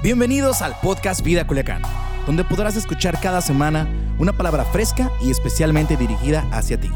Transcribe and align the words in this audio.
Bienvenidos 0.00 0.62
al 0.62 0.78
podcast 0.78 1.24
Vida 1.24 1.44
Culiacán, 1.44 1.82
donde 2.24 2.44
podrás 2.44 2.76
escuchar 2.76 3.20
cada 3.20 3.40
semana 3.40 4.14
una 4.20 4.32
palabra 4.32 4.64
fresca 4.64 5.10
y 5.20 5.28
especialmente 5.28 5.96
dirigida 5.96 6.48
hacia 6.52 6.80
ti. 6.80 6.88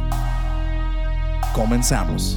Comenzamos. 1.53 2.37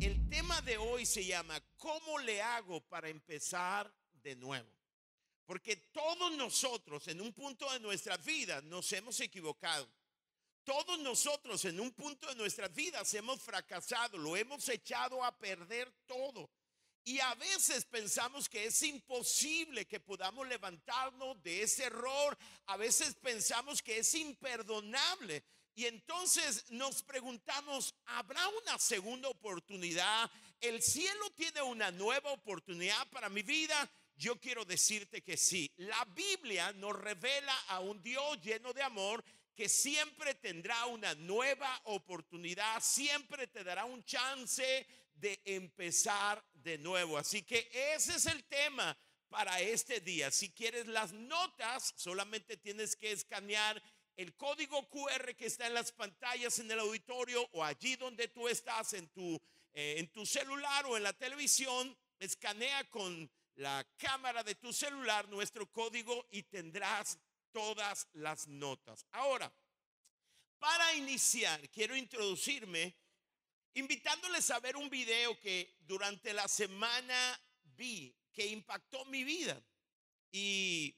El 0.00 0.28
tema 0.28 0.60
de 0.60 0.76
hoy 0.76 1.06
se 1.06 1.24
llama 1.24 1.58
¿Cómo 1.78 2.18
le 2.18 2.42
hago 2.42 2.82
para 2.82 3.08
empezar 3.08 3.90
de 4.22 4.36
nuevo? 4.36 4.68
Porque 5.46 5.76
todos 5.76 6.36
nosotros 6.36 7.08
en 7.08 7.22
un 7.22 7.32
punto 7.32 7.72
de 7.72 7.80
nuestra 7.80 8.18
vida 8.18 8.60
nos 8.60 8.92
hemos 8.92 9.18
equivocado. 9.20 9.88
Todos 10.68 10.98
nosotros 10.98 11.64
en 11.64 11.80
un 11.80 11.92
punto 11.92 12.26
de 12.26 12.34
nuestras 12.34 12.70
vidas 12.74 13.14
hemos 13.14 13.40
fracasado, 13.40 14.18
lo 14.18 14.36
hemos 14.36 14.68
echado 14.68 15.24
a 15.24 15.34
perder 15.34 15.90
todo. 16.04 16.50
Y 17.04 17.20
a 17.20 17.34
veces 17.36 17.86
pensamos 17.86 18.50
que 18.50 18.66
es 18.66 18.82
imposible 18.82 19.86
que 19.86 19.98
podamos 19.98 20.46
levantarnos 20.46 21.42
de 21.42 21.62
ese 21.62 21.84
error. 21.84 22.36
A 22.66 22.76
veces 22.76 23.14
pensamos 23.14 23.80
que 23.80 24.00
es 24.00 24.14
imperdonable. 24.14 25.42
Y 25.74 25.86
entonces 25.86 26.66
nos 26.68 27.02
preguntamos, 27.02 27.94
¿habrá 28.04 28.46
una 28.48 28.78
segunda 28.78 29.30
oportunidad? 29.30 30.30
¿El 30.60 30.82
cielo 30.82 31.30
tiene 31.30 31.62
una 31.62 31.90
nueva 31.90 32.30
oportunidad 32.30 33.08
para 33.08 33.30
mi 33.30 33.40
vida? 33.40 33.90
Yo 34.18 34.38
quiero 34.38 34.66
decirte 34.66 35.22
que 35.22 35.38
sí. 35.38 35.72
La 35.76 36.04
Biblia 36.04 36.72
nos 36.74 36.94
revela 36.94 37.56
a 37.68 37.80
un 37.80 38.02
Dios 38.02 38.38
lleno 38.42 38.74
de 38.74 38.82
amor 38.82 39.24
que 39.58 39.68
siempre 39.68 40.36
tendrá 40.36 40.86
una 40.86 41.16
nueva 41.16 41.80
oportunidad, 41.86 42.80
siempre 42.80 43.48
te 43.48 43.64
dará 43.64 43.86
un 43.86 44.04
chance 44.04 44.86
de 45.16 45.40
empezar 45.46 46.40
de 46.54 46.78
nuevo. 46.78 47.18
Así 47.18 47.42
que 47.42 47.68
ese 47.92 48.14
es 48.14 48.26
el 48.26 48.44
tema 48.44 48.96
para 49.28 49.60
este 49.60 49.98
día. 49.98 50.30
Si 50.30 50.50
quieres 50.50 50.86
las 50.86 51.12
notas, 51.12 51.92
solamente 51.96 52.56
tienes 52.56 52.94
que 52.94 53.10
escanear 53.10 53.82
el 54.14 54.36
código 54.36 54.88
QR 54.90 55.34
que 55.34 55.46
está 55.46 55.66
en 55.66 55.74
las 55.74 55.90
pantallas 55.90 56.60
en 56.60 56.70
el 56.70 56.78
auditorio 56.78 57.48
o 57.50 57.64
allí 57.64 57.96
donde 57.96 58.28
tú 58.28 58.46
estás 58.46 58.92
en 58.92 59.08
tu, 59.08 59.42
eh, 59.72 59.96
en 59.98 60.06
tu 60.12 60.24
celular 60.24 60.86
o 60.86 60.96
en 60.96 61.02
la 61.02 61.14
televisión. 61.14 61.98
Escanea 62.20 62.88
con 62.90 63.28
la 63.56 63.84
cámara 63.96 64.44
de 64.44 64.54
tu 64.54 64.72
celular 64.72 65.28
nuestro 65.28 65.68
código 65.72 66.28
y 66.30 66.44
tendrás 66.44 67.18
todas 67.52 68.08
las 68.12 68.46
notas. 68.48 69.06
Ahora, 69.12 69.52
para 70.58 70.94
iniciar, 70.94 71.68
quiero 71.70 71.96
introducirme 71.96 72.96
invitándoles 73.74 74.50
a 74.50 74.60
ver 74.60 74.76
un 74.76 74.90
video 74.90 75.38
que 75.38 75.76
durante 75.80 76.32
la 76.32 76.48
semana 76.48 77.40
vi 77.62 78.14
que 78.32 78.46
impactó 78.46 79.04
mi 79.06 79.24
vida 79.24 79.60
y 80.32 80.94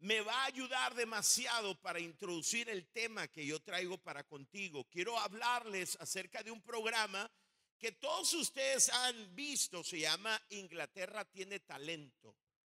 me 0.00 0.20
va 0.20 0.42
a 0.42 0.46
ayudar 0.46 0.94
demasiado 0.94 1.80
para 1.80 1.98
introducir 1.98 2.68
el 2.68 2.86
tema 2.88 3.28
que 3.28 3.46
yo 3.46 3.60
traigo 3.62 3.98
para 3.98 4.24
contigo. 4.24 4.84
Quiero 4.90 5.18
hablarles 5.18 5.96
acerca 6.00 6.42
de 6.42 6.50
un 6.50 6.60
programa 6.62 7.30
que 7.78 7.92
todos 7.92 8.32
ustedes 8.34 8.88
han 8.90 9.34
visto, 9.34 9.82
se 9.84 10.00
llama 10.00 10.40
Inglaterra 10.50 11.24
tiene 11.24 11.60
talento. 11.60 12.36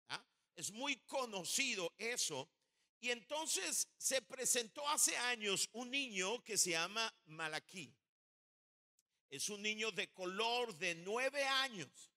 ¿ah? 0.10 0.24
Es 0.56 0.72
muy 0.72 0.98
conocido 1.06 1.94
eso. 1.98 2.50
Y 3.00 3.12
entonces 3.12 3.88
se 3.98 4.22
presentó 4.22 4.88
hace 4.90 5.16
años 5.18 5.70
un 5.74 5.92
niño 5.92 6.44
que 6.44 6.58
se 6.58 6.72
llama 6.72 7.14
Malaquí. 7.26 7.94
Es 9.30 9.50
un 9.50 9.62
niño 9.62 9.92
de 9.92 10.12
color 10.14 10.76
de 10.78 10.96
nueve 10.96 11.44
años 11.44 12.12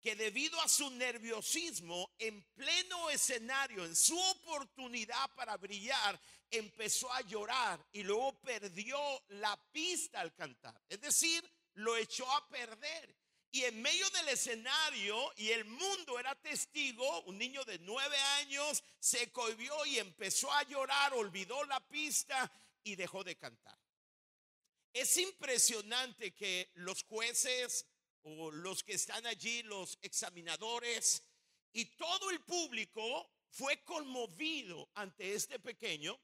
que 0.00 0.14
debido 0.14 0.60
a 0.60 0.68
su 0.68 0.90
nerviosismo 0.90 2.14
en 2.18 2.42
pleno 2.54 3.08
escenario, 3.08 3.86
en 3.86 3.96
su 3.96 4.18
oportunidad 4.18 5.30
para 5.34 5.56
brillar, 5.56 6.20
empezó 6.50 7.10
a 7.10 7.22
llorar 7.22 7.82
y 7.90 8.02
luego 8.02 8.38
perdió 8.40 8.98
la 9.28 9.56
pista 9.72 10.20
al 10.20 10.34
cantar. 10.34 10.78
Es 10.90 11.00
decir, 11.00 11.42
lo 11.74 11.96
echó 11.96 12.30
a 12.30 12.46
perder. 12.48 13.16
Y 13.54 13.62
en 13.62 13.80
medio 13.80 14.10
del 14.10 14.30
escenario, 14.30 15.32
y 15.36 15.50
el 15.50 15.64
mundo 15.64 16.18
era 16.18 16.34
testigo, 16.34 17.20
un 17.26 17.38
niño 17.38 17.64
de 17.64 17.78
nueve 17.78 18.16
años 18.40 18.82
se 18.98 19.30
cohibió 19.30 19.86
y 19.86 20.00
empezó 20.00 20.52
a 20.52 20.64
llorar, 20.64 21.14
olvidó 21.14 21.62
la 21.66 21.78
pista 21.86 22.50
y 22.82 22.96
dejó 22.96 23.22
de 23.22 23.36
cantar. 23.36 23.78
Es 24.92 25.16
impresionante 25.18 26.34
que 26.34 26.72
los 26.74 27.04
jueces 27.04 27.86
o 28.22 28.50
los 28.50 28.82
que 28.82 28.94
están 28.94 29.24
allí, 29.24 29.62
los 29.62 30.00
examinadores 30.02 31.22
y 31.72 31.84
todo 31.94 32.30
el 32.30 32.40
público 32.40 33.30
fue 33.50 33.84
conmovido 33.84 34.90
ante 34.94 35.32
este 35.32 35.60
pequeño 35.60 36.18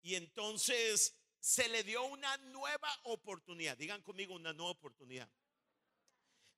y 0.00 0.14
entonces 0.14 1.14
se 1.40 1.68
le 1.68 1.84
dio 1.84 2.04
una 2.04 2.38
nueva 2.38 2.88
oportunidad. 3.02 3.76
Digan 3.76 4.00
conmigo 4.00 4.34
una 4.34 4.54
nueva 4.54 4.70
oportunidad. 4.70 5.28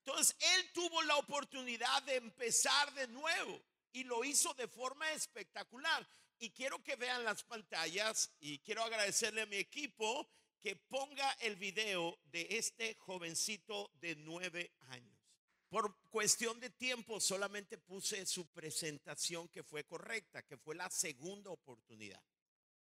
Entonces, 0.07 0.37
él 0.39 0.71
tuvo 0.73 1.03
la 1.03 1.17
oportunidad 1.17 2.03
de 2.05 2.15
empezar 2.15 2.95
de 2.95 3.09
nuevo 3.09 3.61
y 3.93 4.05
lo 4.05 4.25
hizo 4.25 4.55
de 4.55 4.69
forma 4.69 5.11
espectacular. 5.13 6.09
Y 6.39 6.51
quiero 6.51 6.81
que 6.85 6.95
vean 6.95 7.25
las 7.25 7.43
pantallas 7.43 8.31
y 8.39 8.61
quiero 8.61 8.85
agradecerle 8.85 9.43
a 9.43 9.47
mi 9.47 9.57
equipo 9.57 10.29
que 10.61 10.77
ponga 10.77 11.29
el 11.41 11.57
video 11.57 12.21
de 12.27 12.47
este 12.51 12.95
jovencito 12.95 13.91
de 14.01 14.15
nueve 14.15 14.73
años. 14.91 15.19
Por 15.69 15.93
cuestión 16.11 16.61
de 16.61 16.71
tiempo 16.71 17.21
solamente 17.21 17.77
puse 17.77 18.25
su 18.27 18.47
presentación 18.47 19.49
que 19.49 19.65
fue 19.65 19.85
correcta, 19.85 20.47
que 20.47 20.57
fue 20.57 20.77
la 20.77 20.89
segunda 20.89 21.51
oportunidad. 21.51 22.23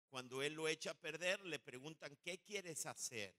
Cuando 0.09 0.43
él 0.43 0.55
lo 0.55 0.67
echa 0.67 0.93
a 0.93 0.95
perder, 0.95 1.45
le 1.45 1.59
preguntan, 1.59 2.17
¿qué 2.23 2.39
quieres 2.39 2.87
hacer? 2.87 3.35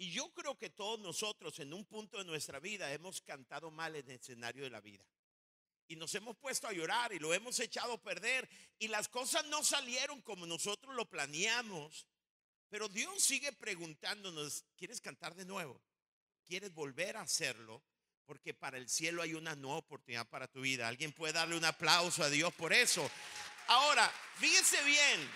Y 0.00 0.12
yo 0.12 0.32
creo 0.32 0.56
que 0.56 0.70
todos 0.70 0.98
nosotros 0.98 1.58
en 1.58 1.74
un 1.74 1.84
punto 1.84 2.16
de 2.16 2.24
nuestra 2.24 2.58
vida 2.58 2.90
hemos 2.90 3.20
cantado 3.20 3.70
mal 3.70 3.94
en 3.96 4.08
el 4.10 4.16
escenario 4.16 4.64
de 4.64 4.70
la 4.70 4.80
vida. 4.80 5.04
Y 5.88 5.96
nos 5.96 6.14
hemos 6.14 6.38
puesto 6.38 6.66
a 6.66 6.72
llorar 6.72 7.12
y 7.12 7.18
lo 7.18 7.34
hemos 7.34 7.60
echado 7.60 7.92
a 7.92 8.02
perder. 8.02 8.48
Y 8.78 8.88
las 8.88 9.10
cosas 9.10 9.44
no 9.44 9.62
salieron 9.62 10.22
como 10.22 10.46
nosotros 10.46 10.94
lo 10.94 11.04
planeamos. 11.04 12.06
Pero 12.70 12.88
Dios 12.88 13.22
sigue 13.22 13.52
preguntándonos, 13.52 14.64
¿quieres 14.74 15.02
cantar 15.02 15.34
de 15.34 15.44
nuevo? 15.44 15.82
¿Quieres 16.46 16.72
volver 16.72 17.18
a 17.18 17.20
hacerlo? 17.20 17.84
Porque 18.24 18.54
para 18.54 18.78
el 18.78 18.88
cielo 18.88 19.20
hay 19.20 19.34
una 19.34 19.54
nueva 19.54 19.80
oportunidad 19.80 20.26
para 20.26 20.48
tu 20.48 20.62
vida. 20.62 20.88
Alguien 20.88 21.12
puede 21.12 21.34
darle 21.34 21.58
un 21.58 21.64
aplauso 21.66 22.22
a 22.22 22.30
Dios 22.30 22.54
por 22.54 22.72
eso. 22.72 23.06
Ahora, 23.66 24.10
fíjese 24.36 24.82
bien, 24.82 25.30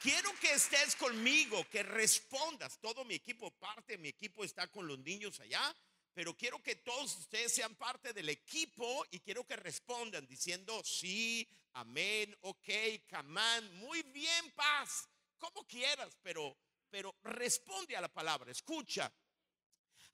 Quiero 0.00 0.32
que 0.40 0.54
estés 0.54 0.96
conmigo, 0.96 1.68
que 1.68 1.82
respondas. 1.82 2.78
Todo 2.80 3.04
mi 3.04 3.16
equipo, 3.16 3.50
parte 3.50 3.98
mi 3.98 4.08
equipo 4.08 4.42
está 4.42 4.66
con 4.68 4.86
los 4.86 4.98
niños 5.00 5.38
allá, 5.40 5.76
pero 6.14 6.34
quiero 6.34 6.62
que 6.62 6.76
todos 6.76 7.14
ustedes 7.18 7.52
sean 7.52 7.74
parte 7.74 8.14
del 8.14 8.30
equipo 8.30 9.04
y 9.10 9.20
quiero 9.20 9.46
que 9.46 9.56
respondan 9.56 10.26
diciendo 10.26 10.82
sí, 10.82 11.46
amén, 11.74 12.34
ok, 12.40 12.68
camán, 13.08 13.76
muy 13.76 14.02
bien, 14.04 14.50
paz, 14.52 15.06
como 15.36 15.66
quieras, 15.66 16.16
pero, 16.22 16.56
pero 16.88 17.14
responde 17.22 17.94
a 17.94 18.00
la 18.00 18.08
palabra, 18.08 18.50
escucha. 18.50 19.12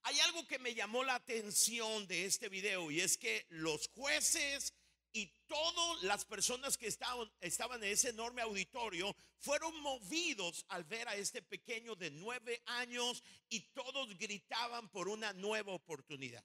Hay 0.03 0.19
algo 0.19 0.45
que 0.49 0.59
me 0.59 0.75
llamó 0.75 1.05
la 1.05 1.15
atención 1.15 2.09
de 2.09 2.25
este 2.25 2.49
video 2.49 2.91
y 2.91 3.03
es 3.03 3.17
que 3.17 3.47
los 3.51 3.89
jueces 3.95 4.75
y 5.17 5.33
todas 5.47 6.03
las 6.03 6.27
personas 6.27 6.77
que 6.77 6.89
estaban, 6.89 7.33
estaban 7.41 7.83
en 7.83 7.91
ese 7.91 8.11
enorme 8.11 8.43
auditorio 8.43 9.17
fueron 9.39 9.75
movidos 9.81 10.67
al 10.69 10.85
ver 10.85 11.09
a 11.09 11.17
este 11.17 11.41
pequeño 11.41 11.97
de 11.97 12.11
nueve 12.11 12.63
años 12.67 13.25
y 13.49 13.61
todos 13.73 14.15
gritaban 14.19 14.91
por 14.91 15.09
una 15.09 15.33
nueva 15.33 15.73
oportunidad. 15.73 16.45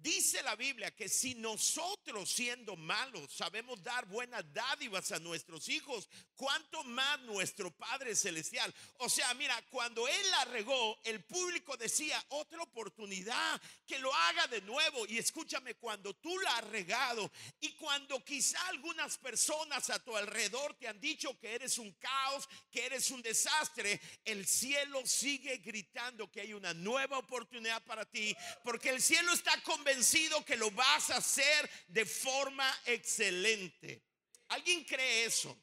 Dice 0.00 0.40
la 0.44 0.54
Biblia 0.54 0.94
que 0.94 1.08
si 1.08 1.34
nosotros 1.34 2.30
siendo 2.30 2.76
malos 2.76 3.32
sabemos 3.32 3.82
dar 3.82 4.06
buenas 4.06 4.44
dádivas 4.52 5.10
a 5.10 5.18
nuestros 5.18 5.68
hijos, 5.68 6.08
¿cuánto 6.36 6.84
más 6.84 7.18
nuestro 7.22 7.72
Padre 7.72 8.14
Celestial? 8.14 8.72
O 8.98 9.08
sea, 9.08 9.34
mira, 9.34 9.60
cuando 9.70 10.06
Él 10.06 10.30
la 10.30 10.44
regó, 10.44 10.96
el 11.02 11.24
público 11.24 11.76
decía, 11.76 12.24
otra 12.28 12.62
oportunidad, 12.62 13.60
que 13.88 13.98
lo 13.98 14.14
haga 14.14 14.46
de 14.46 14.60
nuevo. 14.60 15.04
Y 15.08 15.18
escúchame, 15.18 15.74
cuando 15.74 16.14
tú 16.14 16.38
la 16.38 16.58
has 16.58 16.64
regado 16.68 17.32
y 17.58 17.72
cuando 17.72 18.24
quizá 18.24 18.64
algunas 18.68 19.18
personas 19.18 19.90
a 19.90 19.98
tu 19.98 20.16
alrededor 20.16 20.74
te 20.74 20.86
han 20.86 21.00
dicho 21.00 21.36
que 21.40 21.56
eres 21.56 21.76
un 21.76 21.90
caos, 21.94 22.48
que 22.70 22.86
eres 22.86 23.10
un 23.10 23.20
desastre, 23.20 24.00
el 24.24 24.46
cielo 24.46 25.04
sigue 25.04 25.56
gritando 25.56 26.30
que 26.30 26.42
hay 26.42 26.52
una 26.52 26.72
nueva 26.72 27.18
oportunidad 27.18 27.82
para 27.82 28.04
ti, 28.04 28.36
porque 28.62 28.90
el 28.90 29.02
cielo 29.02 29.32
está 29.32 29.60
convencido 29.62 29.87
convencido 29.88 30.44
que 30.44 30.56
lo 30.56 30.70
vas 30.72 31.10
a 31.10 31.16
hacer 31.16 31.70
de 31.88 32.04
forma 32.04 32.68
excelente. 32.84 34.02
¿Alguien 34.48 34.84
cree 34.84 35.24
eso? 35.24 35.56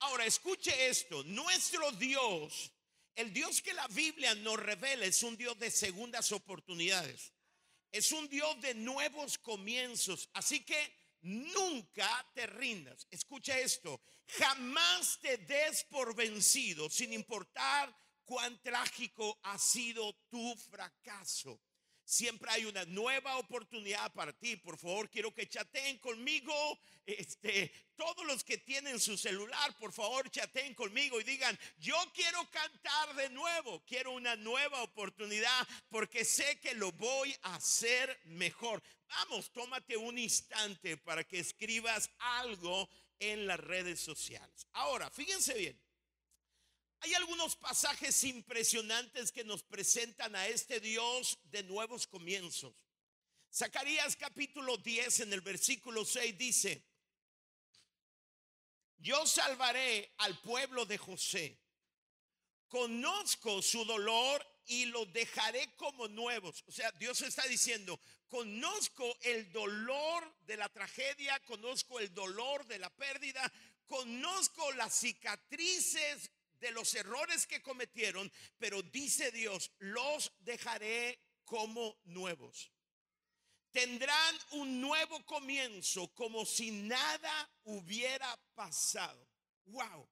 Ahora, 0.00 0.24
escuche 0.24 0.88
esto. 0.88 1.22
Nuestro 1.24 1.92
Dios, 1.92 2.72
el 3.14 3.32
Dios 3.32 3.60
que 3.60 3.74
la 3.74 3.86
Biblia 3.88 4.34
nos 4.36 4.58
revela, 4.58 5.04
es 5.04 5.22
un 5.22 5.36
Dios 5.36 5.58
de 5.58 5.70
segundas 5.70 6.32
oportunidades. 6.32 7.32
Es 7.92 8.10
un 8.12 8.26
Dios 8.28 8.58
de 8.62 8.74
nuevos 8.74 9.36
comienzos. 9.36 10.30
Así 10.32 10.64
que 10.64 10.94
nunca 11.20 12.26
te 12.34 12.46
rindas. 12.46 13.06
Escucha 13.10 13.58
esto. 13.58 14.00
Jamás 14.28 15.18
te 15.20 15.36
des 15.36 15.84
por 15.84 16.14
vencido 16.14 16.88
sin 16.88 17.12
importar 17.12 17.94
cuán 18.24 18.58
trágico 18.62 19.38
ha 19.42 19.58
sido 19.58 20.10
tu 20.30 20.56
fracaso. 20.56 21.60
Siempre 22.10 22.50
hay 22.50 22.64
una 22.64 22.84
nueva 22.86 23.36
oportunidad 23.36 24.12
para 24.12 24.32
ti. 24.32 24.56
Por 24.56 24.76
favor, 24.76 25.08
quiero 25.08 25.32
que 25.32 25.48
chateen 25.48 25.96
conmigo. 25.98 26.52
Este, 27.06 27.72
todos 27.94 28.26
los 28.26 28.42
que 28.42 28.58
tienen 28.58 28.98
su 28.98 29.16
celular, 29.16 29.76
por 29.78 29.92
favor, 29.92 30.28
chateen 30.28 30.74
conmigo 30.74 31.20
y 31.20 31.22
digan, 31.22 31.56
yo 31.78 31.94
quiero 32.12 32.44
cantar 32.50 33.14
de 33.14 33.30
nuevo. 33.30 33.84
Quiero 33.86 34.10
una 34.10 34.34
nueva 34.34 34.82
oportunidad 34.82 35.68
porque 35.88 36.24
sé 36.24 36.58
que 36.58 36.74
lo 36.74 36.90
voy 36.90 37.32
a 37.42 37.54
hacer 37.54 38.20
mejor. 38.24 38.82
Vamos, 39.06 39.52
tómate 39.52 39.96
un 39.96 40.18
instante 40.18 40.96
para 40.96 41.22
que 41.22 41.38
escribas 41.38 42.10
algo 42.18 42.88
en 43.20 43.46
las 43.46 43.60
redes 43.60 44.00
sociales. 44.00 44.66
Ahora, 44.72 45.10
fíjense 45.10 45.54
bien. 45.54 45.80
Hay 47.02 47.14
algunos 47.14 47.56
pasajes 47.56 48.24
impresionantes 48.24 49.32
que 49.32 49.42
nos 49.42 49.62
presentan 49.62 50.36
a 50.36 50.46
este 50.48 50.80
Dios 50.80 51.38
de 51.44 51.62
nuevos 51.62 52.06
comienzos. 52.06 52.74
Zacarías 53.52 54.16
capítulo 54.16 54.76
10 54.76 55.20
en 55.20 55.32
el 55.32 55.40
versículo 55.40 56.04
6 56.04 56.36
dice, 56.36 56.84
yo 58.98 59.26
salvaré 59.26 60.12
al 60.18 60.38
pueblo 60.40 60.84
de 60.84 60.98
José, 60.98 61.58
conozco 62.68 63.62
su 63.62 63.84
dolor 63.86 64.46
y 64.66 64.84
lo 64.84 65.06
dejaré 65.06 65.74
como 65.76 66.06
nuevos. 66.06 66.62
O 66.66 66.72
sea, 66.72 66.92
Dios 66.92 67.22
está 67.22 67.44
diciendo, 67.48 67.98
conozco 68.28 69.16
el 69.22 69.50
dolor 69.50 70.36
de 70.42 70.58
la 70.58 70.68
tragedia, 70.68 71.40
conozco 71.40 71.98
el 71.98 72.12
dolor 72.12 72.66
de 72.66 72.78
la 72.78 72.90
pérdida, 72.90 73.50
conozco 73.86 74.70
las 74.72 74.94
cicatrices 74.94 76.30
de 76.60 76.70
los 76.72 76.94
errores 76.94 77.46
que 77.46 77.62
cometieron, 77.62 78.30
pero 78.58 78.82
dice 78.82 79.30
Dios, 79.32 79.72
los 79.78 80.32
dejaré 80.40 81.18
como 81.44 81.98
nuevos. 82.04 82.70
Tendrán 83.72 84.36
un 84.52 84.80
nuevo 84.80 85.24
comienzo 85.24 86.12
como 86.14 86.44
si 86.44 86.70
nada 86.70 87.50
hubiera 87.64 88.36
pasado. 88.54 89.28
Wow. 89.66 90.08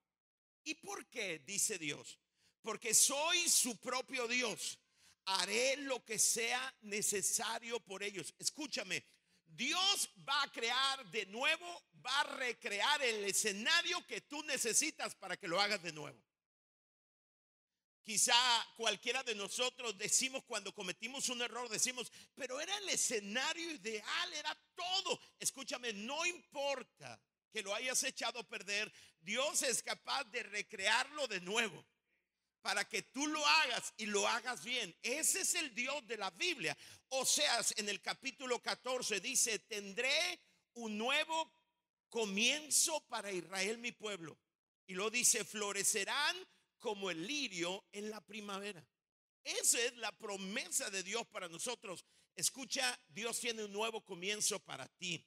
¿Y 0.64 0.74
por 0.74 1.08
qué? 1.08 1.40
Dice 1.40 1.78
Dios. 1.78 2.18
Porque 2.62 2.94
soy 2.94 3.48
su 3.48 3.76
propio 3.78 4.28
Dios. 4.28 4.78
Haré 5.24 5.76
lo 5.78 6.04
que 6.04 6.18
sea 6.18 6.74
necesario 6.82 7.80
por 7.80 8.02
ellos. 8.02 8.34
Escúchame, 8.38 9.04
Dios 9.44 10.10
va 10.28 10.42
a 10.42 10.52
crear 10.52 11.10
de 11.10 11.26
nuevo, 11.26 11.82
va 12.04 12.20
a 12.20 12.36
recrear 12.36 13.02
el 13.02 13.24
escenario 13.24 14.06
que 14.06 14.20
tú 14.20 14.42
necesitas 14.44 15.14
para 15.14 15.36
que 15.36 15.48
lo 15.48 15.60
hagas 15.60 15.82
de 15.82 15.92
nuevo. 15.92 16.27
Quizá 18.08 18.32
cualquiera 18.74 19.22
de 19.22 19.34
nosotros 19.34 19.98
decimos 19.98 20.42
cuando 20.44 20.74
cometimos 20.74 21.28
un 21.28 21.42
error, 21.42 21.68
decimos, 21.68 22.10
pero 22.34 22.58
era 22.58 22.74
el 22.78 22.88
escenario 22.88 23.70
ideal, 23.70 24.32
era 24.32 24.58
todo. 24.74 25.20
Escúchame, 25.38 25.92
no 25.92 26.24
importa 26.24 27.20
que 27.52 27.62
lo 27.62 27.74
hayas 27.74 28.02
echado 28.04 28.38
a 28.38 28.48
perder, 28.48 28.90
Dios 29.20 29.62
es 29.62 29.82
capaz 29.82 30.24
de 30.24 30.42
recrearlo 30.42 31.28
de 31.28 31.42
nuevo 31.42 31.84
para 32.62 32.88
que 32.88 33.02
tú 33.02 33.26
lo 33.26 33.46
hagas 33.46 33.92
y 33.98 34.06
lo 34.06 34.26
hagas 34.26 34.64
bien. 34.64 34.96
Ese 35.02 35.42
es 35.42 35.54
el 35.56 35.74
Dios 35.74 36.06
de 36.06 36.16
la 36.16 36.30
Biblia. 36.30 36.74
O 37.10 37.26
sea, 37.26 37.60
en 37.76 37.90
el 37.90 38.00
capítulo 38.00 38.58
14 38.62 39.20
dice, 39.20 39.58
tendré 39.58 40.40
un 40.72 40.96
nuevo 40.96 41.52
comienzo 42.08 43.06
para 43.08 43.30
Israel, 43.30 43.76
mi 43.76 43.92
pueblo. 43.92 44.38
Y 44.86 44.94
lo 44.94 45.10
dice, 45.10 45.44
florecerán 45.44 46.38
como 46.78 47.10
el 47.10 47.26
lirio 47.26 47.84
en 47.92 48.10
la 48.10 48.20
primavera. 48.20 48.84
Esa 49.44 49.80
es 49.80 49.96
la 49.96 50.12
promesa 50.12 50.90
de 50.90 51.02
Dios 51.02 51.26
para 51.28 51.48
nosotros. 51.48 52.04
Escucha, 52.36 52.98
Dios 53.08 53.38
tiene 53.40 53.64
un 53.64 53.72
nuevo 53.72 54.04
comienzo 54.04 54.58
para 54.60 54.86
ti. 54.86 55.24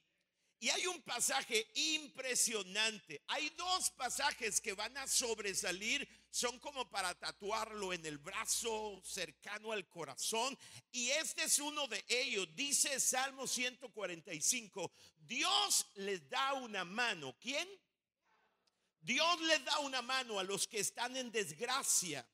Y 0.62 0.70
hay 0.70 0.86
un 0.86 1.02
pasaje 1.02 1.66
impresionante. 1.74 3.20
Hay 3.26 3.50
dos 3.56 3.90
pasajes 3.90 4.60
que 4.60 4.74
van 4.74 4.96
a 4.96 5.08
sobresalir. 5.08 6.08
Son 6.30 6.56
como 6.60 6.88
para 6.88 7.16
tatuarlo 7.16 7.92
en 7.92 8.06
el 8.06 8.18
brazo 8.18 9.02
cercano 9.04 9.72
al 9.72 9.88
corazón. 9.88 10.56
Y 10.92 11.08
este 11.10 11.42
es 11.42 11.58
uno 11.58 11.88
de 11.88 12.04
ellos. 12.06 12.46
Dice 12.54 13.00
Salmo 13.00 13.48
145. 13.48 14.92
Dios 15.18 15.84
les 15.96 16.28
da 16.30 16.52
una 16.52 16.84
mano. 16.84 17.36
¿Quién? 17.40 17.68
Dios 19.02 19.40
les 19.40 19.64
da 19.64 19.78
una 19.80 20.00
mano 20.00 20.38
a 20.38 20.44
los 20.44 20.66
que 20.66 20.78
están 20.78 21.16
en 21.16 21.30
desgracia 21.32 22.26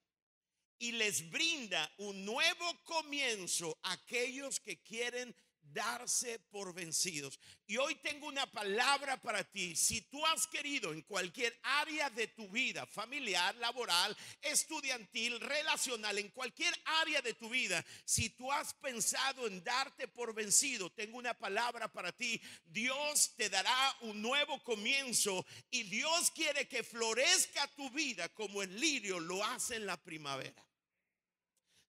y 0.79 0.93
les 0.93 1.29
brinda 1.31 1.91
un 1.99 2.25
nuevo 2.25 2.85
comienzo 2.85 3.79
a 3.83 3.93
aquellos 3.93 4.61
que 4.61 4.81
quieren 4.83 5.35
darse 5.73 6.39
por 6.51 6.75
vencidos. 6.75 7.39
Y 7.67 7.77
hoy 7.77 7.95
tengo 7.97 8.27
una 8.27 8.51
palabra 8.51 9.21
para 9.21 9.45
ti. 9.45 9.77
Si 9.77 10.01
tú 10.03 10.25
has 10.27 10.47
querido 10.47 10.93
en 10.93 11.03
cualquier 11.03 11.59
área 11.63 12.09
de 12.11 12.29
tu 12.29 12.49
vida, 12.49 12.87
familiar, 12.87 13.55
laboral, 13.57 14.17
estudiantil, 14.43 15.39
relacional, 15.41 16.19
en 16.19 16.31
cualquier 16.31 16.75
área 16.85 17.21
de 17.21 17.35
tu 17.35 17.49
vida, 17.49 17.85
si 18.05 18.31
tú 18.31 18.51
has 18.51 18.73
pensado 18.75 19.47
en 19.47 19.63
darte 19.63 20.09
por 20.09 20.35
vencido, 20.35 20.91
tengo 20.91 21.19
una 21.19 21.35
palabra 21.35 21.93
para 21.93 22.13
ti. 22.13 22.41
Dios 22.65 23.35
te 23.37 23.51
dará 23.51 23.97
un 24.01 24.23
nuevo 24.23 24.63
comienzo 24.63 25.45
y 25.71 25.83
Dios 25.85 26.31
quiere 26.31 26.69
que 26.69 26.83
florezca 26.83 27.67
tu 27.69 27.91
vida 27.91 28.29
como 28.31 28.63
el 28.63 28.81
lirio 28.81 29.21
lo 29.21 29.45
hace 29.45 29.77
en 29.77 29.87
la 29.87 29.97
primavera. 29.97 30.65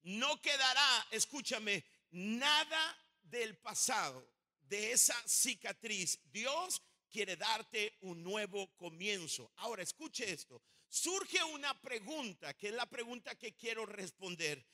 No 0.03 0.41
quedará, 0.41 1.07
escúchame, 1.11 1.83
nada 2.11 2.97
del 3.29 3.57
pasado, 3.57 4.27
de 4.61 4.91
esa 4.91 5.15
cicatriz, 5.27 6.19
Dios 6.31 6.81
quiere 7.09 7.35
darte 7.35 7.97
un 8.01 8.23
nuevo 8.23 8.75
comienzo. 8.75 9.51
Ahora, 9.57 9.83
escuche 9.83 10.31
esto. 10.31 10.61
Surge 10.87 11.43
una 11.43 11.79
pregunta, 11.81 12.55
que 12.55 12.69
es 12.69 12.73
la 12.73 12.85
pregunta 12.85 13.35
que 13.35 13.55
quiero 13.55 13.85
responder. 13.85 14.65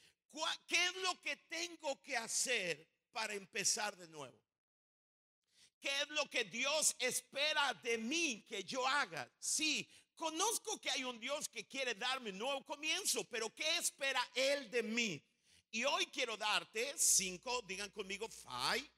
¿Qué 0.68 0.86
es 0.86 0.96
lo 0.98 1.22
que 1.22 1.38
tengo 1.48 2.02
que 2.02 2.18
hacer 2.18 2.88
para 3.12 3.34
empezar 3.34 3.96
de 3.96 4.08
nuevo? 4.08 4.38
¿Qué 5.80 5.90
es 6.02 6.10
lo 6.10 6.30
que 6.30 6.46
Dios 6.46 6.96
espera 7.00 7.74
de 7.76 7.98
mí 7.98 8.44
que 8.48 8.64
yo 8.64 8.86
haga? 8.88 9.30
Sí, 9.40 9.88
conozco 10.16 10.80
que 10.82 10.90
hay 10.90 11.04
un 11.04 11.20
Dios 11.20 11.48
que 11.48 11.68
quiere 11.68 11.96
darme 11.96 12.32
un 12.32 12.40
nuevo 12.40 12.66
comienzo, 12.66 13.24
pero 13.26 13.54
¿qué 13.54 13.78
espera 13.78 14.22
Él 14.34 14.70
de 14.72 14.84
mí? 14.84 15.24
Y 15.72 15.84
hoy 15.84 16.06
quiero 16.08 16.38
darte 16.38 16.94
cinco, 16.98 17.62
digan 17.64 17.90
conmigo, 17.92 18.28
five. 18.30 18.90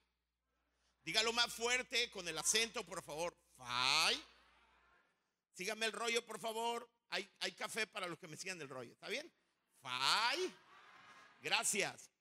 Dígalo 1.04 1.32
más 1.32 1.54
fuerte 1.54 2.12
con 2.12 2.28
el 2.28 2.38
acento, 2.38 2.84
por 2.86 3.02
favor. 3.02 3.36
Five. 3.56 4.22
Síganme 5.54 5.86
el 5.86 5.94
rollo, 5.94 6.26
por 6.26 6.40
favor. 6.40 6.88
Hay, 7.10 7.52
café 7.54 7.88
para 7.88 8.08
los 8.08 8.20
que 8.20 8.28
me 8.28 8.38
sigan 8.38 8.62
el 8.62 8.70
rollo. 8.70 8.92
¿Está 8.92 9.08
bien? 9.08 9.32
Five. 9.82 10.54
Gracias. 11.40 12.12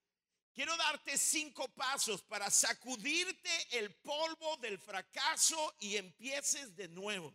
Quiero 0.55 0.77
darte 0.77 1.19
cinco 1.19 1.69
pasos 1.75 2.23
para 2.23 2.49
sacudirte 2.49 3.79
el 3.79 3.93
polvo 3.97 4.57
del 4.59 4.79
fracaso 4.79 5.75
y 5.81 5.97
empieces 5.97 6.75
de 6.77 6.89
nuevo. 6.89 7.35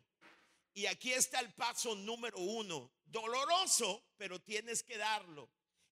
Y 0.74 0.86
aquí 0.86 1.12
está 1.12 1.40
el 1.40 1.54
paso 1.54 1.96
número 1.96 2.40
uno. 2.40 2.92
Doloroso, 3.04 4.04
pero 4.18 4.42
tienes 4.42 4.82
que 4.82 4.98
darlo. 4.98 5.50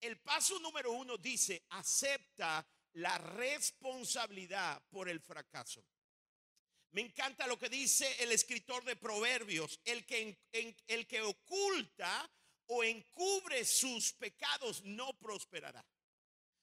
El 0.04 0.20
paso 0.20 0.60
número 0.60 0.92
uno 0.92 1.18
dice, 1.18 1.66
acepta 1.70 2.68
la 2.96 3.18
responsabilidad 3.18 4.84
por 4.90 5.08
el 5.08 5.22
fracaso. 5.22 5.82
Me 6.92 7.00
encanta 7.00 7.48
lo 7.48 7.58
que 7.58 7.70
dice 7.70 8.22
el 8.22 8.34
escritor 8.34 8.84
de 8.84 8.98
Proverbios, 8.98 9.80
el 9.86 10.06
que, 10.06 10.38
el 10.52 11.08
que 11.08 11.22
oculta 11.22 12.30
o 12.66 12.84
encubre 12.84 13.64
sus 13.64 14.12
pecados 14.12 14.84
no 14.84 15.18
prosperará. 15.18 15.86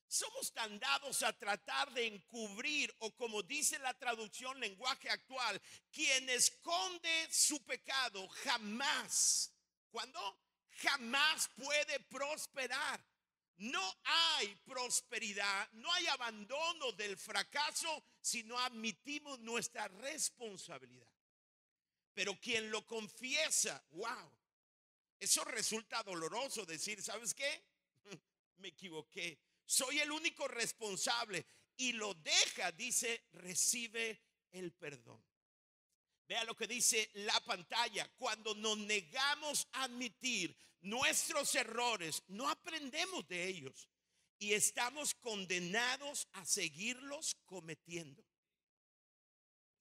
Somos 0.07 0.53
tan 0.53 0.79
dados 0.79 1.23
a 1.23 1.33
tratar 1.33 1.95
de 1.95 2.09
encubrir 2.09 2.95
o 2.99 3.17
como 3.17 3.43
dice 3.43 3.79
la 3.79 3.95
traducción 3.95 4.61
lenguaje 4.61 5.09
actual, 5.09 5.59
quien 5.91 6.29
esconde 6.29 7.33
su 7.33 7.65
pecado 7.65 8.29
jamás, 8.29 9.51
cuando 9.91 10.21
jamás 10.83 11.49
puede 11.57 12.01
prosperar. 12.01 13.10
No 13.61 13.83
hay 14.05 14.55
prosperidad, 14.65 15.71
no 15.73 15.93
hay 15.93 16.07
abandono 16.07 16.93
del 16.93 17.19
fracaso 17.19 18.03
si 18.19 18.43
no 18.43 18.59
admitimos 18.59 19.39
nuestra 19.41 19.87
responsabilidad. 19.89 21.13
Pero 22.15 22.41
quien 22.41 22.71
lo 22.71 22.87
confiesa, 22.87 23.85
wow, 23.91 24.33
eso 25.19 25.45
resulta 25.45 26.03
doloroso 26.03 26.65
decir, 26.65 27.03
¿sabes 27.03 27.35
qué? 27.35 27.63
Me 28.57 28.69
equivoqué. 28.69 29.39
Soy 29.67 30.01
el 30.01 30.11
único 30.11 30.49
responsable. 30.49 31.45
y 31.77 31.93
lo 31.93 32.13
deja, 32.15 32.73
dice, 32.73 33.27
recibe 33.33 34.23
el 34.53 34.73
perdón. 34.73 35.23
Vea 36.27 36.45
lo 36.45 36.55
que 36.55 36.67
dice 36.67 37.11
la 37.15 37.39
pantalla. 37.41 38.11
Cuando 38.17 38.55
nos 38.55 38.79
negamos 38.79 39.67
a 39.73 39.85
admitir 39.85 40.57
nuestros 40.81 41.55
errores, 41.55 42.23
no 42.29 42.49
aprendemos 42.49 43.27
de 43.29 43.47
ellos 43.47 43.89
y 44.39 44.55
estamos 44.55 45.15
condenados 45.15 46.27
a 46.33 46.45
seguirlos 46.45 47.37
cometiendo. 47.45 48.25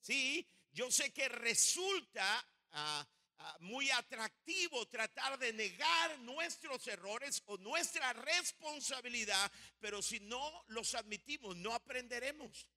Sí, 0.02 0.48
yo 0.72 0.92
sé 0.92 1.12
que 1.12 1.30
resulta 1.30 2.46
ah, 2.72 3.08
ah, 3.38 3.58
muy 3.62 3.90
atractivo 3.92 4.86
tratar 4.88 5.40
de 5.40 5.54
negar 5.54 6.20
nuestros 6.20 6.86
errores 6.88 7.42
o 7.46 7.58
nuestra 7.58 8.14
responsabilidad, 8.14 9.52
pero 9.80 10.02
si 10.02 10.20
no 10.20 10.64
los 10.68 10.94
admitimos, 10.96 11.56
no 11.56 11.74
aprenderemos 11.74 12.70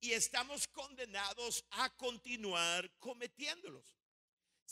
y 0.00 0.12
estamos 0.12 0.66
condenados 0.66 1.64
a 1.70 1.88
continuar 1.96 2.90
cometiéndolos. 2.98 4.01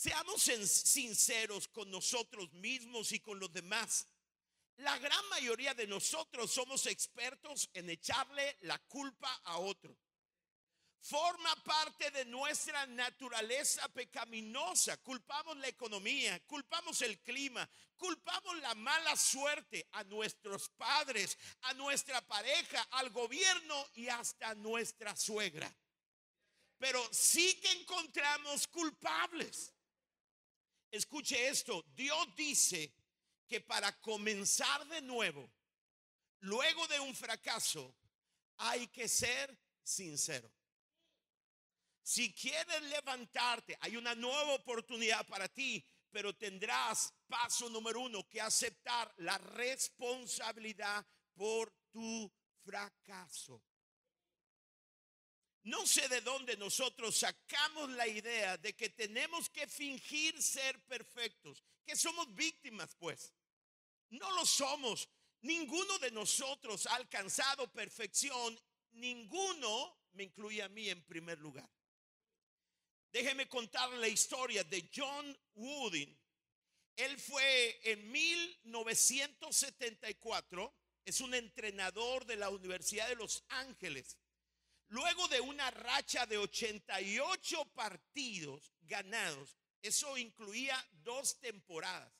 Seamos 0.00 0.40
sinceros 0.40 1.68
con 1.68 1.90
nosotros 1.90 2.50
mismos 2.54 3.12
y 3.12 3.20
con 3.20 3.38
los 3.38 3.52
demás. 3.52 4.06
La 4.78 4.96
gran 4.98 5.28
mayoría 5.28 5.74
de 5.74 5.86
nosotros 5.86 6.50
somos 6.50 6.86
expertos 6.86 7.68
en 7.74 7.90
echarle 7.90 8.56
la 8.62 8.78
culpa 8.78 9.30
a 9.44 9.58
otro 9.58 9.94
forma 11.02 11.54
parte 11.64 12.10
de 12.10 12.24
nuestra 12.24 12.86
naturaleza 12.86 13.88
pecaminosa. 13.88 14.96
Culpamos 15.02 15.56
la 15.58 15.68
economía, 15.68 16.40
culpamos 16.46 17.02
el 17.02 17.20
clima, 17.20 17.68
culpamos 17.96 18.58
la 18.60 18.74
mala 18.74 19.14
suerte 19.16 19.86
a 19.92 20.04
nuestros 20.04 20.70
padres, 20.70 21.36
a 21.62 21.74
nuestra 21.74 22.20
pareja, 22.26 22.82
al 22.92 23.10
gobierno 23.10 23.86
y 23.94 24.08
hasta 24.08 24.50
a 24.50 24.54
nuestra 24.54 25.14
suegra. 25.14 25.70
Pero 26.78 27.06
sí 27.12 27.54
que 27.60 27.72
encontramos 27.72 28.66
culpables. 28.68 29.74
Escuche 30.90 31.48
esto, 31.48 31.84
Dios 31.94 32.34
dice 32.34 32.92
que 33.46 33.60
para 33.60 33.98
comenzar 34.00 34.86
de 34.88 35.02
nuevo, 35.02 35.50
luego 36.40 36.86
de 36.88 37.00
un 37.00 37.14
fracaso, 37.14 37.94
hay 38.56 38.88
que 38.88 39.08
ser 39.08 39.56
sincero. 39.82 40.50
Si 42.02 42.32
quieres 42.32 42.82
levantarte, 42.82 43.76
hay 43.80 43.96
una 43.96 44.14
nueva 44.14 44.54
oportunidad 44.54 45.26
para 45.26 45.48
ti, 45.48 45.84
pero 46.10 46.34
tendrás 46.34 47.14
paso 47.28 47.68
número 47.68 48.00
uno 48.00 48.28
que 48.28 48.40
aceptar 48.40 49.12
la 49.18 49.38
responsabilidad 49.38 51.06
por 51.34 51.72
tu 51.92 52.30
fracaso. 52.64 53.62
No 55.62 55.86
sé 55.86 56.08
de 56.08 56.22
dónde 56.22 56.56
nosotros 56.56 57.18
sacamos 57.18 57.90
la 57.90 58.08
idea 58.08 58.56
de 58.56 58.74
que 58.74 58.88
tenemos 58.90 59.50
que 59.50 59.66
fingir 59.66 60.40
ser 60.42 60.82
perfectos, 60.86 61.62
que 61.84 61.96
somos 61.96 62.34
víctimas, 62.34 62.94
pues. 62.96 63.34
No 64.08 64.30
lo 64.32 64.46
somos. 64.46 65.08
Ninguno 65.42 65.98
de 65.98 66.10
nosotros 66.10 66.86
ha 66.86 66.94
alcanzado 66.96 67.70
perfección. 67.72 68.58
Ninguno 68.92 69.98
me 70.12 70.24
incluye 70.24 70.62
a 70.62 70.68
mí 70.68 70.88
en 70.88 71.04
primer 71.04 71.38
lugar. 71.38 71.70
Déjeme 73.12 73.48
contar 73.48 73.90
la 73.90 74.08
historia 74.08 74.64
de 74.64 74.90
John 74.94 75.38
Wooden. 75.54 76.18
Él 76.96 77.18
fue 77.18 77.80
en 77.84 78.10
1974, 78.10 80.74
es 81.04 81.20
un 81.20 81.34
entrenador 81.34 82.24
de 82.26 82.36
la 82.36 82.50
Universidad 82.50 83.08
de 83.08 83.16
Los 83.16 83.44
Ángeles. 83.48 84.18
Luego 84.90 85.28
de 85.28 85.40
una 85.40 85.70
racha 85.70 86.26
de 86.26 86.36
88 86.36 87.64
partidos 87.74 88.72
ganados, 88.80 89.56
eso 89.82 90.18
incluía 90.18 90.76
dos 91.04 91.38
temporadas. 91.38 92.12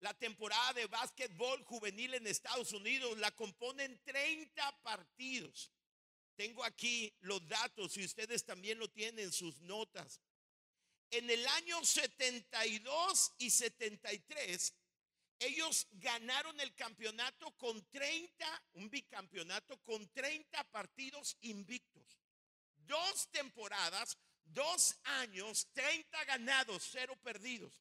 La 0.00 0.12
temporada 0.14 0.72
de 0.72 0.86
básquetbol 0.88 1.62
juvenil 1.62 2.14
en 2.14 2.26
Estados 2.26 2.72
Unidos 2.72 3.16
la 3.18 3.30
componen 3.30 4.02
30 4.04 4.82
partidos. 4.82 5.70
Tengo 6.34 6.64
aquí 6.64 7.16
los 7.20 7.46
datos 7.46 7.96
y 7.96 8.04
ustedes 8.04 8.44
también 8.44 8.80
lo 8.80 8.90
tienen 8.90 9.26
en 9.26 9.32
sus 9.32 9.60
notas. 9.60 10.20
En 11.10 11.30
el 11.30 11.46
año 11.46 11.84
72 11.84 13.32
y 13.38 13.50
73, 13.50 14.74
ellos 15.44 15.86
ganaron 15.92 16.58
el 16.60 16.74
campeonato 16.74 17.50
con 17.56 17.84
30, 17.90 18.62
un 18.74 18.90
bicampeonato 18.90 19.78
con 19.82 20.08
30 20.12 20.64
partidos 20.64 21.36
invictos. 21.42 22.18
Dos 22.76 23.28
temporadas, 23.30 24.18
dos 24.44 24.96
años, 25.04 25.68
30 25.72 26.24
ganados, 26.24 26.88
cero 26.90 27.16
perdidos. 27.22 27.80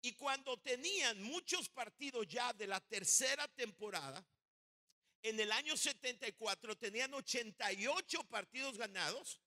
Y 0.00 0.12
cuando 0.12 0.56
tenían 0.58 1.22
muchos 1.22 1.68
partidos 1.68 2.26
ya 2.28 2.52
de 2.52 2.66
la 2.66 2.80
tercera 2.80 3.48
temporada, 3.48 4.24
en 5.22 5.40
el 5.40 5.50
año 5.50 5.76
74 5.76 6.76
tenían 6.76 7.12
88 7.12 8.24
partidos 8.24 8.78
ganados. 8.78 9.40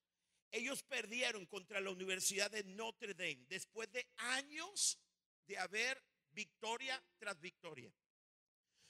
Ellos 0.52 0.84
perdieron 0.84 1.46
contra 1.46 1.80
la 1.80 1.92
Universidad 1.92 2.52
de 2.52 2.64
Notre 2.66 3.14
Dame 3.14 3.46
después 3.48 3.90
de 3.92 4.06
años 4.18 5.00
de 5.48 5.58
haber 5.58 6.04
victoria 6.32 7.02
tras 7.18 7.40
victoria. 7.40 7.92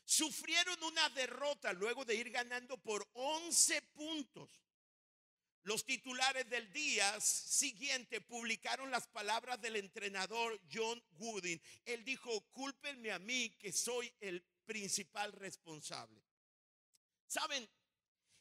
Sufrieron 0.03 0.83
una 0.83 1.09
derrota 1.09 1.73
luego 1.73 2.03
de 2.03 2.15
ir 2.15 2.29
ganando 2.31 2.77
por 2.77 3.07
11 3.13 3.81
puntos. 3.93 4.61
Los 5.63 5.85
titulares 5.85 6.49
del 6.49 6.71
día 6.73 7.19
siguiente 7.21 8.19
publicaron 8.19 8.89
las 8.89 9.07
palabras 9.07 9.61
del 9.61 9.75
entrenador 9.75 10.59
John 10.73 11.01
Wooden. 11.19 11.61
Él 11.85 12.03
dijo, 12.03 12.41
cúlpenme 12.51 13.11
a 13.11 13.19
mí 13.19 13.51
que 13.59 13.71
soy 13.71 14.11
el 14.19 14.43
principal 14.65 15.31
responsable. 15.33 16.23
Saben, 17.27 17.69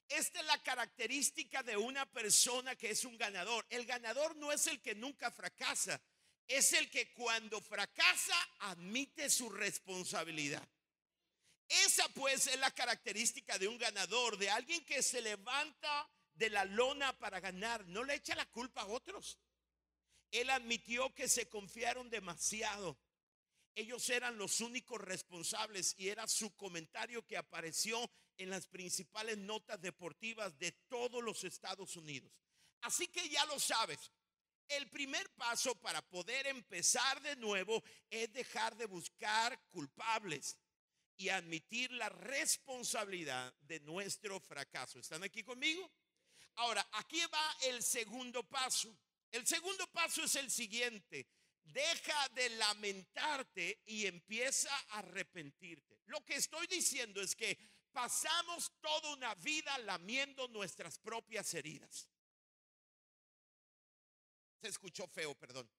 esta 0.08 0.40
es 0.40 0.46
la 0.46 0.60
característica 0.62 1.62
de 1.62 1.76
una 1.76 2.04
persona 2.10 2.74
que 2.74 2.90
es 2.90 3.04
un 3.04 3.16
ganador. 3.16 3.64
El 3.70 3.86
ganador 3.86 4.34
no 4.36 4.50
es 4.50 4.66
el 4.66 4.80
que 4.80 4.94
nunca 4.94 5.30
fracasa, 5.30 6.00
es 6.50 6.72
el 6.72 6.90
que 6.90 7.12
cuando 7.12 7.60
fracasa 7.60 8.34
admite 8.58 9.30
su 9.30 9.48
responsabilidad. 9.48 10.68
Esa 11.68 12.08
pues 12.08 12.48
es 12.48 12.58
la 12.58 12.72
característica 12.72 13.56
de 13.56 13.68
un 13.68 13.78
ganador, 13.78 14.36
de 14.36 14.50
alguien 14.50 14.84
que 14.84 15.00
se 15.00 15.22
levanta 15.22 16.10
de 16.34 16.50
la 16.50 16.64
lona 16.64 17.16
para 17.18 17.38
ganar, 17.38 17.86
no 17.86 18.02
le 18.02 18.14
echa 18.14 18.34
la 18.34 18.46
culpa 18.46 18.80
a 18.80 18.86
otros. 18.86 19.38
Él 20.32 20.50
admitió 20.50 21.14
que 21.14 21.28
se 21.28 21.48
confiaron 21.48 22.10
demasiado. 22.10 22.98
Ellos 23.76 24.10
eran 24.10 24.36
los 24.36 24.60
únicos 24.60 25.00
responsables 25.00 25.94
y 25.98 26.08
era 26.08 26.26
su 26.26 26.56
comentario 26.56 27.24
que 27.24 27.36
apareció 27.36 28.10
en 28.36 28.50
las 28.50 28.66
principales 28.66 29.38
notas 29.38 29.80
deportivas 29.80 30.58
de 30.58 30.72
todos 30.88 31.22
los 31.22 31.44
Estados 31.44 31.94
Unidos. 31.94 32.32
Así 32.80 33.06
que 33.06 33.28
ya 33.28 33.44
lo 33.46 33.60
sabes. 33.60 34.10
El 34.70 34.88
primer 34.88 35.28
paso 35.34 35.74
para 35.74 36.00
poder 36.00 36.46
empezar 36.46 37.20
de 37.22 37.34
nuevo 37.34 37.82
es 38.08 38.32
dejar 38.32 38.76
de 38.76 38.86
buscar 38.86 39.60
culpables 39.68 40.56
y 41.16 41.28
admitir 41.28 41.90
la 41.90 42.08
responsabilidad 42.08 43.52
de 43.62 43.80
nuestro 43.80 44.38
fracaso. 44.38 45.00
¿Están 45.00 45.24
aquí 45.24 45.42
conmigo? 45.42 45.90
Ahora, 46.54 46.86
aquí 46.92 47.20
va 47.32 47.56
el 47.62 47.82
segundo 47.82 48.44
paso. 48.44 48.96
El 49.32 49.44
segundo 49.44 49.88
paso 49.88 50.22
es 50.22 50.36
el 50.36 50.50
siguiente. 50.50 51.26
Deja 51.64 52.28
de 52.30 52.50
lamentarte 52.50 53.82
y 53.86 54.06
empieza 54.06 54.70
a 54.90 54.98
arrepentirte. 54.98 56.00
Lo 56.06 56.24
que 56.24 56.36
estoy 56.36 56.68
diciendo 56.68 57.20
es 57.20 57.34
que 57.34 57.58
pasamos 57.92 58.72
toda 58.80 59.14
una 59.14 59.34
vida 59.36 59.76
lamiendo 59.78 60.46
nuestras 60.48 60.98
propias 61.00 61.54
heridas. 61.54 62.09
Se 64.60 64.68
escuchó 64.68 65.06
feo, 65.08 65.34
perdón. 65.34 65.70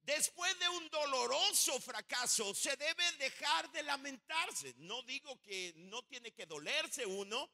Después 0.00 0.58
de 0.58 0.68
un 0.68 0.88
doloroso 0.90 1.80
fracaso, 1.80 2.54
se 2.54 2.76
debe 2.76 3.12
dejar 3.18 3.70
de 3.72 3.82
lamentarse. 3.82 4.74
No 4.78 5.02
digo 5.02 5.40
que 5.40 5.72
no 5.76 6.02
tiene 6.02 6.32
que 6.32 6.44
dolerse 6.44 7.06
uno, 7.06 7.50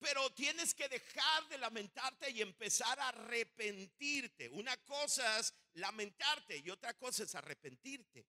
pero 0.00 0.30
tienes 0.30 0.74
que 0.74 0.88
dejar 0.88 1.48
de 1.48 1.58
lamentarte 1.58 2.30
y 2.30 2.42
empezar 2.42 2.98
a 2.98 3.08
arrepentirte. 3.08 4.48
Una 4.50 4.76
cosa 4.78 5.38
es 5.38 5.54
lamentarte 5.74 6.58
y 6.58 6.70
otra 6.70 6.94
cosa 6.94 7.22
es 7.22 7.34
arrepentirte. 7.34 8.26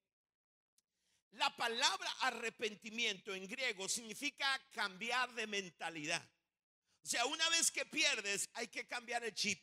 La 1.31 1.53
palabra 1.57 2.09
arrepentimiento 2.21 3.33
en 3.33 3.47
griego 3.47 3.89
significa 3.89 4.47
cambiar 4.71 5.33
de 5.33 5.47
mentalidad. 5.47 6.34
O 7.05 7.07
sea, 7.07 7.23
una 7.27 7.47
vez 7.49 7.69
que 7.69 7.85
pierdes, 7.85 8.49
hay 8.55 8.67
que 8.67 8.87
cambiar 8.87 9.23
el 9.23 9.35
chip. 9.35 9.61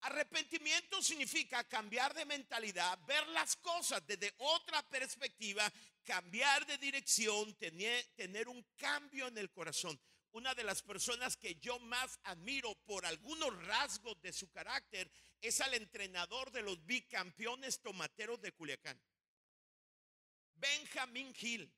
Arrepentimiento 0.00 1.00
significa 1.00 1.62
cambiar 1.62 2.12
de 2.12 2.24
mentalidad, 2.24 2.98
ver 3.06 3.24
las 3.28 3.54
cosas 3.54 4.04
desde 4.04 4.34
otra 4.38 4.82
perspectiva, 4.88 5.72
cambiar 6.02 6.66
de 6.66 6.76
dirección, 6.78 7.54
tener, 7.54 8.48
un 8.48 8.66
cambio 8.76 9.28
en 9.28 9.38
el 9.38 9.52
corazón. 9.52 9.96
Una 10.32 10.56
de 10.56 10.64
las 10.64 10.82
personas 10.82 11.36
que 11.36 11.54
yo 11.54 11.78
más 11.78 12.18
admiro 12.24 12.74
por 12.84 13.06
algunos 13.06 13.56
rasgos 13.64 14.20
de 14.20 14.32
su 14.32 14.50
carácter 14.50 15.08
es 15.40 15.60
al 15.60 15.72
entrenador 15.74 16.50
de 16.50 16.62
los 16.62 16.84
bicampeones 16.84 17.80
tomateros 17.80 18.40
de 18.42 18.50
Culiacán, 18.50 19.00
Benjamin 20.56 21.32
Hill. 21.40 21.72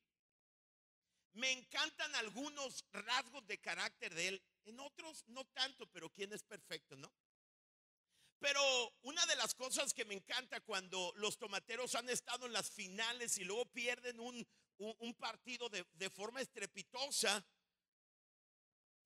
Me 1.33 1.53
encantan 1.53 2.15
algunos 2.17 2.85
rasgos 2.93 3.47
de 3.47 3.59
carácter 3.59 4.15
de 4.15 4.29
él, 4.29 4.43
en 4.65 4.81
otros 4.81 5.25
no 5.29 5.45
tanto, 5.47 5.87
pero 5.87 6.11
¿quién 6.11 6.33
es 6.33 6.43
perfecto, 6.43 6.97
no? 6.97 7.13
Pero 8.39 8.61
una 9.03 9.25
de 9.27 9.37
las 9.37 9.55
cosas 9.55 9.93
que 9.93 10.05
me 10.05 10.15
encanta 10.15 10.61
cuando 10.61 11.13
los 11.17 11.39
tomateros 11.39 11.95
han 11.95 12.09
estado 12.09 12.47
en 12.47 12.53
las 12.53 12.71
finales 12.71 13.37
y 13.39 13.45
luego 13.45 13.67
pierden 13.67 14.21
un, 14.21 14.47
partido 15.19 15.69
de, 15.69 15.85
de, 15.95 16.09
forma 16.09 16.41
estrepitosa, 16.41 17.45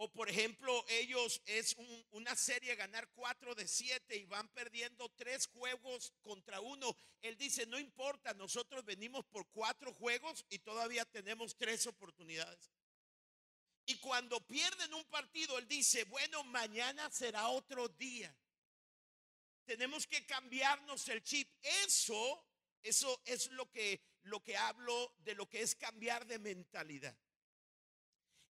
o 0.03 0.09
por 0.09 0.29
ejemplo 0.29 0.85
ellos 0.89 1.41
es 1.47 1.77
una 2.11 2.35
serie 2.35 2.75
ganar 2.75 3.09
cuatro 3.15 3.55
de 3.55 3.69
siete 3.69 4.17
y 4.17 4.25
van 4.25 4.49
perdiendo 4.49 5.09
tres 5.11 5.47
juegos 5.47 6.13
contra 6.23 6.61
uno, 6.61 6.97
él 7.21 7.37
dice, 7.37 7.67
no 7.67 7.79
importa, 7.79 8.35
nosotros 8.35 8.85
venimos 8.85 9.25
por 9.27 9.47
cuatro 9.53 9.95
juegos 9.95 10.45
y 10.51 10.59
todavía 10.59 11.05
tenemos 11.05 11.57
tres 11.57 11.87
oportunidades. 11.87 12.73
Y 13.87 13.95
cuando 13.99 14.45
pierden 14.45 14.93
un 14.93 15.05
partido, 15.05 15.57
él 15.57 15.69
dice, 15.69 16.03
bueno, 16.03 16.43
mañana 16.43 17.09
será 17.09 17.47
otro 17.47 17.87
día. 17.91 18.35
Tenemos 19.65 20.09
que 20.09 20.27
cambiarnos 20.27 21.07
el 21.11 21.23
chip. 21.23 21.49
Eso, 21.87 22.45
eso 22.83 23.23
es 23.25 23.53
lo 23.53 23.71
que, 23.71 24.03
lo 24.23 24.43
que 24.43 24.57
hablo 24.57 25.15
de 25.19 25.37
lo 25.37 25.49
que 25.49 25.63
es 25.63 25.77
cambiar 25.77 26.27
de 26.27 26.41
mentalidad. 26.41 27.17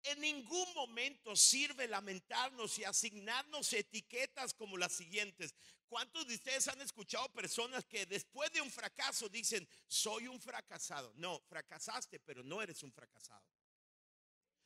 En 0.04 0.20
ningún 0.22 0.74
momento 0.74 1.36
sirve 1.36 1.88
lamentarnos 1.88 2.78
y 2.80 2.84
asignarnos 2.84 3.74
etiquetas 3.74 4.54
como 4.54 4.78
las 4.78 4.94
siguientes. 4.94 5.54
¿Cuántos 5.88 6.28
de 6.28 6.36
ustedes 6.36 6.68
han 6.68 6.80
escuchado 6.82 7.28
personas 7.34 7.84
que 7.86 8.06
después 8.06 8.52
de 8.52 8.62
un 8.62 8.72
fracaso 8.72 9.28
dicen, 9.28 9.68
soy 9.88 10.28
un 10.28 10.40
fracasado? 10.40 11.12
No, 11.16 11.42
fracasaste, 11.50 12.20
pero 12.20 12.44
no 12.44 12.62
eres 12.62 12.84
un 12.84 12.92
fracasado. 12.92 13.44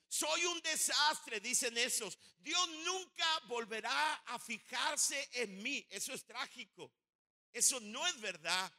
Soy 0.07 0.45
un 0.45 0.61
desastre, 0.61 1.39
dicen 1.39 1.75
esos. 1.77 2.19
Dios 2.37 2.69
nunca 2.85 3.25
volverá 3.47 4.13
a 4.27 4.37
fijarse 4.37 5.29
en 5.33 5.63
mí. 5.63 5.87
Eso 5.89 6.13
es 6.13 6.23
trágico. 6.23 6.93
Eso 7.51 7.79
no 7.79 8.05
es 8.05 8.21
verdad. 8.21 8.71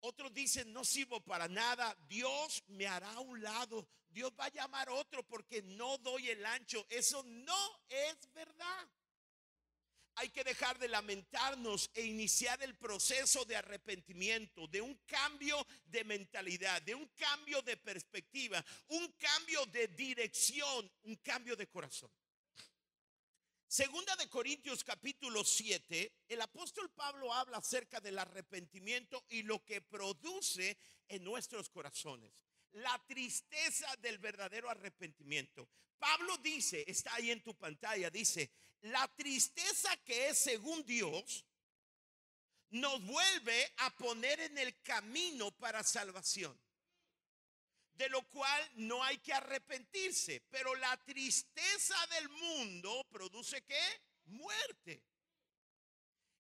Otros 0.00 0.32
dicen, 0.32 0.72
no 0.72 0.84
sirvo 0.84 1.20
para 1.20 1.48
nada. 1.48 1.96
Dios 2.08 2.62
me 2.68 2.86
hará 2.86 3.10
a 3.12 3.20
un 3.20 3.42
lado. 3.42 3.86
Dios 4.10 4.32
va 4.38 4.46
a 4.46 4.52
llamar 4.52 4.88
a 4.88 4.94
otro 4.94 5.26
porque 5.26 5.62
no 5.62 5.98
doy 5.98 6.28
el 6.28 6.44
ancho. 6.46 6.86
Eso 6.88 7.22
no 7.22 7.80
es 7.88 8.32
verdad 8.32 8.88
hay 10.18 10.30
que 10.30 10.42
dejar 10.42 10.78
de 10.80 10.88
lamentarnos 10.88 11.90
e 11.94 12.02
iniciar 12.04 12.60
el 12.64 12.74
proceso 12.76 13.44
de 13.44 13.54
arrepentimiento, 13.54 14.66
de 14.66 14.80
un 14.80 14.94
cambio 15.06 15.64
de 15.84 16.02
mentalidad, 16.02 16.82
de 16.82 16.96
un 16.96 17.06
cambio 17.16 17.62
de 17.62 17.76
perspectiva, 17.76 18.64
un 18.88 19.12
cambio 19.12 19.64
de 19.66 19.86
dirección, 19.88 20.90
un 21.04 21.14
cambio 21.16 21.54
de 21.54 21.68
corazón. 21.68 22.10
Segunda 23.68 24.16
de 24.16 24.30
Corintios 24.30 24.82
capítulo 24.82 25.44
7, 25.44 26.24
el 26.28 26.40
apóstol 26.40 26.90
Pablo 26.92 27.34
habla 27.34 27.58
acerca 27.58 28.00
del 28.00 28.18
arrepentimiento 28.18 29.26
y 29.28 29.42
lo 29.42 29.62
que 29.62 29.82
produce 29.82 30.78
en 31.06 31.22
nuestros 31.22 31.68
corazones. 31.68 32.32
La 32.72 32.98
tristeza 33.06 33.94
del 33.96 34.16
verdadero 34.16 34.70
arrepentimiento. 34.70 35.68
Pablo 35.98 36.38
dice, 36.38 36.82
está 36.86 37.14
ahí 37.16 37.30
en 37.30 37.42
tu 37.42 37.54
pantalla, 37.58 38.08
dice, 38.08 38.50
la 38.80 39.06
tristeza 39.08 39.94
que 39.98 40.28
es 40.28 40.38
según 40.38 40.82
Dios 40.86 41.44
nos 42.70 43.04
vuelve 43.04 43.70
a 43.76 43.94
poner 43.98 44.40
en 44.40 44.56
el 44.56 44.80
camino 44.80 45.50
para 45.50 45.84
salvación. 45.84 46.58
De 47.98 48.08
lo 48.08 48.22
cual 48.28 48.70
no 48.76 49.02
hay 49.02 49.18
que 49.18 49.32
arrepentirse, 49.32 50.40
pero 50.50 50.72
la 50.76 50.96
tristeza 51.04 51.96
del 52.12 52.28
mundo 52.28 53.04
produce 53.10 53.60
qué? 53.62 53.80
Muerte. 54.26 55.02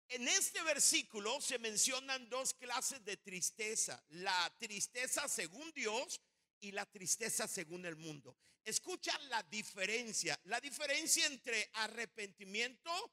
En 0.08 0.26
este 0.28 0.62
versículo 0.62 1.42
se 1.42 1.58
mencionan 1.58 2.28
dos 2.30 2.54
clases 2.54 3.04
de 3.04 3.18
tristeza, 3.18 4.02
la 4.08 4.54
tristeza 4.58 5.28
según 5.28 5.70
Dios 5.72 6.22
y 6.60 6.72
la 6.72 6.86
tristeza 6.86 7.46
según 7.46 7.84
el 7.84 7.96
mundo. 7.96 8.34
Escucha 8.64 9.18
la 9.28 9.42
diferencia, 9.42 10.40
la 10.44 10.58
diferencia 10.58 11.26
entre 11.26 11.70
arrepentimiento 11.74 13.12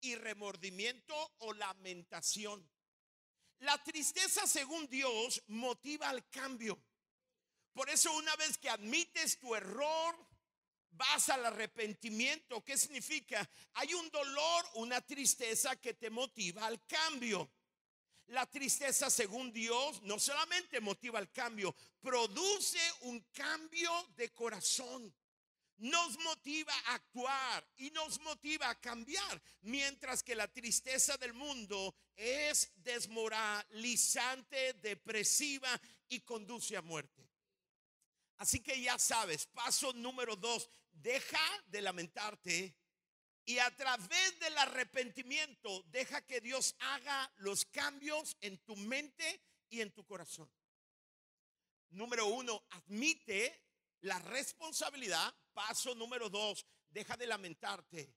y 0.00 0.14
remordimiento 0.14 1.34
o 1.38 1.52
lamentación. 1.54 2.70
La 3.60 3.82
tristeza 3.82 4.46
según 4.46 4.88
Dios 4.88 5.42
motiva 5.48 6.08
al 6.08 6.28
cambio. 6.30 6.80
Por 7.72 7.88
eso 7.88 8.12
una 8.12 8.34
vez 8.36 8.58
que 8.58 8.68
admites 8.68 9.38
tu 9.38 9.54
error, 9.54 10.30
vas 10.90 11.28
al 11.28 11.46
arrepentimiento. 11.46 12.64
¿Qué 12.64 12.76
significa? 12.76 13.48
Hay 13.74 13.94
un 13.94 14.10
dolor, 14.10 14.64
una 14.74 15.00
tristeza 15.00 15.76
que 15.76 15.94
te 15.94 16.10
motiva 16.10 16.66
al 16.66 16.84
cambio. 16.86 17.50
La 18.26 18.46
tristeza, 18.46 19.10
según 19.10 19.52
Dios, 19.52 20.02
no 20.02 20.18
solamente 20.18 20.80
motiva 20.80 21.18
el 21.18 21.32
cambio, 21.32 21.74
produce 22.00 22.78
un 23.00 23.20
cambio 23.32 23.90
de 24.14 24.32
corazón. 24.32 25.12
Nos 25.78 26.18
motiva 26.18 26.72
a 26.86 26.94
actuar 26.94 27.66
y 27.78 27.90
nos 27.90 28.20
motiva 28.20 28.68
a 28.68 28.78
cambiar, 28.78 29.42
mientras 29.62 30.22
que 30.22 30.34
la 30.34 30.46
tristeza 30.46 31.16
del 31.16 31.32
mundo 31.32 31.96
es 32.14 32.70
desmoralizante, 32.76 34.74
depresiva 34.74 35.80
y 36.08 36.20
conduce 36.20 36.76
a 36.76 36.82
muerte. 36.82 37.29
Así 38.40 38.60
que 38.60 38.80
ya 38.80 38.98
sabes, 38.98 39.46
paso 39.48 39.92
número 39.92 40.34
dos, 40.34 40.70
deja 40.92 41.38
de 41.66 41.82
lamentarte 41.82 42.74
y 43.44 43.58
a 43.58 43.70
través 43.76 44.38
del 44.40 44.56
arrepentimiento, 44.56 45.82
deja 45.88 46.24
que 46.24 46.40
Dios 46.40 46.74
haga 46.78 47.30
los 47.36 47.66
cambios 47.66 48.38
en 48.40 48.56
tu 48.64 48.76
mente 48.76 49.42
y 49.68 49.82
en 49.82 49.92
tu 49.92 50.06
corazón. 50.06 50.50
Número 51.90 52.28
uno, 52.28 52.64
admite 52.70 53.62
la 54.00 54.18
responsabilidad. 54.20 55.34
Paso 55.52 55.94
número 55.94 56.30
dos, 56.30 56.64
deja 56.88 57.18
de 57.18 57.26
lamentarte. 57.26 58.16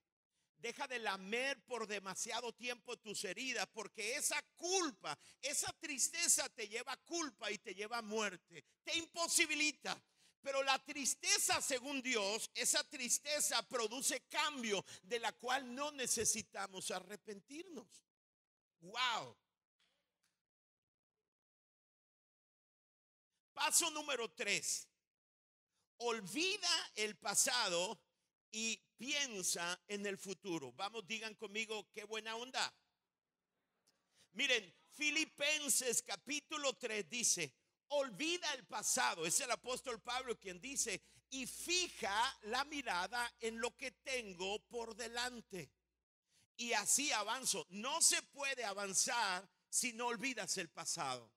Deja 0.56 0.88
de 0.88 1.00
lamer 1.00 1.62
por 1.66 1.86
demasiado 1.86 2.54
tiempo 2.54 2.96
tus 2.96 3.24
heridas, 3.24 3.68
porque 3.74 4.16
esa 4.16 4.40
culpa, 4.56 5.18
esa 5.42 5.70
tristeza 5.74 6.48
te 6.48 6.66
lleva 6.66 6.92
a 6.92 7.04
culpa 7.04 7.50
y 7.50 7.58
te 7.58 7.74
lleva 7.74 7.98
a 7.98 8.02
muerte. 8.02 8.64
Te 8.82 8.96
imposibilita. 8.96 10.02
Pero 10.44 10.62
la 10.62 10.78
tristeza, 10.84 11.58
según 11.62 12.02
Dios, 12.02 12.50
esa 12.54 12.84
tristeza 12.84 13.66
produce 13.66 14.26
cambio 14.28 14.84
de 15.02 15.18
la 15.18 15.32
cual 15.32 15.74
no 15.74 15.90
necesitamos 15.92 16.90
arrepentirnos. 16.90 17.88
Wow. 18.80 19.34
Paso 23.54 23.90
número 23.90 24.30
tres. 24.32 24.86
Olvida 25.96 26.92
el 26.96 27.16
pasado 27.16 27.98
y 28.52 28.76
piensa 28.98 29.80
en 29.88 30.04
el 30.04 30.18
futuro. 30.18 30.72
Vamos, 30.72 31.06
digan 31.06 31.34
conmigo, 31.36 31.88
qué 31.90 32.04
buena 32.04 32.36
onda. 32.36 32.70
Miren, 34.32 34.74
Filipenses 34.90 36.02
capítulo 36.02 36.74
3 36.74 37.08
dice, 37.08 37.54
olvida 37.88 38.52
el 38.54 38.64
pasado. 38.64 39.26
Es 39.26 39.40
el 39.40 39.50
apóstol 39.50 40.00
Pablo 40.00 40.38
quien 40.38 40.60
dice, 40.60 41.02
y 41.30 41.46
fija 41.46 42.38
la 42.42 42.64
mirada 42.64 43.32
en 43.40 43.60
lo 43.60 43.76
que 43.76 43.90
tengo 43.90 44.60
por 44.68 44.94
delante. 44.94 45.70
Y 46.56 46.72
así 46.72 47.10
avanzo. 47.12 47.66
No 47.70 48.00
se 48.00 48.22
puede 48.22 48.64
avanzar 48.64 49.48
si 49.68 49.92
no 49.92 50.06
olvidas 50.06 50.56
el 50.58 50.70
pasado. 50.70 51.32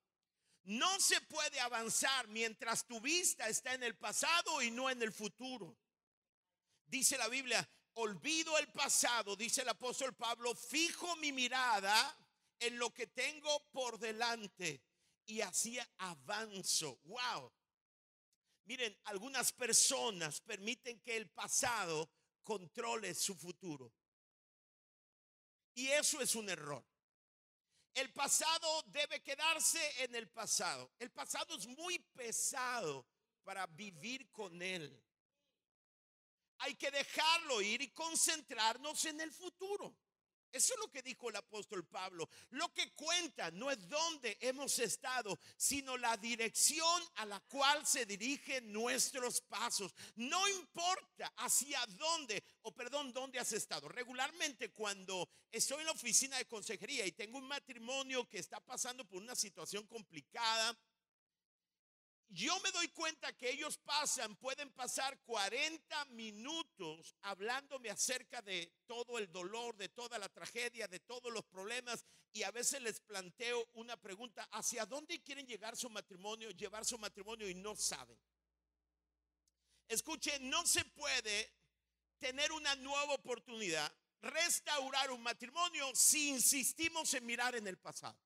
No 0.63 0.99
se 0.99 1.19
puede 1.21 1.59
avanzar 1.61 2.27
mientras 2.27 2.85
tu 2.85 2.99
vista 2.99 3.47
está 3.47 3.73
en 3.73 3.83
el 3.83 3.95
pasado 3.95 4.61
y 4.61 4.69
no 4.69 4.89
en 4.89 5.01
el 5.01 5.13
futuro. 5.13 5.77
Dice 6.85 7.17
la 7.17 7.29
Biblia, 7.29 7.67
olvido 7.93 8.57
el 8.57 8.67
pasado, 8.67 9.35
dice 9.35 9.61
el 9.61 9.69
apóstol 9.69 10.13
Pablo, 10.13 10.53
fijo 10.53 11.15
mi 11.15 11.31
mirada 11.31 12.15
en 12.59 12.77
lo 12.77 12.93
que 12.93 13.07
tengo 13.07 13.65
por 13.71 13.97
delante 13.97 14.83
y 15.27 15.41
así 15.41 15.77
avanzo. 15.97 16.99
Wow. 17.03 17.53
Miren, 18.65 18.97
algunas 19.03 19.51
personas 19.51 20.41
permiten 20.41 20.99
que 21.01 21.15
el 21.15 21.29
pasado 21.29 22.09
controle 22.43 23.13
su 23.13 23.35
futuro. 23.35 23.93
Y 25.75 25.87
eso 25.89 26.19
es 26.21 26.33
un 26.35 26.49
error. 26.49 26.83
El 27.93 28.11
pasado 28.11 28.83
debe 28.87 29.21
quedarse 29.21 30.03
en 30.03 30.15
el 30.15 30.29
pasado. 30.29 30.91
El 30.99 31.11
pasado 31.11 31.55
es 31.55 31.67
muy 31.67 31.99
pesado 31.99 33.07
para 33.43 33.67
vivir 33.67 34.29
con 34.31 34.61
él. 34.61 35.03
Hay 36.59 36.75
que 36.75 36.89
dejarlo 36.89 37.61
ir 37.61 37.81
y 37.81 37.91
concentrarnos 37.91 39.05
en 39.05 39.21
el 39.21 39.31
futuro. 39.31 39.95
Eso 40.51 40.73
es 40.73 40.79
lo 40.79 40.91
que 40.91 41.01
dijo 41.01 41.29
el 41.29 41.35
apóstol 41.35 41.85
Pablo. 41.85 42.29
Lo 42.51 42.73
que 42.73 42.91
cuenta 42.93 43.51
no 43.51 43.69
es 43.69 43.87
dónde 43.87 44.37
hemos 44.41 44.79
estado, 44.79 45.37
sino 45.55 45.97
la 45.97 46.17
dirección 46.17 47.03
a 47.15 47.25
la 47.25 47.39
cual 47.41 47.85
se 47.85 48.05
dirigen 48.05 48.71
nuestros 48.71 49.41
pasos. 49.41 49.93
No 50.15 50.47
importa 50.47 51.33
hacia 51.37 51.85
dónde, 51.97 52.43
o 52.63 52.73
perdón, 52.73 53.13
dónde 53.13 53.39
has 53.39 53.51
estado. 53.53 53.87
Regularmente 53.89 54.71
cuando 54.71 55.29
estoy 55.51 55.79
en 55.79 55.85
la 55.85 55.91
oficina 55.91 56.37
de 56.37 56.47
consejería 56.47 57.05
y 57.05 57.11
tengo 57.11 57.37
un 57.37 57.47
matrimonio 57.47 58.27
que 58.27 58.39
está 58.39 58.59
pasando 58.59 59.05
por 59.05 59.21
una 59.21 59.35
situación 59.35 59.85
complicada, 59.87 60.77
yo 62.29 62.59
me 62.59 62.71
doy 62.71 62.89
cuenta 62.89 63.31
que 63.37 63.49
ellos 63.49 63.77
pasan, 63.77 64.35
pueden 64.35 64.69
pasar 64.71 65.17
40 65.21 66.05
minutos 66.05 67.15
hablándome 67.21 67.89
acerca 67.89 68.41
de 68.41 68.71
todo 68.85 69.17
el 69.17 69.31
dolor, 69.31 69.77
de 69.77 69.89
toda 69.89 70.19
la 70.19 70.27
tragedia, 70.27 70.87
de 70.87 70.99
todos 70.99 71.31
los 71.31 71.43
problemas 71.45 72.05
y 72.33 72.43
a 72.43 72.51
veces 72.51 72.81
les 72.81 72.99
planteo 72.99 73.67
una 73.73 73.95
pregunta, 73.97 74.47
¿hacia 74.51 74.85
dónde 74.85 75.23
quieren 75.23 75.47
llegar 75.47 75.77
su 75.77 75.89
matrimonio, 75.89 76.51
llevar 76.51 76.85
su 76.85 76.97
matrimonio 76.97 77.49
y 77.49 77.55
no 77.55 77.75
saben? 77.75 78.19
Escuche, 79.87 80.37
no 80.39 80.65
se 80.65 80.83
puede 80.83 81.53
tener 82.19 82.51
una 82.51 82.75
nueva 82.75 83.13
oportunidad, 83.13 83.91
restaurar 84.21 85.11
un 85.11 85.23
matrimonio 85.23 85.89
si 85.95 86.29
insistimos 86.29 87.13
en 87.13 87.25
mirar 87.25 87.55
en 87.55 87.67
el 87.67 87.77
pasado. 87.77 88.19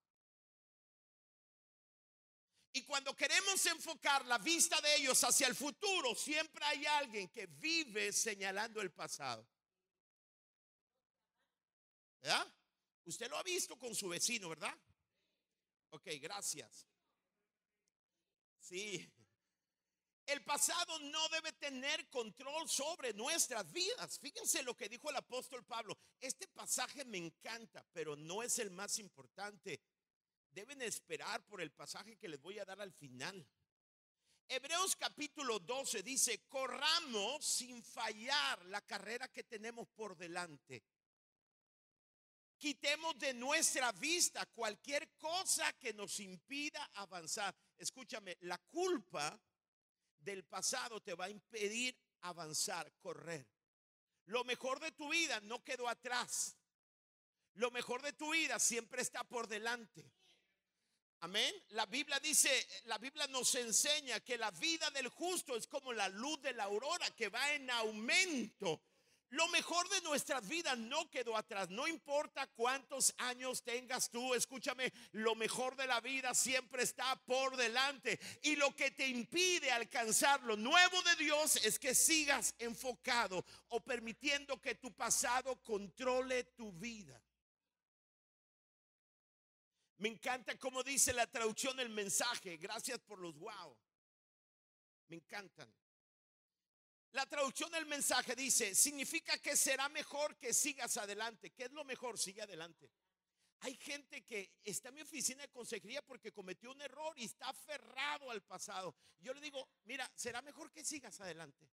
Y 2.74 2.84
cuando 2.84 3.16
queremos 3.16 3.66
enfocar 3.66 4.26
la 4.26 4.38
vista 4.38 4.80
de 4.80 4.96
ellos 4.96 5.22
hacia 5.24 5.48
el 5.48 5.56
futuro, 5.56 6.16
siempre 6.16 6.64
hay 6.66 6.86
alguien 6.86 7.28
que 7.28 7.48
vive 7.48 8.14
señalando 8.14 8.82
el 8.82 8.92
pasado. 8.92 9.46
¿Verdad? 12.22 12.48
Usted 13.04 13.30
lo 13.30 13.38
ha 13.38 13.44
visto 13.44 13.78
con 13.78 13.94
su 13.94 14.08
vecino, 14.08 14.48
¿verdad? 14.50 14.74
Ok, 15.90 16.08
gracias. 16.22 16.88
Sí. 18.60 19.12
El 20.26 20.42
pasado 20.46 20.98
no 21.00 21.28
debe 21.30 21.52
tener 21.54 22.10
control 22.10 22.70
sobre 22.70 23.12
nuestras 23.14 23.70
vidas. 23.70 24.18
Fíjense 24.18 24.64
lo 24.64 24.78
que 24.78 24.88
dijo 24.88 25.10
el 25.10 25.18
apóstol 25.18 25.66
Pablo. 25.66 25.98
Este 26.22 26.48
pasaje 26.48 27.04
me 27.04 27.18
encanta, 27.18 27.86
pero 27.92 28.16
no 28.16 28.42
es 28.42 28.60
el 28.60 28.72
más 28.72 28.98
importante 29.00 29.82
deben 30.52 30.82
esperar 30.82 31.46
por 31.48 31.62
el 31.62 31.72
pasaje 31.72 32.18
que 32.18 32.28
les 32.28 32.42
voy 32.42 32.60
a 32.60 32.66
dar 32.66 32.82
al 32.82 32.92
final. 32.94 33.48
Hebreos 34.48 34.96
capítulo 34.98 35.60
12 35.60 36.04
dice, 36.04 36.46
corramos 36.50 37.46
sin 37.46 37.82
fallar 37.84 38.66
la 38.66 38.82
carrera 38.82 39.30
que 39.30 39.44
tenemos 39.44 39.88
por 39.88 40.18
delante. 40.18 40.84
Quitemos 42.58 43.18
de 43.18 43.34
nuestra 43.34 43.92
vista 43.94 44.46
cualquier 44.48 45.14
cosa 45.18 45.72
que 45.74 45.94
nos 45.94 46.20
impida 46.20 46.84
avanzar. 46.96 47.56
Escúchame, 47.78 48.38
la 48.42 48.58
culpa 48.58 49.40
del 50.20 50.44
pasado 50.44 51.02
te 51.02 51.16
va 51.16 51.26
a 51.26 51.30
impedir 51.30 51.98
avanzar, 52.22 52.94
correr. 53.00 53.48
Lo 54.26 54.44
mejor 54.44 54.80
de 54.80 54.92
tu 54.92 55.10
vida 55.10 55.40
no 55.42 55.64
quedó 55.64 55.90
atrás. 55.90 56.58
Lo 57.54 57.72
mejor 57.72 58.02
de 58.02 58.14
tu 58.14 58.32
vida 58.32 58.60
siempre 58.60 59.02
está 59.02 59.24
por 59.24 59.48
delante. 59.48 60.12
Amén. 61.24 61.54
La 61.70 61.86
Biblia 61.86 62.20
dice, 62.20 62.50
la 62.86 62.98
Biblia 62.98 63.28
nos 63.28 63.54
enseña 63.54 64.20
que 64.22 64.40
la 64.40 64.50
vida 64.50 64.90
del 64.90 65.08
justo 65.08 65.56
es 65.56 65.68
como 65.68 65.94
la 65.94 66.10
luz 66.10 66.42
de 66.42 66.52
la 66.54 66.64
aurora 66.64 67.08
que 67.12 67.30
va 67.30 67.54
en 67.54 67.70
aumento. 67.70 68.82
Lo 69.30 69.48
mejor 69.50 69.88
de 69.90 70.02
nuestras 70.02 70.46
vidas 70.48 70.78
no 70.80 71.12
quedó 71.12 71.38
atrás. 71.38 71.70
No 71.70 71.88
importa 71.88 72.48
cuántos 72.48 73.14
años 73.20 73.62
tengas 73.64 74.10
tú, 74.10 74.34
escúchame, 74.34 74.92
lo 75.12 75.36
mejor 75.36 75.76
de 75.76 75.86
la 75.86 76.02
vida 76.02 76.34
siempre 76.34 76.82
está 76.82 77.16
por 77.28 77.56
delante. 77.56 78.20
Y 78.42 78.56
lo 78.56 78.76
que 78.76 78.90
te 78.90 79.08
impide 79.08 79.72
alcanzar 79.72 80.42
lo 80.42 80.58
nuevo 80.58 81.02
de 81.04 81.16
Dios 81.18 81.56
es 81.58 81.78
que 81.78 81.94
sigas 81.94 82.56
enfocado 82.58 83.46
o 83.70 83.80
permitiendo 83.80 84.60
que 84.60 84.74
tu 84.74 84.92
pasado 84.92 85.56
controle 85.62 86.44
tu 86.44 86.74
vida. 86.74 87.22
Me 90.02 90.10
encanta 90.10 90.58
cómo 90.58 90.82
dice 90.82 91.14
la 91.14 91.28
traducción 91.28 91.78
del 91.78 91.90
mensaje. 91.90 92.58
Gracias 92.58 92.98
por 93.02 93.20
los 93.20 93.38
wow. 93.38 93.78
Me 95.10 95.18
encantan. 95.18 95.72
La 97.12 97.28
traducción 97.28 97.70
del 97.72 97.86
mensaje 97.86 98.36
dice, 98.36 98.74
significa 98.74 99.38
que 99.38 99.56
será 99.56 99.90
mejor 99.90 100.38
que 100.38 100.56
sigas 100.56 100.98
adelante. 100.98 101.52
¿Qué 101.52 101.66
es 101.66 101.72
lo 101.72 101.84
mejor? 101.84 102.18
Sigue 102.18 102.42
adelante. 102.42 102.92
Hay 103.60 103.76
gente 103.76 104.26
que 104.26 104.56
está 104.64 104.90
en 104.90 104.96
mi 104.96 105.02
oficina 105.02 105.44
de 105.44 105.50
consejería 105.50 106.02
porque 106.02 106.32
cometió 106.32 106.72
un 106.72 106.82
error 106.82 107.14
y 107.16 107.26
está 107.26 107.50
aferrado 107.50 108.32
al 108.32 108.42
pasado. 108.42 108.96
Yo 109.20 109.36
le 109.36 109.42
digo, 109.42 109.70
mira, 109.84 110.12
será 110.16 110.42
mejor 110.42 110.72
que 110.72 110.84
sigas 110.84 111.22
adelante. 111.22 111.70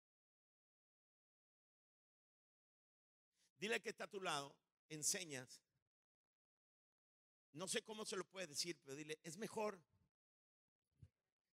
Dile 3.58 3.82
que 3.82 3.90
está 3.90 4.04
a 4.04 4.10
tu 4.10 4.22
lado, 4.22 4.56
enseñas 4.88 5.63
no 7.54 7.68
sé 7.68 7.82
cómo 7.82 8.04
se 8.04 8.16
lo 8.16 8.24
puede 8.24 8.48
decir, 8.48 8.78
pero 8.82 8.96
dile, 8.96 9.18
es 9.22 9.36
mejor 9.36 9.80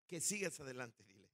que 0.06 0.20
sigas 0.20 0.60
adelante, 0.60 1.02
dile. 1.04 1.28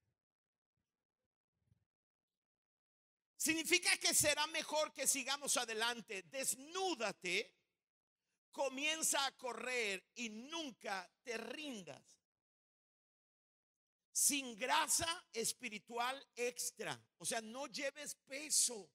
Significa 3.37 3.97
que 3.97 4.15
será 4.15 4.47
mejor 4.47 4.93
que 4.93 5.09
sigamos 5.09 5.57
adelante. 5.57 6.23
Desnúdate, 6.23 7.53
comienza 8.53 9.27
a 9.27 9.37
correr 9.37 10.13
y 10.15 10.29
nunca 10.31 11.11
te 11.25 11.37
rindas. 11.37 12.21
Sin 14.13 14.57
grasa 14.57 15.27
espiritual 15.33 16.25
extra. 16.37 17.05
O 17.19 17.27
sea, 17.27 17.41
no 17.41 17.67
lleves 17.67 18.15
peso. 18.15 18.89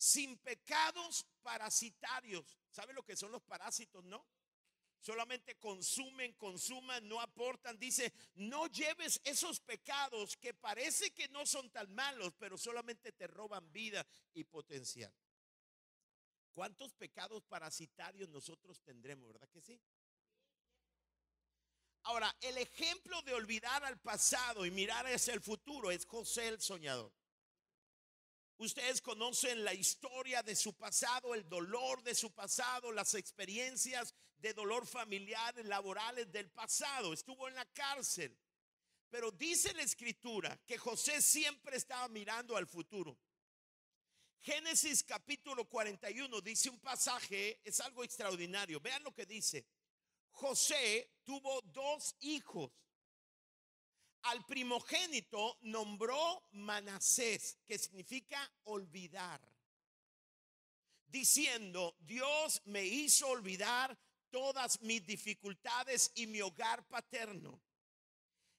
Sin 0.00 0.38
pecados 0.38 1.26
parasitarios. 1.42 2.56
¿Sabe 2.70 2.94
lo 2.94 3.02
que 3.02 3.16
son 3.16 3.30
los 3.32 3.42
parásitos, 3.42 4.02
no? 4.02 4.26
Solamente 4.98 5.56
consumen, 5.56 6.32
consuman, 6.34 7.06
no 7.06 7.20
aportan. 7.20 7.78
Dice, 7.78 8.10
no 8.36 8.66
lleves 8.68 9.20
esos 9.24 9.60
pecados 9.60 10.38
que 10.38 10.54
parece 10.54 11.10
que 11.12 11.28
no 11.28 11.44
son 11.44 11.68
tan 11.68 11.94
malos, 11.94 12.32
pero 12.38 12.56
solamente 12.56 13.12
te 13.12 13.26
roban 13.26 13.70
vida 13.72 14.06
y 14.32 14.44
potencial. 14.44 15.12
¿Cuántos 16.52 16.94
pecados 16.94 17.44
parasitarios 17.44 18.30
nosotros 18.30 18.80
tendremos, 18.80 19.28
verdad 19.28 19.50
que 19.50 19.60
sí? 19.60 19.78
Ahora, 22.04 22.34
el 22.40 22.56
ejemplo 22.56 23.20
de 23.20 23.34
olvidar 23.34 23.84
al 23.84 24.00
pasado 24.00 24.64
y 24.64 24.70
mirar 24.70 25.06
hacia 25.06 25.34
el 25.34 25.42
futuro 25.42 25.90
es 25.90 26.06
José 26.06 26.48
el 26.48 26.60
soñador. 26.60 27.12
Ustedes 28.60 29.00
conocen 29.00 29.64
la 29.64 29.72
historia 29.72 30.42
de 30.42 30.54
su 30.54 30.74
pasado, 30.74 31.34
el 31.34 31.48
dolor 31.48 32.02
de 32.02 32.14
su 32.14 32.30
pasado, 32.30 32.92
las 32.92 33.14
experiencias 33.14 34.14
de 34.36 34.52
dolor 34.52 34.86
familiar, 34.86 35.54
laborales 35.64 36.30
del 36.30 36.50
pasado. 36.50 37.14
Estuvo 37.14 37.48
en 37.48 37.54
la 37.54 37.64
cárcel. 37.72 38.36
Pero 39.08 39.30
dice 39.30 39.72
la 39.72 39.80
escritura 39.80 40.60
que 40.66 40.76
José 40.76 41.22
siempre 41.22 41.78
estaba 41.78 42.06
mirando 42.08 42.54
al 42.54 42.66
futuro. 42.66 43.18
Génesis 44.42 45.04
capítulo 45.04 45.64
41 45.64 46.42
dice 46.42 46.68
un 46.68 46.80
pasaje, 46.80 47.62
es 47.64 47.80
algo 47.80 48.04
extraordinario. 48.04 48.78
Vean 48.78 49.02
lo 49.02 49.14
que 49.14 49.24
dice. 49.24 49.64
José 50.32 51.10
tuvo 51.24 51.62
dos 51.62 52.14
hijos 52.20 52.70
al 54.22 54.44
primogénito 54.44 55.58
nombró 55.62 56.44
Manasés, 56.52 57.58
que 57.66 57.78
significa 57.78 58.50
olvidar, 58.64 59.40
diciendo, 61.06 61.96
Dios 62.00 62.62
me 62.66 62.84
hizo 62.84 63.28
olvidar 63.28 63.98
todas 64.30 64.80
mis 64.82 65.04
dificultades 65.04 66.12
y 66.14 66.26
mi 66.26 66.40
hogar 66.40 66.86
paterno. 66.88 67.60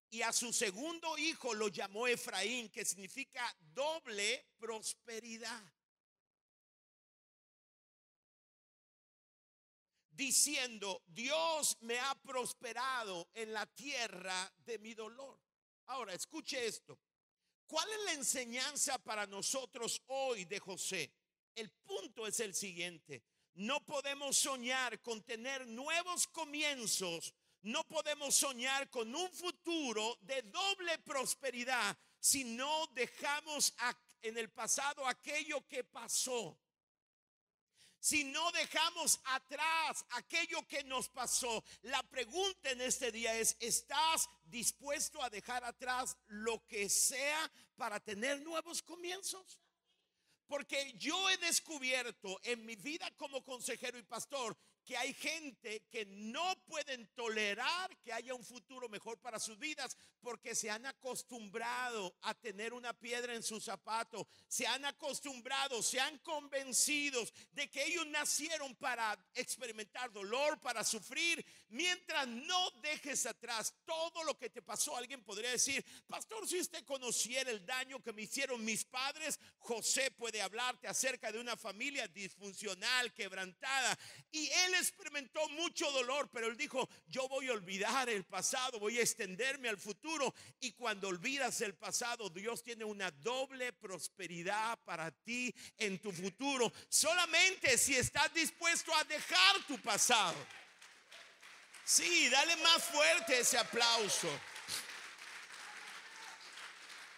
Y 0.10 0.24
a 0.24 0.34
su 0.34 0.52
segundo 0.52 1.18
hijo 1.18 1.54
lo 1.54 1.70
llamó 1.70 2.08
Efraín, 2.08 2.70
que 2.70 2.84
significa 2.84 3.56
doble 3.74 4.46
prosperidad. 4.60 5.64
Diciendo, 10.10 11.02
Dios 11.08 11.78
me 11.82 11.98
ha 11.98 12.14
prosperado 12.16 13.30
en 13.34 13.54
la 13.54 13.66
tierra 13.66 14.52
de 14.66 14.78
mi 14.80 14.94
dolor. 14.94 15.40
Ahora, 15.88 16.14
escuche 16.14 16.66
esto. 16.66 17.00
¿Cuál 17.68 17.90
es 17.90 18.06
la 18.06 18.14
enseñanza 18.14 18.98
para 19.00 19.26
nosotros 19.28 20.02
hoy 20.08 20.46
de 20.46 20.60
José? 20.60 21.12
El 21.56 21.70
punto 21.70 22.28
es 22.28 22.40
el 22.40 22.54
siguiente. 22.54 23.24
No 23.54 23.86
podemos 23.86 24.38
soñar 24.38 25.02
con 25.02 25.22
tener 25.24 25.68
nuevos 25.68 26.28
comienzos. 26.28 27.34
No 27.62 27.84
podemos 27.84 28.36
soñar 28.36 28.90
con 28.90 29.14
un 29.14 29.32
futuro 29.32 30.18
de 30.22 30.42
doble 30.44 30.98
prosperidad 31.00 31.98
si 32.20 32.44
no 32.44 32.88
dejamos 32.88 33.74
en 34.22 34.38
el 34.38 34.50
pasado 34.50 35.06
aquello 35.06 35.68
que 35.68 35.84
pasó. 35.84 36.58
Si 38.02 38.24
no 38.24 38.52
dejamos 38.54 39.20
atrás 39.26 40.04
aquello 40.10 40.68
que 40.68 40.84
nos 40.86 41.08
pasó, 41.08 41.64
la 41.84 42.02
pregunta 42.02 42.72
en 42.72 42.82
este 42.82 43.12
día 43.12 43.36
es, 43.36 43.56
¿estás 43.60 44.28
dispuesto 44.46 45.22
a 45.22 45.30
dejar 45.30 45.64
atrás 45.64 46.18
lo 46.26 46.66
que 46.66 46.90
sea 46.90 47.52
para 47.76 48.00
tener 48.00 48.42
nuevos 48.42 48.82
comienzos? 48.82 49.60
Porque 50.48 50.94
yo 50.98 51.30
he 51.30 51.38
descubierto 51.38 52.40
en 52.44 52.66
mi 52.66 52.76
vida 52.76 53.08
como 53.18 53.44
consejero 53.44 54.00
y 54.00 54.04
pastor 54.04 54.58
que 54.92 54.98
hay 54.98 55.14
gente 55.14 55.84
que 55.90 56.06
no 56.06 56.54
pueden 56.68 57.08
tolerar 57.16 57.98
que 58.00 58.12
haya 58.12 58.36
un 58.36 58.44
futuro 58.44 58.90
mejor 58.90 59.18
para 59.22 59.40
sus 59.40 59.58
vidas 59.58 59.96
porque 60.20 60.54
se 60.54 60.70
han 60.70 60.86
acostumbrado 60.86 62.14
a 62.24 62.34
tener 62.34 62.74
una 62.74 62.92
piedra 62.92 63.34
en 63.34 63.42
su 63.42 63.62
zapato, 63.62 64.28
se 64.50 64.68
han 64.68 64.84
acostumbrado, 64.84 65.82
se 65.82 66.02
han 66.02 66.18
convencido 66.18 67.26
de 67.54 67.70
que 67.70 67.86
ellos 67.86 68.06
nacieron 68.08 68.76
para 68.76 69.18
experimentar 69.34 70.12
dolor, 70.12 70.60
para 70.60 70.84
sufrir, 70.84 71.46
mientras 71.70 72.28
no 72.28 72.72
dejes 72.82 73.26
atrás 73.26 73.74
todo 73.86 74.26
lo 74.26 74.38
que 74.38 74.50
te 74.50 74.62
pasó. 74.62 74.98
Alguien 74.98 75.24
podría 75.24 75.52
decir, 75.52 75.86
pastor, 76.06 76.46
si 76.50 76.60
usted 76.60 76.84
conociera 76.84 77.50
el 77.50 77.66
daño 77.66 78.04
que 78.04 78.12
me 78.12 78.24
hicieron 78.24 78.66
mis 78.66 78.84
padres, 78.84 79.40
José 79.60 80.12
puede 80.12 80.42
hablarte 80.42 80.90
acerca 80.90 81.32
de 81.32 81.40
una 81.40 81.56
familia 81.56 82.10
disfuncional, 82.10 83.14
quebrantada, 83.14 83.98
y 84.32 84.50
él 84.50 84.81
experimentó 84.82 85.48
mucho 85.50 85.90
dolor, 85.92 86.30
pero 86.32 86.48
él 86.48 86.58
dijo, 86.58 86.90
yo 87.08 87.28
voy 87.30 87.48
a 87.48 87.54
olvidar 87.54 88.10
el 88.10 88.24
pasado, 88.24 88.80
voy 88.80 89.00
a 89.00 89.02
extenderme 89.02 89.70
al 89.70 89.78
futuro. 89.78 90.34
Y 90.60 90.74
cuando 90.74 91.08
olvidas 91.08 91.62
el 91.62 91.76
pasado, 91.76 92.30
Dios 92.30 92.64
tiene 92.64 92.84
una 92.84 93.12
doble 93.12 93.72
prosperidad 93.74 94.78
para 94.84 95.12
ti 95.12 95.54
en 95.78 96.00
tu 96.00 96.12
futuro. 96.12 96.72
Solamente 96.90 97.78
si 97.78 97.96
estás 97.96 98.34
dispuesto 98.34 98.94
a 98.96 99.04
dejar 99.06 99.64
tu 99.68 99.78
pasado. 99.80 100.36
Sí, 101.84 102.30
dale 102.30 102.56
más 102.58 102.84
fuerte 102.84 103.40
ese 103.40 103.58
aplauso. 103.58 104.30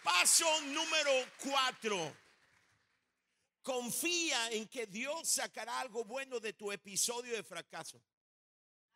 Paso 0.03 0.61
número 0.61 1.11
cuatro. 1.37 2.22
Confía 3.63 4.51
en 4.51 4.67
que 4.67 4.85
Dios 4.87 5.29
sacará 5.29 5.79
algo 5.79 6.03
bueno 6.03 6.39
de 6.41 6.51
tu 6.51 6.69
episodio 6.69 7.33
de 7.33 7.43
fracaso. 7.43 8.01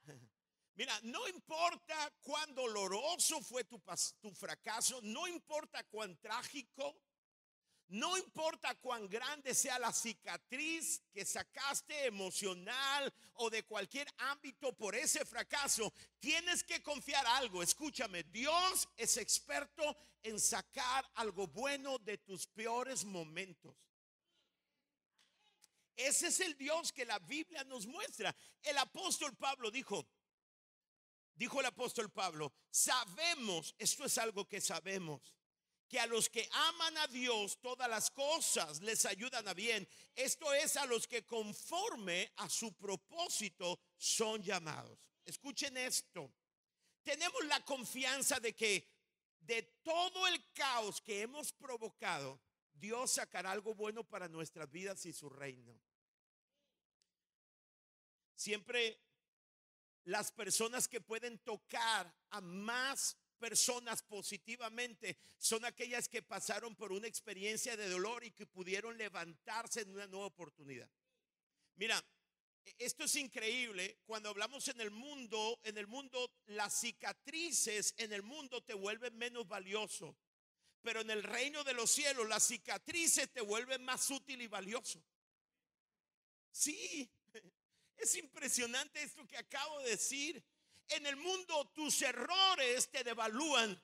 Mira, 0.75 0.99
no 1.03 1.25
importa 1.29 2.13
cuán 2.21 2.53
doloroso 2.53 3.41
fue 3.41 3.63
tu, 3.63 3.81
tu, 4.19 4.29
fracaso, 4.35 4.99
no 5.03 5.25
importa 5.25 5.83
cuán 5.85 6.17
trágico, 6.17 6.95
no 7.87 8.17
importa 8.17 8.75
cuán 8.75 9.07
grande 9.07 9.55
sea 9.55 9.79
la 9.79 9.93
cicatriz 9.93 11.01
que 11.13 11.23
sacaste 11.23 12.05
emocional 12.05 13.13
o 13.35 13.49
de 13.49 13.63
cualquier 13.63 14.07
ámbito 14.17 14.73
por 14.73 14.95
ese 14.95 15.23
fracaso, 15.23 15.93
tienes 16.19 16.61
que 16.61 16.83
confiar 16.83 17.25
algo. 17.25 17.63
Escúchame, 17.63 18.23
Dios 18.23 18.89
es 18.97 19.15
experto 19.15 19.95
en 20.23 20.39
sacar 20.41 21.09
algo 21.15 21.47
bueno 21.47 21.97
de 21.99 22.17
tus 22.17 22.45
peores 22.47 23.05
momentos. 23.05 23.86
Ese 25.97 26.27
es 26.27 26.39
el 26.41 26.55
Dios 26.55 26.93
que 26.93 27.05
la 27.05 27.17
Biblia 27.17 27.63
nos 27.63 27.87
muestra. 27.87 28.35
El 28.61 28.77
apóstol 28.77 29.35
Pablo 29.35 29.71
dijo, 29.71 30.07
dijo 31.33 31.59
el 31.59 31.65
apóstol 31.65 32.11
Pablo, 32.11 32.53
sabemos, 32.69 33.73
esto 33.79 34.05
es 34.05 34.17
algo 34.19 34.47
que 34.47 34.61
sabemos, 34.61 35.33
que 35.87 35.99
a 35.99 36.05
los 36.05 36.29
que 36.29 36.47
aman 36.51 36.97
a 36.97 37.07
Dios 37.07 37.59
todas 37.61 37.89
las 37.89 38.11
cosas 38.11 38.81
les 38.81 39.05
ayudan 39.05 39.47
a 39.47 39.55
bien. 39.55 39.87
Esto 40.13 40.53
es 40.53 40.77
a 40.77 40.85
los 40.85 41.07
que 41.07 41.25
conforme 41.25 42.31
a 42.37 42.47
su 42.47 42.73
propósito 42.73 43.79
son 43.97 44.43
llamados. 44.43 44.99
Escuchen 45.25 45.77
esto. 45.77 46.31
Tenemos 47.01 47.43
la 47.45 47.63
confianza 47.63 48.39
de 48.39 48.53
que 48.53 48.87
de 49.39 49.63
todo 49.81 50.27
el 50.27 50.51
caos 50.53 51.01
que 51.01 51.21
hemos 51.21 51.53
provocado, 51.53 52.39
Dios 52.73 53.11
sacará 53.11 53.51
algo 53.51 53.73
bueno 53.73 54.03
para 54.03 54.27
nuestras 54.27 54.69
vidas 54.69 55.05
y 55.05 55.13
su 55.13 55.29
reino. 55.29 55.79
Siempre 58.37 59.01
las 60.03 60.31
personas 60.31 60.87
que 60.87 61.01
pueden 61.01 61.39
tocar 61.39 62.15
a 62.29 62.39
más 62.39 63.17
personas 63.39 64.03
positivamente 64.03 65.17
son 65.37 65.65
aquellas 65.65 66.07
que 66.07 66.21
pasaron 66.21 66.75
por 66.75 66.91
una 66.91 67.07
experiencia 67.07 67.75
de 67.75 67.89
dolor 67.89 68.23
y 68.23 68.31
que 68.31 68.45
pudieron 68.45 68.95
levantarse 68.95 69.81
en 69.81 69.89
una 69.89 70.05
nueva 70.05 70.27
oportunidad. 70.27 70.87
Mira, 71.77 72.03
e-, 72.63 72.75
esto 72.77 73.05
es 73.05 73.15
increíble. 73.15 73.97
Cuando 74.05 74.29
hablamos 74.29 74.67
en 74.67 74.81
el 74.81 74.91
mundo, 74.91 75.59
en 75.63 75.79
el 75.79 75.87
mundo 75.87 76.31
las 76.45 76.79
cicatrices 76.79 77.95
en 77.97 78.13
el 78.13 78.21
mundo 78.21 78.63
te 78.63 78.75
vuelven 78.75 79.17
menos 79.17 79.47
valioso. 79.47 80.15
Pero 80.83 81.01
en 81.01 81.09
el 81.09 81.23
reino 81.23 81.63
de 81.63 81.73
los 81.73 81.89
cielos 81.89 82.29
las 82.29 82.43
cicatrices 82.43 83.33
te 83.33 83.41
vuelven 83.41 83.83
más 83.83 84.11
útil 84.11 84.43
y 84.43 84.47
valioso. 84.47 85.03
Sí, 86.51 87.11
es 87.97 88.15
impresionante 88.15 89.01
esto 89.01 89.27
que 89.27 89.37
acabo 89.37 89.79
de 89.79 89.91
decir. 89.91 90.43
En 90.89 91.05
el 91.05 91.17
mundo 91.17 91.69
tus 91.73 92.01
errores 92.01 92.89
te 92.89 93.03
devalúan, 93.03 93.81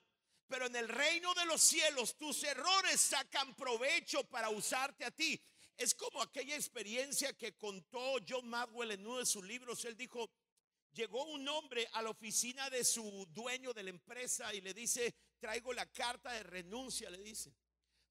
pero 0.48 0.66
en 0.66 0.76
el 0.76 0.88
reino 0.88 1.34
de 1.34 1.44
los 1.46 1.60
cielos 1.60 2.16
tus 2.16 2.42
errores 2.44 3.00
sacan 3.00 3.54
provecho 3.54 4.24
para 4.24 4.48
usarte 4.50 5.04
a 5.04 5.10
ti. 5.10 5.40
Es 5.76 5.94
como 5.94 6.22
aquella 6.22 6.54
experiencia 6.54 7.32
que 7.36 7.56
contó 7.56 8.16
John 8.26 8.48
Madwell 8.48 8.92
en 8.92 9.06
uno 9.06 9.18
de 9.18 9.26
sus 9.26 9.44
libros. 9.44 9.84
Él 9.84 9.96
dijo, 9.96 10.30
llegó 10.92 11.24
un 11.24 11.46
hombre 11.48 11.88
a 11.92 12.00
la 12.00 12.10
oficina 12.10 12.70
de 12.70 12.84
su 12.84 13.26
dueño 13.30 13.74
de 13.74 13.82
la 13.82 13.90
empresa 13.90 14.54
y 14.54 14.60
le 14.60 14.72
dice, 14.72 15.14
traigo 15.38 15.72
la 15.72 15.90
carta 15.92 16.32
de 16.32 16.44
renuncia, 16.44 17.10
le 17.10 17.18
dice 17.18 17.52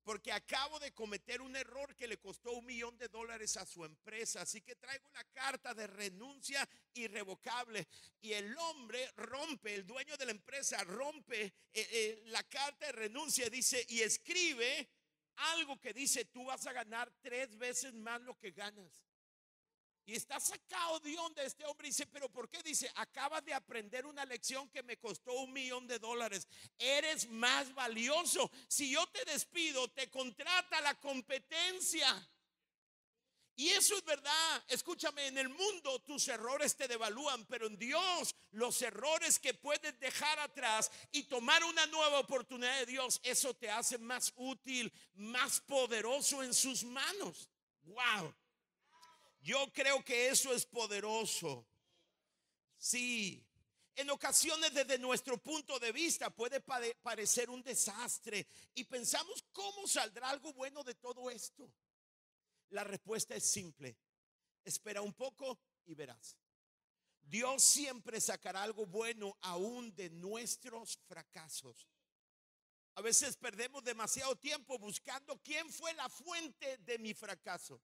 porque 0.04 0.32
acabo 0.32 0.80
de 0.80 0.94
cometer 0.94 1.42
un 1.42 1.56
error 1.56 1.96
que 1.96 2.08
le 2.08 2.20
costó 2.20 2.52
un 2.52 2.66
millón 2.66 2.98
de 2.98 3.08
dólares 3.08 3.56
a 3.58 3.66
su 3.66 3.86
empresa. 3.86 4.42
Así 4.42 4.62
que 4.62 4.76
traigo 4.76 5.10
la 5.12 5.24
carta 5.26 5.74
de 5.74 5.88
renuncia 5.88 6.68
irrevocable. 6.94 7.88
Y 8.22 8.34
el 8.34 8.58
hombre 8.58 9.10
rompe, 9.16 9.74
el 9.74 9.86
dueño 9.86 10.18
de 10.18 10.26
la 10.26 10.32
empresa 10.32 10.84
rompe 10.84 11.44
eh, 11.44 11.54
eh, 11.74 12.22
la 12.26 12.44
carta 12.44 12.88
de 12.88 12.92
renuncia, 12.92 13.50
dice, 13.50 13.86
y 13.90 14.02
escribe 14.02 14.90
algo 15.36 15.80
que 15.80 15.94
dice, 15.94 16.26
tú 16.26 16.46
vas 16.46 16.68
a 16.68 16.74
ganar 16.74 17.12
tres 17.22 17.58
veces 17.58 17.94
más 17.94 18.22
lo 18.22 18.38
que 18.38 18.52
ganas. 18.52 19.04
Y 20.06 20.16
está 20.16 20.40
sacado 20.40 21.00
de 21.00 21.18
onda 21.18 21.44
este 21.44 21.66
hombre. 21.66 21.88
dice, 21.88 22.06
pero 22.08 22.30
¿por 22.30 22.50
qué? 22.50 22.62
Dice, 22.62 22.92
acabas 22.96 23.44
de 23.46 23.54
aprender 23.54 24.06
una 24.06 24.26
lección 24.26 24.70
que 24.70 24.84
me 24.84 24.98
costó 24.98 25.34
un 25.34 25.54
millón 25.54 25.88
de 25.88 25.98
dólares. 25.98 26.48
Eres 26.78 27.30
más 27.30 27.74
valioso. 27.74 28.52
Si 28.68 28.92
yo 28.92 29.06
te 29.08 29.24
despido, 29.26 29.88
te 29.90 30.10
contrata 30.10 30.82
la 30.82 31.00
competencia. 31.00 32.30
Y 33.56 33.70
eso 33.70 33.96
es 33.96 34.04
verdad. 34.04 34.64
Escúchame, 34.68 35.28
en 35.28 35.38
el 35.38 35.48
mundo 35.48 36.00
tus 36.02 36.28
errores 36.28 36.76
te 36.76 36.88
devalúan, 36.88 37.46
pero 37.46 37.68
en 37.68 37.78
Dios 37.78 38.36
los 38.52 38.82
errores 38.82 39.40
que 39.40 39.54
puedes 39.54 39.98
dejar 40.00 40.40
atrás 40.40 40.92
y 41.12 41.24
tomar 41.24 41.64
una 41.64 41.86
nueva 41.88 42.20
oportunidad 42.20 42.80
de 42.80 42.88
Dios, 42.88 43.22
eso 43.24 43.54
te 43.54 43.70
hace 43.70 43.98
más 44.00 44.34
útil, 44.36 44.92
más 45.14 45.62
poderoso 45.62 46.42
en 46.44 46.54
sus 46.54 46.84
manos. 46.84 47.48
Wow. 47.84 48.34
Yo 49.44 49.72
creo 49.74 50.04
que 50.06 50.30
eso 50.30 50.54
es 50.54 50.66
poderoso. 50.66 51.68
Sí. 52.78 53.46
En 53.96 54.10
ocasiones 54.10 54.74
desde 54.74 54.98
nuestro 54.98 55.38
punto 55.38 55.78
de 55.80 55.92
vista 55.92 56.30
puede 56.30 56.62
parecer 56.62 57.50
un 57.50 57.62
desastre 57.62 58.48
y 58.74 58.86
pensamos, 58.86 59.44
¿cómo 59.52 59.86
saldrá 59.86 60.30
algo 60.30 60.52
bueno 60.54 60.82
de 60.84 60.96
todo 60.96 61.30
esto? 61.30 61.70
La 62.70 62.84
respuesta 62.84 63.36
es 63.36 63.44
simple. 63.44 63.98
Espera 64.64 65.02
un 65.02 65.14
poco 65.14 65.60
y 65.86 65.94
verás. 65.94 66.38
Dios 67.22 67.62
siempre 67.64 68.20
sacará 68.22 68.64
algo 68.64 68.86
bueno 68.86 69.38
aún 69.42 69.94
de 69.94 70.10
nuestros 70.10 70.98
fracasos. 71.06 71.88
A 72.96 73.02
veces 73.02 73.36
perdemos 73.36 73.84
demasiado 73.84 74.36
tiempo 74.38 74.80
buscando 74.80 75.38
quién 75.44 75.70
fue 75.70 75.94
la 75.94 76.08
fuente 76.10 76.78
de 76.78 76.98
mi 76.98 77.14
fracaso. 77.14 77.82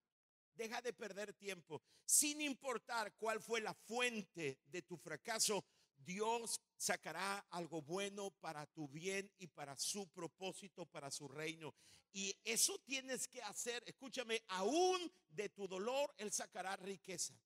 Deja 0.59 0.81
de 0.81 0.91
perder 0.91 1.33
tiempo. 1.35 1.81
Sin 2.03 2.41
importar 2.41 3.13
cuál 3.15 3.39
fue 3.39 3.61
la 3.61 3.73
fuente 3.73 4.59
de 4.65 4.81
tu 4.81 4.97
fracaso, 4.97 5.63
Dios 5.95 6.59
sacará 6.75 7.45
algo 7.49 7.81
bueno 7.81 8.31
para 8.41 8.65
tu 8.65 8.89
bien 8.89 9.31
y 9.37 9.47
para 9.47 9.77
su 9.77 10.05
propósito, 10.09 10.85
para 10.85 11.11
su 11.11 11.29
reino. 11.29 11.73
Y 12.11 12.37
eso 12.43 12.77
tienes 12.79 13.29
que 13.29 13.41
hacer, 13.41 13.81
escúchame, 13.85 14.43
aún 14.49 15.09
de 15.29 15.47
tu 15.47 15.65
dolor, 15.65 16.13
Él 16.17 16.29
sacará 16.29 16.75
riqueza. 16.75 17.39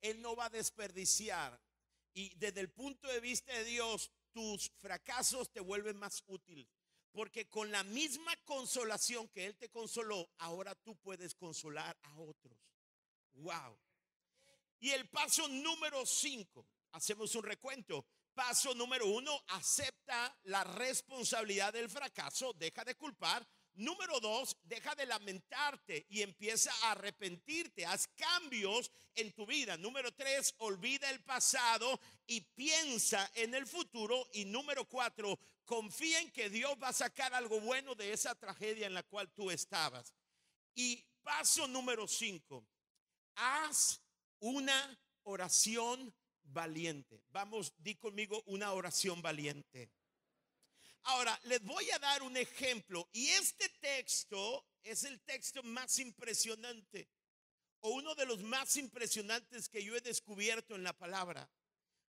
Él 0.00 0.22
no 0.22 0.36
va 0.36 0.44
a 0.44 0.50
desperdiciar. 0.50 1.60
Y 2.14 2.36
desde 2.36 2.60
el 2.60 2.70
punto 2.70 3.08
de 3.08 3.18
vista 3.18 3.52
de 3.52 3.64
Dios, 3.64 4.12
tus 4.30 4.70
fracasos 4.76 5.50
te 5.50 5.58
vuelven 5.58 5.96
más 5.96 6.22
útiles. 6.28 6.68
Porque 7.16 7.48
con 7.48 7.72
la 7.72 7.82
misma 7.82 8.36
consolación 8.44 9.26
que 9.28 9.46
Él 9.46 9.56
te 9.56 9.70
consoló, 9.70 10.28
ahora 10.36 10.74
tú 10.74 10.94
puedes 10.96 11.34
consolar 11.34 11.98
a 12.02 12.18
otros. 12.18 12.58
Wow. 13.36 13.80
Y 14.80 14.90
el 14.90 15.08
paso 15.08 15.48
número 15.48 16.04
cinco, 16.04 16.66
hacemos 16.92 17.34
un 17.34 17.44
recuento. 17.44 18.04
Paso 18.34 18.74
número 18.74 19.06
uno, 19.06 19.32
acepta 19.46 20.38
la 20.42 20.62
responsabilidad 20.62 21.72
del 21.72 21.88
fracaso, 21.88 22.52
deja 22.52 22.84
de 22.84 22.96
culpar. 22.96 23.48
Número 23.76 24.18
dos, 24.20 24.56
deja 24.64 24.94
de 24.94 25.04
lamentarte 25.04 26.06
y 26.08 26.22
empieza 26.22 26.72
a 26.82 26.92
arrepentirte. 26.92 27.84
Haz 27.84 28.08
cambios 28.08 28.90
en 29.14 29.32
tu 29.32 29.44
vida. 29.44 29.76
Número 29.76 30.12
tres, 30.12 30.54
olvida 30.58 31.10
el 31.10 31.22
pasado 31.22 32.00
y 32.26 32.40
piensa 32.40 33.30
en 33.34 33.54
el 33.54 33.66
futuro. 33.66 34.28
Y 34.32 34.46
número 34.46 34.88
cuatro, 34.88 35.38
confía 35.66 36.20
en 36.20 36.30
que 36.30 36.48
Dios 36.48 36.74
va 36.82 36.88
a 36.88 36.94
sacar 36.94 37.34
algo 37.34 37.60
bueno 37.60 37.94
de 37.94 38.12
esa 38.12 38.34
tragedia 38.34 38.86
en 38.86 38.94
la 38.94 39.02
cual 39.02 39.30
tú 39.34 39.50
estabas. 39.50 40.14
Y 40.74 41.04
paso 41.22 41.68
número 41.68 42.08
cinco, 42.08 42.66
haz 43.34 44.00
una 44.38 44.98
oración 45.24 46.14
valiente. 46.44 47.22
Vamos, 47.28 47.74
di 47.76 47.94
conmigo 47.96 48.42
una 48.46 48.72
oración 48.72 49.20
valiente. 49.20 49.90
Ahora, 51.08 51.38
les 51.44 51.62
voy 51.62 51.88
a 51.92 52.00
dar 52.00 52.24
un 52.24 52.36
ejemplo 52.36 53.08
y 53.12 53.28
este 53.28 53.68
texto 53.80 54.66
es 54.82 55.04
el 55.04 55.20
texto 55.20 55.62
más 55.62 56.00
impresionante 56.00 57.08
o 57.80 57.90
uno 57.90 58.16
de 58.16 58.26
los 58.26 58.42
más 58.42 58.76
impresionantes 58.76 59.68
que 59.68 59.84
yo 59.84 59.94
he 59.94 60.00
descubierto 60.00 60.74
en 60.74 60.82
la 60.82 60.92
palabra. 60.92 61.48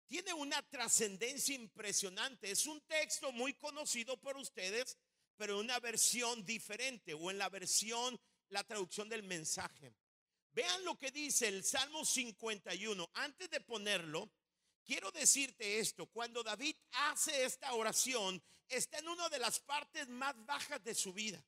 Tiene 0.06 0.32
una 0.32 0.62
trascendencia 0.62 1.54
impresionante. 1.54 2.50
Es 2.50 2.66
un 2.66 2.80
texto 2.80 3.30
muy 3.30 3.52
conocido 3.52 4.16
por 4.16 4.38
ustedes, 4.38 4.96
pero 5.36 5.54
en 5.54 5.66
una 5.66 5.80
versión 5.80 6.42
diferente 6.46 7.12
o 7.12 7.30
en 7.30 7.36
la 7.36 7.50
versión, 7.50 8.18
la 8.48 8.64
traducción 8.64 9.06
del 9.10 9.22
mensaje. 9.22 9.92
Vean 10.52 10.82
lo 10.84 10.98
que 10.98 11.10
dice 11.10 11.48
el 11.48 11.62
Salmo 11.62 12.06
51. 12.06 13.10
Antes 13.12 13.50
de 13.50 13.60
ponerlo, 13.60 14.30
quiero 14.82 15.10
decirte 15.10 15.78
esto. 15.78 16.06
Cuando 16.06 16.42
David 16.42 16.74
hace 16.92 17.44
esta 17.44 17.74
oración, 17.74 18.42
está 18.68 18.98
en 18.98 19.08
una 19.08 19.28
de 19.28 19.38
las 19.38 19.60
partes 19.60 20.08
más 20.08 20.34
bajas 20.44 20.82
de 20.82 20.94
su 20.94 21.12
vida. 21.12 21.42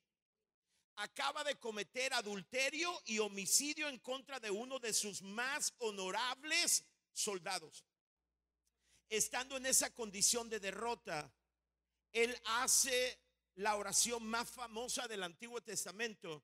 Acaba 0.95 1.43
de 1.43 1.55
cometer 1.59 2.13
adulterio 2.13 3.01
y 3.05 3.19
homicidio 3.19 3.87
en 3.87 3.99
contra 3.99 4.39
de 4.39 4.51
uno 4.51 4.79
de 4.79 4.93
sus 4.93 5.21
más 5.21 5.73
honorables 5.79 6.83
soldados. 7.13 7.85
Estando 9.09 9.57
en 9.57 9.65
esa 9.65 9.93
condición 9.93 10.49
de 10.49 10.59
derrota, 10.59 11.33
él 12.11 12.35
hace 12.45 13.19
la 13.55 13.75
oración 13.75 14.25
más 14.25 14.49
famosa 14.49 15.07
del 15.07 15.23
Antiguo 15.23 15.61
Testamento 15.61 16.43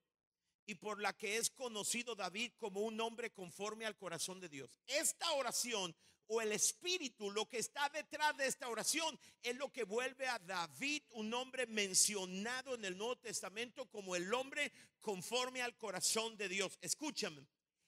y 0.66 0.76
por 0.76 1.02
la 1.02 1.14
que 1.14 1.38
es 1.38 1.50
conocido 1.50 2.16
David 2.16 2.52
como 2.58 2.82
un 2.82 3.00
hombre 3.00 3.32
conforme 3.32 3.86
al 3.86 3.98
corazón 3.98 4.40
de 4.40 4.50
Dios. 4.50 4.78
Esta 4.86 5.32
oración 5.32 5.96
o 6.28 6.42
el 6.42 6.52
espíritu, 6.52 7.32
lo 7.32 7.48
que 7.48 7.58
está 7.58 7.90
detrás 7.90 8.36
de 8.38 8.48
esta 8.48 8.70
oración, 8.70 9.18
es 9.42 9.56
lo 9.56 9.72
que 9.72 9.84
vuelve 9.84 10.28
a 10.28 10.40
David 10.40 11.04
un 11.12 11.34
hombre 11.34 11.66
mencionado 11.68 12.76
en 12.76 12.86
el 12.86 12.98
Nuevo 12.98 13.18
Testamento 13.18 13.90
como 13.90 14.16
el 14.16 14.34
hombre 14.34 14.72
conforme 15.00 15.62
al 15.62 15.78
corazón 15.78 16.36
de 16.38 16.50
Dios. 16.50 16.78
Escúchame. 16.82 17.48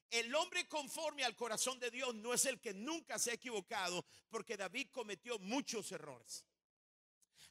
El 0.10 0.34
hombre 0.34 0.68
conforme 0.68 1.24
al 1.24 1.36
corazón 1.36 1.80
de 1.80 1.92
Dios 1.92 2.16
no 2.16 2.34
es 2.34 2.46
el 2.46 2.60
que 2.60 2.74
nunca 2.74 3.20
se 3.20 3.32
ha 3.32 3.36
equivocado, 3.36 4.04
porque 4.30 4.58
David 4.58 4.88
cometió 4.92 5.38
muchos 5.38 5.92
errores. 5.92 6.46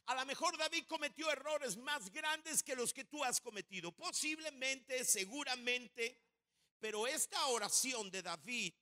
A 0.07 0.15
lo 0.15 0.25
mejor 0.25 0.57
David 0.57 0.85
cometió 0.87 1.31
errores 1.31 1.77
más 1.77 2.11
grandes 2.11 2.63
que 2.63 2.75
los 2.75 2.93
que 2.93 3.05
tú 3.05 3.23
has 3.23 3.39
cometido. 3.39 3.91
Posiblemente, 3.91 5.05
seguramente. 5.05 6.17
Pero 6.79 7.05
esta 7.05 7.45
oración 7.47 8.09
de 8.09 8.23
David 8.23 8.73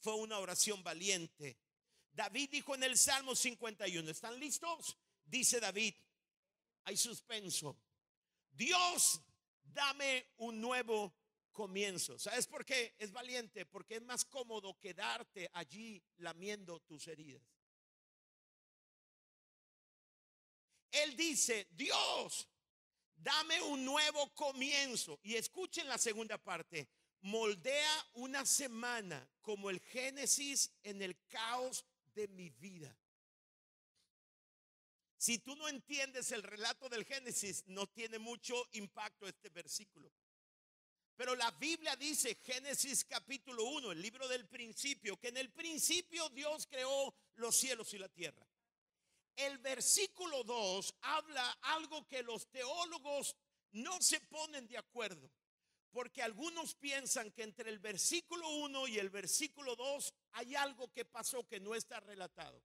fue 0.00 0.14
una 0.14 0.38
oración 0.38 0.82
valiente. 0.82 1.56
David 2.12 2.50
dijo 2.50 2.74
en 2.74 2.82
el 2.82 2.98
Salmo 2.98 3.34
51, 3.34 4.10
¿están 4.10 4.38
listos? 4.40 4.96
Dice 5.24 5.60
David, 5.60 5.94
hay 6.84 6.96
suspenso. 6.96 7.76
Dios, 8.50 9.20
dame 9.62 10.26
un 10.38 10.60
nuevo 10.60 11.14
comienzo. 11.52 12.18
¿Sabes 12.18 12.46
por 12.46 12.64
qué? 12.64 12.94
Es 12.98 13.12
valiente, 13.12 13.66
porque 13.66 13.96
es 13.96 14.02
más 14.02 14.24
cómodo 14.24 14.78
quedarte 14.78 15.48
allí 15.52 16.02
lamiendo 16.16 16.80
tus 16.80 17.06
heridas. 17.06 17.42
Él 20.90 21.16
dice, 21.16 21.68
Dios, 21.70 22.48
dame 23.14 23.60
un 23.62 23.84
nuevo 23.84 24.34
comienzo. 24.34 25.20
Y 25.22 25.36
escuchen 25.36 25.88
la 25.88 25.98
segunda 25.98 26.38
parte. 26.38 26.88
Moldea 27.22 28.06
una 28.14 28.46
semana 28.46 29.28
como 29.42 29.70
el 29.70 29.80
Génesis 29.80 30.70
en 30.82 31.02
el 31.02 31.16
caos 31.26 31.84
de 32.14 32.28
mi 32.28 32.50
vida. 32.50 32.96
Si 35.16 35.38
tú 35.38 35.54
no 35.56 35.68
entiendes 35.68 36.32
el 36.32 36.42
relato 36.42 36.88
del 36.88 37.04
Génesis, 37.04 37.64
no 37.66 37.86
tiene 37.86 38.18
mucho 38.18 38.68
impacto 38.72 39.28
este 39.28 39.50
versículo. 39.50 40.10
Pero 41.16 41.36
la 41.36 41.50
Biblia 41.50 41.94
dice, 41.96 42.36
Génesis 42.36 43.04
capítulo 43.04 43.64
1, 43.64 43.92
el 43.92 44.00
libro 44.00 44.26
del 44.28 44.48
principio, 44.48 45.18
que 45.18 45.28
en 45.28 45.36
el 45.36 45.50
principio 45.50 46.30
Dios 46.30 46.66
creó 46.66 47.14
los 47.34 47.54
cielos 47.54 47.92
y 47.92 47.98
la 47.98 48.08
tierra 48.08 48.50
el 49.46 49.58
versículo 49.58 50.44
2 50.44 50.94
habla 51.00 51.50
algo 51.62 52.06
que 52.06 52.22
los 52.22 52.46
teólogos 52.50 53.36
no 53.72 54.00
se 54.00 54.20
ponen 54.20 54.66
de 54.68 54.78
acuerdo. 54.78 55.30
Porque 55.92 56.22
algunos 56.22 56.74
piensan 56.74 57.32
que 57.32 57.42
entre 57.42 57.70
el 57.70 57.78
versículo 57.78 58.48
1 58.48 58.88
y 58.88 58.98
el 58.98 59.10
versículo 59.10 59.74
2 59.74 60.14
hay 60.32 60.54
algo 60.54 60.92
que 60.92 61.04
pasó 61.04 61.46
que 61.46 61.60
no 61.60 61.74
está 61.74 62.00
relatado. 62.00 62.62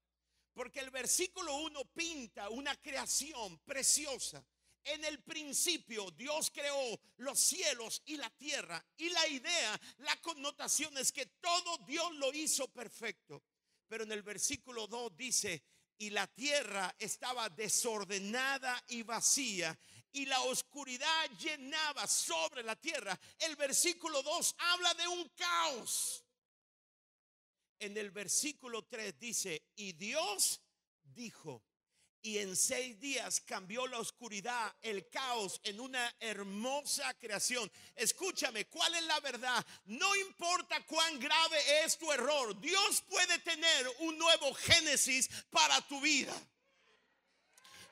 Porque 0.54 0.80
el 0.80 0.90
versículo 0.90 1.56
1 1.58 1.86
pinta 1.86 2.50
una 2.50 2.76
creación 2.76 3.58
preciosa. 3.60 4.46
En 4.84 5.04
el 5.04 5.24
principio 5.24 6.12
Dios 6.12 6.52
creó 6.52 7.00
los 7.18 7.40
cielos 7.40 8.04
y 8.06 8.18
la 8.18 8.30
tierra. 8.30 8.86
Y 8.98 9.10
la 9.10 9.28
idea, 9.28 9.82
la 9.98 10.16
connotación 10.22 10.96
es 10.98 11.12
que 11.12 11.26
todo 11.26 11.78
Dios 11.88 12.14
lo 12.16 12.32
hizo 12.34 12.68
perfecto. 12.68 13.42
Pero 13.88 14.04
en 14.04 14.12
el 14.12 14.22
versículo 14.22 14.86
2 14.88 15.18
dice, 15.18 15.64
y 15.98 16.10
la 16.10 16.28
tierra 16.28 16.94
estaba 17.00 17.50
desordenada 17.50 18.84
y 18.90 19.04
vacía 19.04 19.78
y 20.16 20.26
la 20.26 20.40
oscuridad 20.44 21.30
llenaba 21.38 22.08
sobre 22.08 22.64
la 22.64 22.76
tierra. 22.78 23.20
El 23.38 23.56
versículo 23.58 24.24
2 24.24 24.56
habla 24.58 24.94
de 24.94 25.08
un 25.10 25.30
caos. 25.36 26.24
En 27.80 27.98
el 27.98 28.12
versículo 28.12 28.86
3 28.86 29.20
dice, 29.20 29.72
y 29.76 29.92
Dios 29.92 30.62
dijo, 31.04 31.62
y 32.22 32.38
en 32.38 32.56
seis 32.56 32.98
días 33.00 33.42
cambió 33.42 33.86
la 33.88 34.00
oscuridad, 34.00 34.74
el 34.82 35.10
caos 35.10 35.60
en 35.64 35.82
una 35.82 36.16
hermosa 36.22 37.14
creación. 37.16 37.70
Escúchame, 37.94 38.66
¿cuál 38.68 38.96
es 38.96 39.04
la 39.04 39.20
verdad? 39.20 39.66
No 39.84 40.16
importa 40.16 40.84
cuán 40.86 41.20
grave 41.20 41.84
es 41.84 41.98
tu 41.98 42.10
error, 42.10 42.58
Dios 42.62 43.04
puede 43.10 43.38
tener 43.40 43.92
un 44.00 44.18
nuevo 44.18 44.54
Génesis 44.54 45.30
para 45.50 45.82
tu 45.88 46.00
vida. 46.00 46.34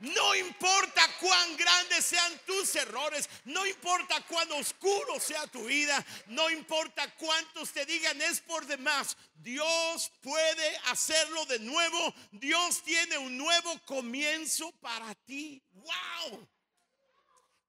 No 0.03 0.35
importa 0.35 1.01
cuán 1.21 1.55
grandes 1.55 2.03
sean 2.03 2.37
tus 2.45 2.75
errores, 2.75 3.29
no 3.45 3.65
importa 3.65 4.19
cuán 4.27 4.51
oscuro 4.51 5.17
sea 5.17 5.47
tu 5.47 5.63
vida, 5.63 6.05
no 6.27 6.49
importa 6.49 7.09
cuántos 7.15 7.71
te 7.71 7.85
digan 7.85 8.21
es 8.21 8.41
por 8.41 8.65
demás, 8.65 9.15
Dios 9.35 10.11
puede 10.19 10.77
hacerlo 10.87 11.45
de 11.45 11.59
nuevo. 11.59 12.13
Dios 12.33 12.83
tiene 12.83 13.17
un 13.17 13.37
nuevo 13.37 13.79
comienzo 13.85 14.73
para 14.81 15.15
ti. 15.15 15.63
¡Wow! 15.71 16.49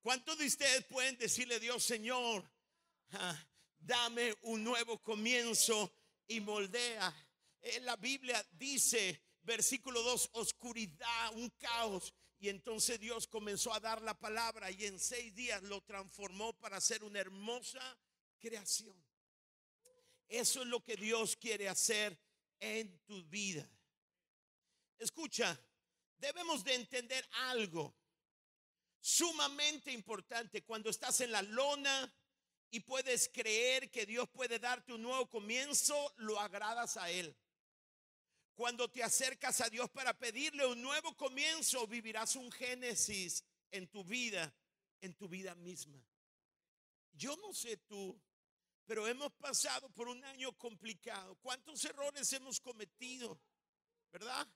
¿Cuántos 0.02 0.36
de 0.36 0.46
ustedes 0.46 0.84
pueden 0.86 1.16
decirle 1.16 1.54
a 1.54 1.60
Dios, 1.60 1.84
Señor, 1.84 2.44
ah, 3.12 3.46
dame 3.78 4.34
un 4.42 4.64
nuevo 4.64 4.98
comienzo 4.98 5.94
y 6.26 6.40
moldea? 6.40 7.14
En 7.62 7.84
la 7.84 7.94
Biblia 7.94 8.44
dice, 8.50 9.22
versículo 9.42 10.02
2, 10.02 10.30
oscuridad, 10.32 11.32
un 11.34 11.48
caos. 11.50 12.12
Y 12.44 12.50
entonces 12.50 13.00
Dios 13.00 13.26
comenzó 13.26 13.72
a 13.72 13.80
dar 13.80 14.02
la 14.02 14.12
palabra 14.12 14.70
y 14.70 14.84
en 14.84 15.00
seis 15.00 15.34
días 15.34 15.62
lo 15.62 15.80
transformó 15.80 16.52
para 16.52 16.76
hacer 16.76 17.02
una 17.02 17.18
hermosa 17.18 17.80
creación. 18.38 18.94
Eso 20.28 20.60
es 20.60 20.66
lo 20.66 20.84
que 20.84 20.94
Dios 20.94 21.36
quiere 21.36 21.70
hacer 21.70 22.20
en 22.60 22.98
tu 23.06 23.24
vida. 23.28 23.66
Escucha, 24.98 25.58
debemos 26.18 26.62
de 26.64 26.74
entender 26.74 27.26
algo 27.46 27.94
sumamente 29.00 29.90
importante 29.90 30.62
cuando 30.64 30.90
estás 30.90 31.22
en 31.22 31.32
la 31.32 31.40
lona 31.40 32.14
y 32.70 32.80
puedes 32.80 33.30
creer 33.30 33.90
que 33.90 34.04
Dios 34.04 34.28
puede 34.28 34.58
darte 34.58 34.92
un 34.92 35.00
nuevo 35.00 35.30
comienzo, 35.30 36.12
lo 36.18 36.38
agradas 36.38 36.98
a 36.98 37.10
Él. 37.10 37.34
Cuando 38.54 38.88
te 38.88 39.02
acercas 39.02 39.60
a 39.60 39.68
Dios 39.68 39.90
para 39.90 40.16
pedirle 40.16 40.64
un 40.66 40.80
nuevo 40.80 41.16
comienzo, 41.16 41.86
vivirás 41.86 42.36
un 42.36 42.50
génesis 42.52 43.44
en 43.70 43.88
tu 43.88 44.04
vida, 44.04 44.54
en 45.00 45.14
tu 45.14 45.28
vida 45.28 45.54
misma. 45.56 46.00
Yo 47.12 47.36
no 47.36 47.52
sé 47.52 47.76
tú, 47.78 48.20
pero 48.86 49.08
hemos 49.08 49.32
pasado 49.32 49.88
por 49.90 50.08
un 50.08 50.24
año 50.24 50.52
complicado. 50.56 51.36
¿Cuántos 51.36 51.84
errores 51.84 52.32
hemos 52.32 52.60
cometido? 52.60 53.40
¿Verdad? 54.12 54.46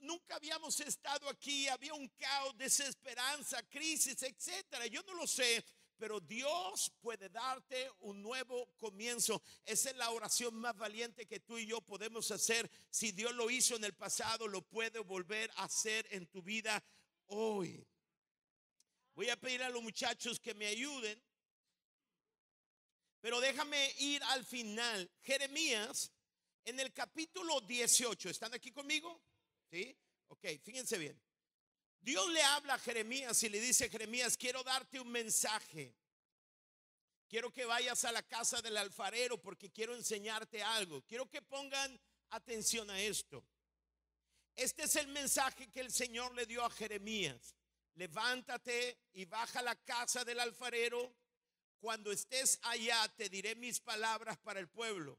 nunca 0.00 0.36
habíamos 0.36 0.78
estado 0.80 1.28
aquí, 1.28 1.68
había 1.68 1.94
un 1.94 2.08
caos, 2.10 2.56
desesperanza, 2.56 3.62
crisis, 3.68 4.22
etcétera. 4.22 4.86
Yo 4.86 5.02
no 5.02 5.14
lo 5.14 5.26
sé, 5.26 5.64
pero 5.96 6.20
Dios 6.20 6.92
puede 7.00 7.28
darte 7.28 7.90
un 8.00 8.22
nuevo 8.22 8.74
comienzo. 8.76 9.42
Esa 9.64 9.90
es 9.90 9.96
la 9.96 10.10
oración 10.10 10.54
más 10.54 10.76
valiente 10.76 11.26
que 11.26 11.40
tú 11.40 11.58
y 11.58 11.66
yo 11.66 11.80
podemos 11.80 12.30
hacer. 12.30 12.70
Si 12.90 13.12
Dios 13.12 13.34
lo 13.34 13.50
hizo 13.50 13.76
en 13.76 13.84
el 13.84 13.94
pasado, 13.94 14.48
lo 14.48 14.62
puede 14.62 14.98
volver 15.00 15.50
a 15.56 15.64
hacer 15.64 16.06
en 16.10 16.26
tu 16.26 16.42
vida 16.42 16.82
hoy. 17.26 17.86
Voy 19.14 19.30
a 19.30 19.36
pedir 19.36 19.62
a 19.62 19.70
los 19.70 19.82
muchachos 19.82 20.40
que 20.40 20.54
me 20.54 20.66
ayuden. 20.66 21.22
Pero 23.20 23.40
déjame 23.40 23.94
ir 23.98 24.22
al 24.24 24.44
final. 24.44 25.10
Jeremías, 25.22 26.12
en 26.64 26.80
el 26.80 26.92
capítulo 26.92 27.60
18, 27.60 28.28
¿están 28.28 28.52
aquí 28.52 28.70
conmigo? 28.70 29.22
¿Sí? 29.70 29.96
Ok, 30.28 30.46
fíjense 30.62 30.98
bien. 30.98 31.20
Dios 32.04 32.28
le 32.28 32.42
habla 32.42 32.74
a 32.74 32.78
Jeremías 32.78 33.42
y 33.44 33.48
le 33.48 33.58
dice, 33.58 33.88
Jeremías, 33.88 34.36
quiero 34.36 34.62
darte 34.62 35.00
un 35.00 35.10
mensaje. 35.10 35.96
Quiero 37.26 37.50
que 37.50 37.64
vayas 37.64 38.04
a 38.04 38.12
la 38.12 38.22
casa 38.22 38.60
del 38.60 38.76
alfarero 38.76 39.40
porque 39.40 39.72
quiero 39.72 39.94
enseñarte 39.94 40.62
algo. 40.62 41.00
Quiero 41.06 41.30
que 41.30 41.40
pongan 41.40 41.98
atención 42.28 42.90
a 42.90 43.00
esto. 43.00 43.42
Este 44.54 44.82
es 44.82 44.96
el 44.96 45.08
mensaje 45.08 45.70
que 45.70 45.80
el 45.80 45.90
Señor 45.90 46.34
le 46.34 46.44
dio 46.44 46.62
a 46.62 46.68
Jeremías. 46.68 47.56
Levántate 47.94 48.98
y 49.14 49.24
baja 49.24 49.60
a 49.60 49.62
la 49.62 49.74
casa 49.74 50.26
del 50.26 50.40
alfarero. 50.40 51.10
Cuando 51.80 52.12
estés 52.12 52.58
allá 52.64 53.08
te 53.16 53.30
diré 53.30 53.54
mis 53.54 53.80
palabras 53.80 54.36
para 54.36 54.60
el 54.60 54.68
pueblo. 54.68 55.18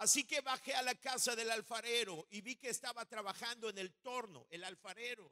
Así 0.00 0.24
que 0.24 0.40
bajé 0.40 0.72
a 0.74 0.80
la 0.80 0.94
casa 0.94 1.36
del 1.36 1.50
alfarero 1.50 2.26
y 2.30 2.40
vi 2.40 2.56
que 2.56 2.70
estaba 2.70 3.04
trabajando 3.04 3.68
en 3.68 3.76
el 3.76 3.92
torno, 3.96 4.46
el 4.48 4.64
alfarero. 4.64 5.30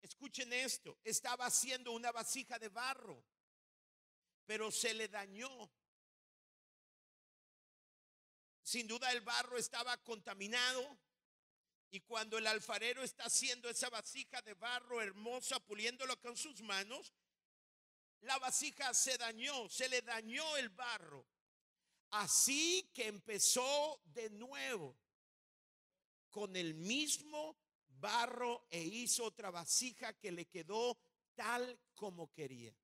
Escuchen 0.00 0.52
esto, 0.52 0.98
estaba 1.04 1.46
haciendo 1.46 1.92
una 1.92 2.10
vasija 2.10 2.58
de 2.58 2.68
barro, 2.70 3.24
pero 4.46 4.72
se 4.72 4.94
le 4.94 5.06
dañó. 5.06 5.70
Sin 8.64 8.88
duda 8.88 9.12
el 9.12 9.20
barro 9.20 9.58
estaba 9.58 9.96
contaminado 9.98 10.98
y 11.92 12.00
cuando 12.00 12.36
el 12.36 12.48
alfarero 12.48 13.04
está 13.04 13.26
haciendo 13.26 13.70
esa 13.70 13.90
vasija 13.90 14.42
de 14.42 14.54
barro 14.54 15.00
hermosa, 15.00 15.60
puliéndolo 15.60 16.20
con 16.20 16.36
sus 16.36 16.60
manos, 16.62 17.12
la 18.22 18.40
vasija 18.40 18.92
se 18.92 19.16
dañó, 19.18 19.68
se 19.68 19.88
le 19.88 20.02
dañó 20.02 20.56
el 20.56 20.68
barro. 20.70 21.31
Así 22.12 22.90
que 22.92 23.06
empezó 23.06 24.00
de 24.04 24.28
nuevo 24.30 24.94
con 26.30 26.56
el 26.56 26.74
mismo 26.74 27.56
barro 27.88 28.66
e 28.70 28.82
hizo 28.82 29.24
otra 29.24 29.50
vasija 29.50 30.12
que 30.12 30.30
le 30.30 30.44
quedó 30.46 30.98
tal 31.34 31.80
como 31.94 32.30
quería. 32.30 32.76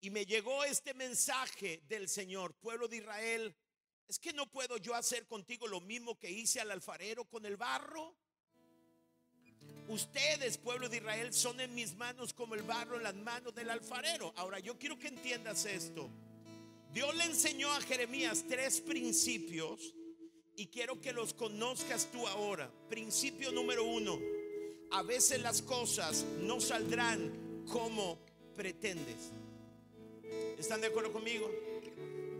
Y 0.00 0.10
me 0.10 0.24
llegó 0.24 0.62
este 0.62 0.94
mensaje 0.94 1.82
del 1.88 2.08
Señor, 2.08 2.54
pueblo 2.54 2.86
de 2.86 2.98
Israel, 2.98 3.56
es 4.06 4.20
que 4.20 4.32
no 4.32 4.46
puedo 4.46 4.76
yo 4.76 4.94
hacer 4.94 5.26
contigo 5.26 5.66
lo 5.66 5.80
mismo 5.80 6.16
que 6.16 6.30
hice 6.30 6.60
al 6.60 6.70
alfarero 6.70 7.24
con 7.24 7.44
el 7.44 7.56
barro. 7.56 8.16
Ustedes, 9.88 10.58
pueblo 10.58 10.88
de 10.88 10.98
Israel, 10.98 11.34
son 11.34 11.60
en 11.60 11.74
mis 11.74 11.96
manos 11.96 12.32
como 12.32 12.54
el 12.54 12.62
barro 12.62 12.96
en 12.96 13.02
las 13.02 13.16
manos 13.16 13.52
del 13.52 13.68
alfarero. 13.68 14.32
Ahora 14.36 14.60
yo 14.60 14.78
quiero 14.78 14.96
que 14.96 15.08
entiendas 15.08 15.64
esto. 15.64 16.08
Dios 16.92 17.14
le 17.16 17.24
enseñó 17.24 17.70
a 17.72 17.80
Jeremías 17.80 18.44
tres 18.48 18.80
principios 18.80 19.94
y 20.56 20.66
quiero 20.66 21.00
que 21.00 21.12
los 21.12 21.34
conozcas 21.34 22.08
tú 22.10 22.26
ahora. 22.26 22.70
Principio 22.88 23.52
número 23.52 23.84
uno, 23.84 24.18
a 24.90 25.02
veces 25.02 25.40
las 25.42 25.62
cosas 25.62 26.24
no 26.40 26.60
saldrán 26.60 27.64
como 27.70 28.18
pretendes. 28.56 29.32
¿Están 30.58 30.80
de 30.80 30.88
acuerdo 30.88 31.12
conmigo? 31.12 31.50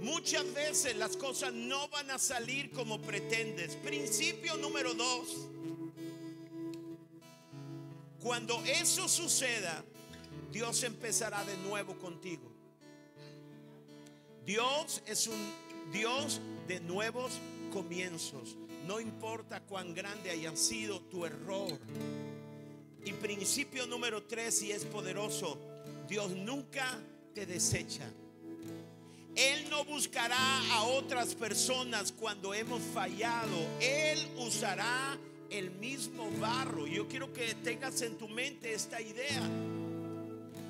Muchas 0.01 0.53
veces 0.55 0.97
las 0.97 1.17
cosas 1.17 1.53
no 1.53 1.89
van 1.89 2.11
a 2.11 2.19
salir 2.19 2.71
como 2.71 3.01
pretendes. 3.01 3.77
Principio 3.77 4.57
número 4.57 4.95
dos, 4.95 5.49
cuando 8.21 8.63
eso 8.65 9.09
suceda, 9.09 9.85
Dios 10.51 10.83
empezará 10.83 11.45
de 11.45 11.57
nuevo 11.59 11.99
contigo. 11.99 12.58
Dios 14.49 15.03
es 15.05 15.27
un 15.27 15.53
Dios 15.93 16.41
de 16.67 16.81
nuevos 16.81 17.33
comienzos. 17.71 18.57
No 18.87 18.99
importa 18.99 19.61
cuán 19.61 19.93
grande 19.93 20.31
haya 20.31 20.57
sido 20.57 21.03
tu 21.03 21.27
error. 21.27 21.79
Y 23.05 23.13
principio 23.13 23.87
número 23.87 24.23
tres, 24.23 24.63
y 24.63 24.73
es 24.73 24.87
poderoso, 24.87 25.59
Dios 26.09 26.31
nunca 26.31 26.99
te 27.35 27.45
desecha. 27.45 28.11
Él 29.37 29.69
no 29.69 29.85
buscará 29.85 30.73
a 30.73 30.85
otras 30.85 31.35
personas 31.35 32.11
cuando 32.11 32.55
hemos 32.55 32.81
fallado. 32.95 33.55
Él 33.83 34.19
usará 34.39 35.19
el 35.51 35.73
mismo 35.73 36.31
barro. 36.41 36.87
Yo 36.87 37.07
quiero 37.07 37.31
que 37.35 37.55
tengas 37.57 38.01
en 38.01 38.17
tu 38.17 38.27
mente 38.29 38.73
esta 38.73 38.99
idea. 38.99 39.43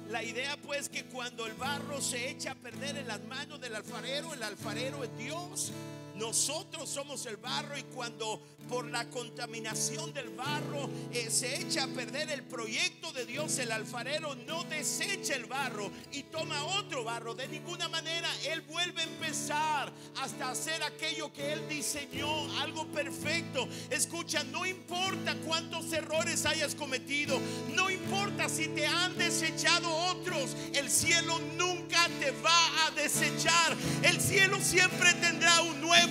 La 0.09 0.23
idea 0.23 0.57
pues 0.57 0.89
que 0.89 1.05
cuando 1.05 1.47
el 1.47 1.53
barro 1.53 2.01
se 2.01 2.31
echa 2.31 2.53
a 2.53 2.55
perder 2.55 2.97
en 2.97 3.07
las 3.07 3.23
manos 3.25 3.61
del 3.61 3.75
alfarero, 3.75 4.33
el 4.33 4.43
alfarero 4.43 5.05
es 5.05 5.19
Dios. 5.19 5.73
Nosotros 6.19 6.89
somos 6.89 7.25
el 7.27 7.37
barro 7.37 7.79
y 7.79 7.85
cuando 7.85 8.41
por 8.69 8.87
la 8.87 9.09
contaminación 9.09 10.13
del 10.13 10.29
barro 10.31 10.91
eh, 11.13 11.31
se 11.31 11.61
echa 11.61 11.85
a 11.85 11.87
perder 11.89 12.31
el 12.31 12.43
proyecto 12.43 13.13
de 13.13 13.25
Dios, 13.25 13.59
el 13.59 13.73
alfarero 13.73 14.35
no 14.35 14.65
desecha 14.65 15.35
el 15.35 15.47
barro 15.47 15.91
y 16.13 16.25
toma 16.25 16.65
otro 16.65 17.05
barro. 17.05 17.35
De 17.35 17.49
ninguna 17.49 17.89
manera 17.89 18.29
Él 18.45 18.61
vuelve 18.63 19.01
a 19.01 19.05
empezar 19.05 19.93
hasta 20.21 20.51
hacer 20.51 20.83
aquello 20.83 21.33
que 21.33 21.53
Él 21.53 21.69
diseñó, 21.69 22.29
algo 22.61 22.87
perfecto. 22.89 23.69
Escucha, 23.91 24.43
no 24.45 24.67
importa 24.67 25.37
cuántos 25.47 25.93
errores 25.93 26.45
hayas 26.45 26.75
cometido, 26.75 27.41
no 27.75 27.91
importa 27.91 28.49
si 28.49 28.69
te 28.69 28.87
han 28.87 29.17
desechado 29.17 29.89
otros, 30.11 30.57
el 30.75 30.91
cielo 30.91 31.39
nunca 31.57 32.09
te 32.21 32.33
va 32.33 32.87
a 32.87 32.91
desechar. 32.91 33.77
El 34.03 34.21
cielo 34.21 34.59
siempre 34.61 35.15
tendrá 35.15 35.63
un 35.63 35.81
nuevo 35.81 36.08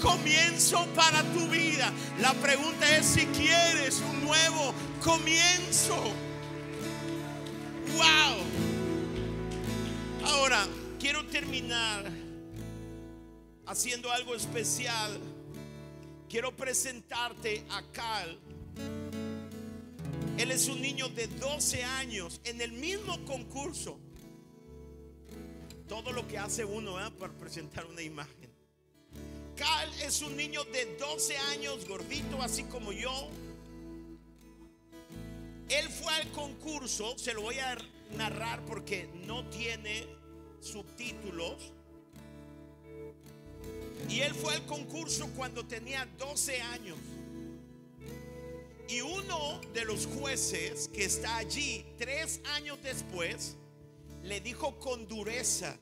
comienzo 0.00 0.86
para 0.94 1.22
tu 1.32 1.48
vida. 1.48 1.92
La 2.20 2.32
pregunta 2.34 2.96
es 2.96 3.06
si 3.06 3.26
quieres 3.26 4.00
un 4.00 4.24
nuevo 4.24 4.74
comienzo. 5.02 5.96
Wow. 7.96 8.44
Ahora, 10.24 10.66
quiero 10.98 11.24
terminar 11.26 12.04
haciendo 13.66 14.10
algo 14.10 14.34
especial. 14.34 15.20
Quiero 16.28 16.56
presentarte 16.56 17.64
a 17.70 17.82
Cal. 17.92 18.38
Él 20.38 20.50
es 20.50 20.68
un 20.68 20.82
niño 20.82 21.08
de 21.08 21.28
12 21.28 21.84
años 21.84 22.40
en 22.44 22.60
el 22.60 22.72
mismo 22.72 23.24
concurso. 23.24 23.98
Todo 25.88 26.12
lo 26.12 26.26
que 26.26 26.36
hace 26.38 26.64
uno 26.64 27.00
¿eh? 27.00 27.10
para 27.18 27.32
presentar 27.32 27.86
una 27.86 28.02
imagen. 28.02 28.45
Es 30.06 30.22
un 30.22 30.36
niño 30.36 30.62
de 30.66 30.96
12 31.00 31.36
años, 31.36 31.88
gordito, 31.88 32.40
así 32.40 32.62
como 32.62 32.92
yo. 32.92 33.28
Él 35.68 35.88
fue 35.88 36.14
al 36.14 36.30
concurso, 36.30 37.18
se 37.18 37.34
lo 37.34 37.42
voy 37.42 37.58
a 37.58 37.76
narrar 38.16 38.64
porque 38.66 39.08
no 39.26 39.44
tiene 39.48 40.06
subtítulos. 40.60 41.72
Y 44.08 44.20
él 44.20 44.32
fue 44.32 44.54
al 44.54 44.64
concurso 44.66 45.28
cuando 45.34 45.66
tenía 45.66 46.06
12 46.18 46.60
años. 46.62 46.98
Y 48.88 49.00
uno 49.00 49.60
de 49.74 49.84
los 49.84 50.06
jueces 50.06 50.86
que 50.94 51.04
está 51.04 51.38
allí 51.38 51.84
tres 51.98 52.40
años 52.54 52.78
después 52.80 53.56
le 54.22 54.40
dijo 54.40 54.78
con 54.78 55.08
dureza, 55.08 55.76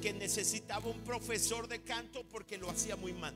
que 0.00 0.14
necesitaba 0.14 0.86
un 0.88 1.00
profesor 1.00 1.68
de 1.68 1.82
canto 1.82 2.24
porque 2.30 2.56
lo 2.56 2.70
hacía 2.70 2.96
muy 2.96 3.12
mal. 3.12 3.34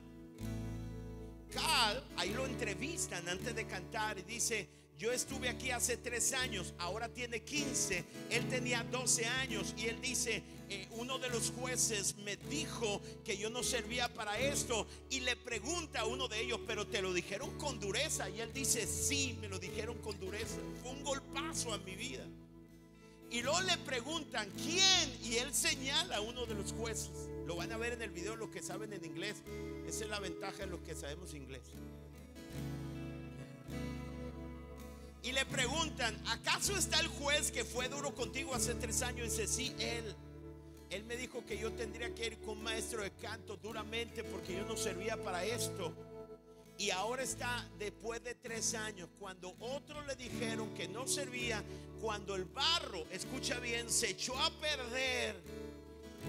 Ahí 2.16 2.32
lo 2.34 2.46
entrevistan 2.46 3.28
antes 3.28 3.54
de 3.54 3.66
cantar 3.66 4.18
y 4.18 4.22
dice, 4.22 4.68
yo 4.98 5.10
estuve 5.10 5.48
aquí 5.48 5.70
hace 5.70 5.96
tres 5.96 6.32
años, 6.32 6.74
ahora 6.78 7.08
tiene 7.08 7.42
15, 7.42 8.04
él 8.30 8.48
tenía 8.48 8.84
12 8.84 9.26
años 9.26 9.74
y 9.76 9.86
él 9.86 10.00
dice, 10.00 10.44
eh, 10.68 10.86
uno 10.92 11.18
de 11.18 11.28
los 11.28 11.50
jueces 11.50 12.16
me 12.18 12.36
dijo 12.36 13.02
que 13.24 13.36
yo 13.36 13.50
no 13.50 13.62
servía 13.64 14.12
para 14.14 14.38
esto 14.38 14.86
y 15.10 15.20
le 15.20 15.34
pregunta 15.34 16.00
a 16.00 16.06
uno 16.06 16.28
de 16.28 16.40
ellos, 16.42 16.60
pero 16.66 16.86
te 16.86 17.02
lo 17.02 17.12
dijeron 17.12 17.58
con 17.58 17.80
dureza 17.80 18.30
y 18.30 18.40
él 18.40 18.52
dice, 18.52 18.86
sí, 18.86 19.36
me 19.40 19.48
lo 19.48 19.58
dijeron 19.58 19.98
con 19.98 20.18
dureza, 20.20 20.58
fue 20.82 20.92
un 20.92 21.02
golpazo 21.02 21.72
a 21.72 21.78
mi 21.78 21.96
vida. 21.96 22.24
Y 23.32 23.40
luego 23.40 23.62
le 23.62 23.78
preguntan, 23.78 24.46
¿quién? 24.50 25.18
Y 25.24 25.38
él 25.38 25.54
señala 25.54 26.16
a 26.16 26.20
uno 26.20 26.44
de 26.44 26.54
los 26.54 26.72
jueces. 26.72 27.30
Lo 27.46 27.56
van 27.56 27.72
a 27.72 27.78
ver 27.78 27.94
en 27.94 28.02
el 28.02 28.10
video 28.10 28.36
los 28.36 28.50
que 28.50 28.62
saben 28.62 28.92
en 28.92 29.02
inglés. 29.06 29.36
Esa 29.86 30.04
es 30.04 30.10
la 30.10 30.20
ventaja 30.20 30.58
de 30.58 30.66
los 30.66 30.80
que 30.80 30.94
sabemos 30.94 31.32
inglés. 31.32 31.62
Y 35.22 35.32
le 35.32 35.46
preguntan, 35.46 36.20
¿acaso 36.26 36.76
está 36.76 37.00
el 37.00 37.08
juez 37.08 37.50
que 37.50 37.64
fue 37.64 37.88
duro 37.88 38.14
contigo 38.14 38.54
hace 38.54 38.74
tres 38.74 39.00
años? 39.00 39.28
Y 39.28 39.30
dice, 39.30 39.46
sí, 39.46 39.74
él. 39.78 40.14
Él 40.90 41.04
me 41.04 41.16
dijo 41.16 41.42
que 41.46 41.56
yo 41.56 41.72
tendría 41.72 42.14
que 42.14 42.26
ir 42.26 42.38
con 42.40 42.62
maestro 42.62 43.02
de 43.02 43.12
canto 43.12 43.56
duramente 43.56 44.24
porque 44.24 44.54
yo 44.56 44.66
no 44.66 44.76
servía 44.76 45.16
para 45.16 45.42
esto. 45.42 45.94
Y 46.82 46.90
ahora 46.90 47.22
está 47.22 47.64
después 47.78 48.24
de 48.24 48.34
tres 48.34 48.74
años, 48.74 49.08
cuando 49.20 49.54
otros 49.60 50.04
le 50.04 50.16
dijeron 50.16 50.74
que 50.74 50.88
no 50.88 51.06
servía, 51.06 51.62
cuando 52.00 52.34
el 52.34 52.44
barro, 52.44 53.06
escucha 53.12 53.60
bien, 53.60 53.88
se 53.88 54.10
echó 54.10 54.36
a 54.36 54.50
perder. 54.50 55.36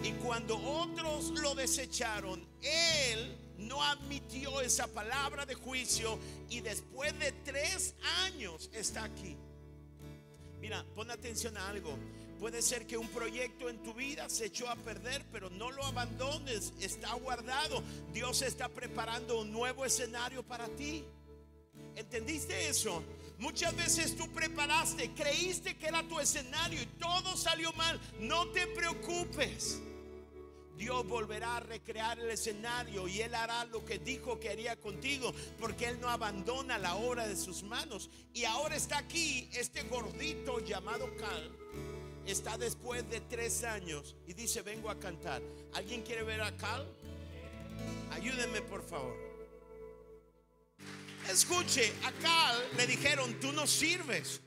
Y 0.03 0.11
cuando 0.23 0.55
otros 0.57 1.31
lo 1.31 1.55
desecharon, 1.55 2.47
él 2.61 3.35
no 3.57 3.81
admitió 3.81 4.61
esa 4.61 4.85
palabra 4.85 5.47
de 5.47 5.55
juicio 5.55 6.19
y 6.51 6.59
después 6.59 7.17
de 7.17 7.31
tres 7.31 7.95
años 8.21 8.69
está 8.73 9.05
aquí. 9.05 9.35
Mira, 10.61 10.85
pon 10.93 11.09
atención 11.09 11.57
a 11.57 11.67
algo. 11.67 11.97
Puede 12.43 12.61
ser 12.61 12.85
que 12.85 12.97
un 12.97 13.07
proyecto 13.07 13.69
en 13.69 13.81
tu 13.81 13.93
vida 13.93 14.27
se 14.27 14.47
echó 14.47 14.69
a 14.69 14.75
perder, 14.75 15.23
pero 15.31 15.49
no 15.49 15.71
lo 15.71 15.85
abandones, 15.85 16.73
está 16.81 17.13
guardado. 17.13 17.81
Dios 18.11 18.41
está 18.41 18.67
preparando 18.67 19.39
un 19.39 19.53
nuevo 19.53 19.85
escenario 19.85 20.43
para 20.43 20.67
ti. 20.67 21.05
¿Entendiste 21.95 22.67
eso? 22.67 23.01
Muchas 23.39 23.73
veces 23.77 24.17
tú 24.17 24.29
preparaste, 24.33 25.11
creíste 25.13 25.77
que 25.77 25.87
era 25.87 26.03
tu 26.03 26.19
escenario 26.19 26.81
y 26.81 26.85
todo 26.85 27.37
salió 27.37 27.71
mal. 27.71 27.97
No 28.19 28.49
te 28.49 28.67
preocupes. 28.67 29.79
Dios 30.75 31.07
volverá 31.07 31.55
a 31.55 31.59
recrear 31.61 32.19
el 32.19 32.29
escenario 32.29 33.07
y 33.07 33.21
Él 33.21 33.35
hará 33.35 33.63
lo 33.63 33.85
que 33.85 33.99
dijo 33.99 34.37
que 34.37 34.49
haría 34.49 34.75
contigo, 34.75 35.33
porque 35.61 35.85
Él 35.85 36.01
no 36.01 36.09
abandona 36.09 36.77
la 36.77 36.95
obra 36.95 37.25
de 37.25 37.37
sus 37.37 37.63
manos. 37.63 38.09
Y 38.33 38.43
ahora 38.43 38.75
está 38.75 38.97
aquí 38.97 39.47
este 39.53 39.83
gordito 39.83 40.59
llamado 40.59 41.09
Cal 41.15 41.62
está 42.25 42.57
después 42.57 43.09
de 43.09 43.21
tres 43.21 43.63
años 43.63 44.15
y 44.27 44.33
dice, 44.33 44.61
vengo 44.61 44.89
a 44.89 44.99
cantar. 44.99 45.41
¿Alguien 45.73 46.01
quiere 46.03 46.23
ver 46.23 46.41
a 46.41 46.55
Cal? 46.55 46.87
Ayúdenme 48.11 48.61
por 48.61 48.83
favor. 48.83 49.15
Escuche, 51.29 51.91
a 52.03 52.11
Cal 52.11 52.57
le 52.77 52.87
dijeron, 52.87 53.39
tú 53.39 53.51
no 53.51 53.65
sirves. 53.67 54.41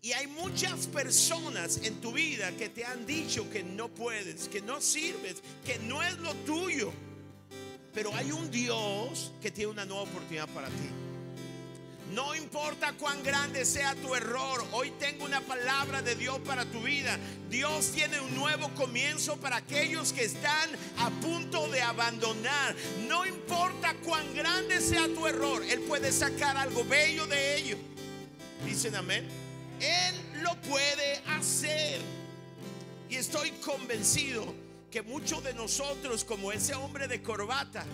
Y 0.00 0.12
hay 0.12 0.26
muchas 0.26 0.88
personas 0.88 1.78
en 1.84 2.00
tu 2.00 2.12
vida 2.12 2.50
que 2.56 2.68
te 2.68 2.84
han 2.84 3.06
dicho 3.06 3.48
que 3.48 3.62
no 3.62 3.88
puedes, 3.88 4.48
que 4.48 4.60
no 4.60 4.80
sirves, 4.80 5.36
que 5.64 5.78
no 5.78 6.02
es 6.02 6.18
lo 6.18 6.34
tuyo. 6.34 6.92
Pero 7.94 8.12
hay 8.14 8.32
un 8.32 8.50
Dios 8.50 9.32
que 9.40 9.50
tiene 9.50 9.70
una 9.70 9.84
nueva 9.84 10.02
oportunidad 10.02 10.48
para 10.48 10.68
ti. 10.68 11.11
No 12.14 12.34
importa 12.34 12.92
cuán 12.98 13.22
grande 13.22 13.64
sea 13.64 13.94
tu 13.94 14.14
error, 14.14 14.62
hoy 14.72 14.90
tengo 14.98 15.24
una 15.24 15.40
palabra 15.40 16.02
de 16.02 16.14
Dios 16.14 16.38
para 16.40 16.66
tu 16.66 16.82
vida. 16.82 17.18
Dios 17.48 17.90
tiene 17.92 18.20
un 18.20 18.34
nuevo 18.34 18.68
comienzo 18.74 19.38
para 19.38 19.56
aquellos 19.56 20.12
que 20.12 20.24
están 20.24 20.68
a 20.98 21.08
punto 21.22 21.68
de 21.68 21.80
abandonar. 21.80 22.76
No 23.08 23.24
importa 23.24 23.94
cuán 24.04 24.34
grande 24.34 24.82
sea 24.82 25.08
tu 25.08 25.26
error, 25.26 25.62
Él 25.64 25.80
puede 25.80 26.12
sacar 26.12 26.58
algo 26.58 26.84
bello 26.84 27.26
de 27.26 27.56
ello. 27.56 27.78
Dicen 28.66 28.94
amén. 28.94 29.26
Él 29.80 30.42
lo 30.42 30.54
puede 30.60 31.22
hacer. 31.28 31.98
Y 33.08 33.16
estoy 33.16 33.52
convencido 33.52 34.54
que 34.90 35.00
muchos 35.00 35.42
de 35.42 35.54
nosotros, 35.54 36.24
como 36.24 36.52
ese 36.52 36.74
hombre 36.74 37.08
de 37.08 37.22
corbata, 37.22 37.86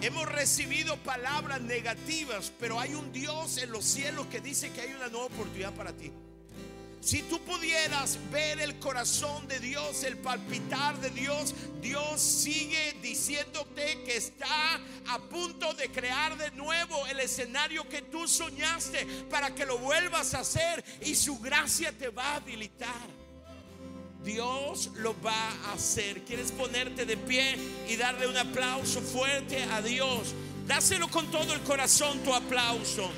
Hemos 0.00 0.30
recibido 0.30 0.96
palabras 0.98 1.60
negativas, 1.60 2.52
pero 2.58 2.78
hay 2.78 2.94
un 2.94 3.12
Dios 3.12 3.56
en 3.58 3.70
los 3.70 3.84
cielos 3.84 4.26
que 4.26 4.40
dice 4.40 4.70
que 4.70 4.82
hay 4.82 4.92
una 4.92 5.08
nueva 5.08 5.26
oportunidad 5.26 5.72
para 5.72 5.92
ti. 5.92 6.12
Si 7.04 7.20
tú 7.22 7.38
pudieras 7.40 8.18
ver 8.32 8.58
el 8.60 8.78
corazón 8.78 9.46
de 9.46 9.60
Dios, 9.60 10.04
el 10.04 10.16
palpitar 10.16 10.98
de 11.02 11.10
Dios, 11.10 11.54
Dios 11.82 12.18
sigue 12.18 12.96
diciéndote 13.02 14.02
que 14.04 14.16
está 14.16 14.80
a 15.08 15.18
punto 15.18 15.74
de 15.74 15.90
crear 15.90 16.38
de 16.38 16.50
nuevo 16.52 17.06
el 17.08 17.20
escenario 17.20 17.86
que 17.90 18.00
tú 18.00 18.26
soñaste 18.26 19.06
para 19.28 19.54
que 19.54 19.66
lo 19.66 19.76
vuelvas 19.76 20.32
a 20.32 20.40
hacer 20.40 20.82
y 21.02 21.14
su 21.14 21.38
gracia 21.40 21.92
te 21.92 22.08
va 22.08 22.24
a 22.32 22.36
habilitar. 22.36 23.13
Dios 24.24 24.90
lo 24.96 25.14
va 25.22 25.50
a 25.66 25.74
hacer. 25.74 26.22
¿Quieres 26.24 26.50
ponerte 26.50 27.04
de 27.04 27.16
pie 27.16 27.56
y 27.88 27.96
darle 27.96 28.26
un 28.26 28.36
aplauso 28.36 29.00
fuerte 29.02 29.62
a 29.64 29.82
Dios? 29.82 30.34
Dáselo 30.66 31.08
con 31.08 31.30
todo 31.30 31.52
el 31.52 31.60
corazón 31.60 32.18
tu 32.20 32.32
aplauso. 32.32 33.10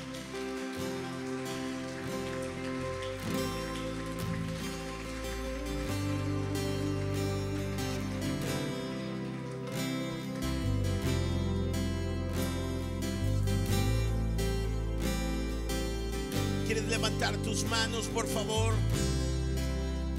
¿Quieres 16.65 16.83
levantar 16.89 17.37
tus 17.37 17.63
manos, 17.63 18.07
por 18.07 18.27
favor? 18.27 18.73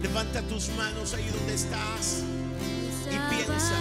Levanta 0.03 0.43
tus 0.43 0.69
manos 0.71 1.15
ahí 1.15 1.29
donde 1.29 1.55
estás 1.55 2.23
y 3.07 3.35
piensa. 3.35 3.75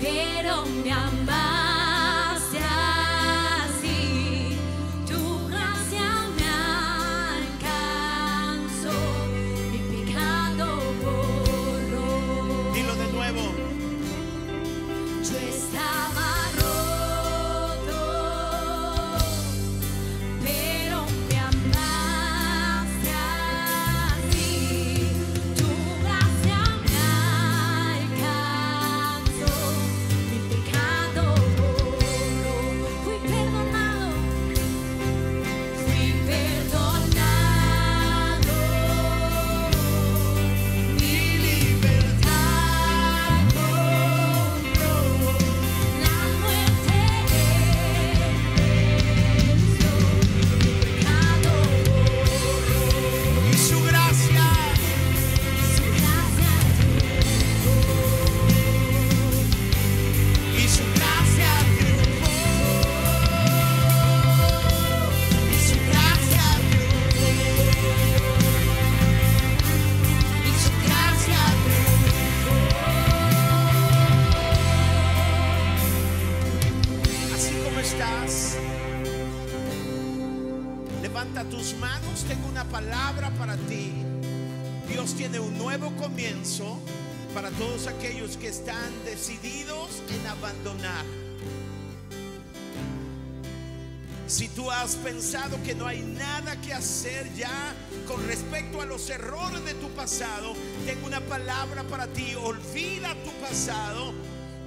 pero 0.00 0.64
me 0.66 0.92
amaste 0.92 1.63
palabra 101.34 101.82
para 101.84 102.06
ti. 102.06 102.34
Olvida 102.36 103.12
tu 103.24 103.30
pasado 103.44 104.14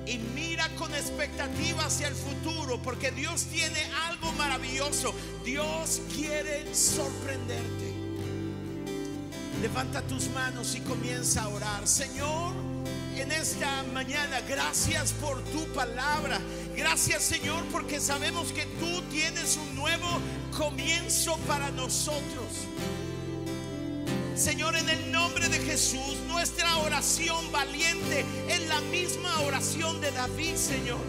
y 0.05 0.18
mira 0.36 0.68
con 0.76 0.93
expectativa 0.93 1.86
hacia 1.86 2.09
el 2.09 2.15
futuro, 2.15 2.82
porque 2.82 3.11
Dios 3.11 3.45
tiene 3.45 3.82
algo 4.07 4.34
maravilloso. 4.34 5.13
Dios 5.45 6.01
quiere 6.13 6.76
sorprenderte. 6.76 7.93
Levanta 9.61 10.01
tus 10.01 10.28
manos 10.32 10.76
y 10.76 10.82
comienza 10.82 11.43
a 11.43 11.47
orar. 11.47 11.88
Señor, 11.88 12.53
en 13.15 13.32
esta 13.32 13.84
mañana, 13.93 14.41
gracias 14.41 15.13
por 15.13 15.41
tu 15.45 15.65
palabra. 15.74 16.38
Gracias 16.76 17.24
Señor 17.24 17.63
porque 17.72 17.99
sabemos 18.01 18.51
que 18.51 18.65
tú 18.80 19.01
tienes 19.09 19.55
un 19.57 19.74
nuevo 19.76 20.07
comienzo 20.55 21.38
para 21.47 21.72
nosotros. 21.72 22.66
Señor, 24.38 24.76
en 24.76 24.88
el 24.88 25.12
nombre 25.12 25.50
de 25.50 25.58
Jesús, 25.58 26.16
nuestra 26.28 26.78
oración 26.78 27.52
valiente 27.52 28.24
es 28.48 28.68
la 28.68 28.80
misma 28.82 29.42
oración 29.42 30.00
de 30.00 30.12
David, 30.12 30.56
Señor. 30.56 31.00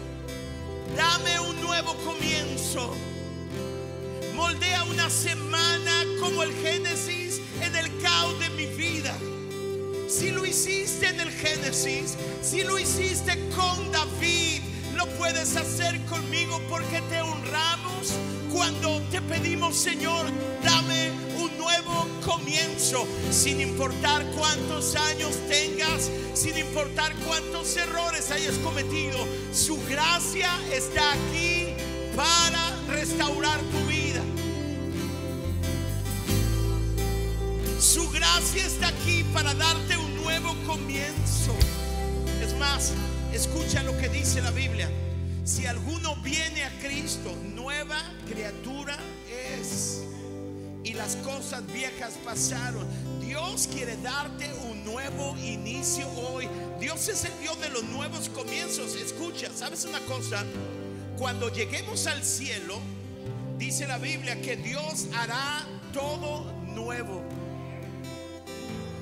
Dame 0.97 1.39
un 1.39 1.61
nuevo 1.61 1.93
comienzo. 1.97 2.95
Moldea 4.33 4.83
una 4.85 5.11
semana 5.11 6.05
como 6.19 6.41
el 6.41 6.51
Génesis 6.55 7.39
en 7.61 7.75
el 7.75 8.01
caos 8.01 8.39
de 8.39 8.49
mi 8.49 8.65
vida. 8.65 9.15
Si 10.07 10.31
lo 10.31 10.43
hiciste 10.43 11.09
en 11.09 11.19
el 11.19 11.31
Génesis, 11.31 12.15
si 12.41 12.63
lo 12.63 12.79
hiciste 12.79 13.37
con 13.55 13.91
David, 13.91 14.61
lo 14.95 15.05
puedes 15.17 15.55
hacer 15.55 16.03
conmigo 16.05 16.59
porque 16.67 16.99
te 17.11 17.21
honramos 17.21 18.11
cuando 18.51 18.99
te 19.11 19.21
pedimos, 19.21 19.75
Señor, 19.75 20.25
dame 20.63 21.28
comienzo, 22.29 23.07
sin 23.31 23.59
importar 23.59 24.23
cuántos 24.37 24.95
años 24.95 25.31
tengas, 25.47 26.11
sin 26.35 26.57
importar 26.57 27.13
cuántos 27.27 27.75
errores 27.75 28.29
hayas 28.29 28.55
cometido. 28.59 29.17
Su 29.51 29.79
gracia 29.87 30.51
está 30.71 31.13
aquí 31.13 31.73
para 32.15 32.69
restaurar 32.87 33.59
tu 33.59 33.79
vida. 33.87 34.21
Su 37.79 38.07
gracia 38.11 38.65
está 38.65 38.89
aquí 38.89 39.23
para 39.33 39.55
darte 39.55 39.97
un 39.97 40.15
nuevo 40.17 40.55
comienzo. 40.67 41.55
Es 42.43 42.53
más, 42.59 42.93
escucha 43.33 43.81
lo 43.81 43.97
que 43.97 44.07
dice 44.07 44.41
la 44.41 44.51
Biblia. 44.51 44.89
Si 45.45 45.65
alguno 45.65 46.15
viene 46.17 46.63
a 46.63 46.69
Cristo, 46.79 47.33
nueva 47.55 47.99
criatura 48.27 48.99
es. 49.59 50.08
Y 50.83 50.93
las 50.93 51.15
cosas 51.17 51.65
viejas 51.67 52.13
pasaron. 52.23 52.87
Dios 53.19 53.67
quiere 53.71 53.97
darte 53.97 54.51
un 54.69 54.83
nuevo 54.85 55.35
inicio 55.37 56.07
hoy. 56.11 56.47
Dios 56.79 57.07
es 57.09 57.25
el 57.25 57.39
Dios 57.39 57.59
de 57.59 57.69
los 57.69 57.83
nuevos 57.83 58.29
comienzos. 58.29 58.95
Escucha, 58.95 59.49
¿sabes 59.53 59.85
una 59.85 59.99
cosa? 60.01 60.43
Cuando 61.17 61.49
lleguemos 61.49 62.07
al 62.07 62.23
cielo, 62.23 62.79
dice 63.57 63.85
la 63.87 63.97
Biblia 63.97 64.41
que 64.41 64.55
Dios 64.55 65.07
hará 65.13 65.67
todo 65.93 66.51
nuevo. 66.73 67.21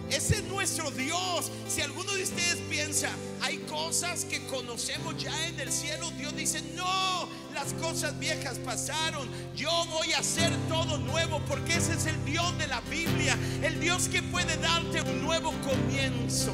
Ese 0.09 0.35
es 0.35 0.43
nuestro 0.45 0.89
Dios. 0.91 1.51
Si 1.67 1.81
alguno 1.81 2.11
de 2.13 2.23
ustedes 2.23 2.57
piensa, 2.69 3.09
hay 3.41 3.57
cosas 3.59 4.25
que 4.25 4.45
conocemos 4.47 5.21
ya 5.21 5.47
en 5.47 5.59
el 5.59 5.71
cielo, 5.71 6.09
Dios 6.17 6.35
dice, 6.35 6.61
no, 6.75 7.27
las 7.57 7.73
cosas 7.73 8.17
viejas 8.19 8.59
pasaron. 8.59 9.27
Yo 9.55 9.71
voy 9.89 10.13
a 10.13 10.19
hacer 10.19 10.51
todo 10.69 10.99
nuevo 10.99 11.41
porque 11.47 11.75
ese 11.75 11.93
es 11.93 12.05
el 12.05 12.23
Dios 12.23 12.55
de 12.59 12.67
la 12.67 12.81
Biblia, 12.81 13.35
el 13.63 13.79
Dios 13.79 14.07
que 14.09 14.21
puede 14.21 14.55
darte 14.57 15.01
un 15.01 15.23
nuevo 15.23 15.51
comienzo. 15.63 16.51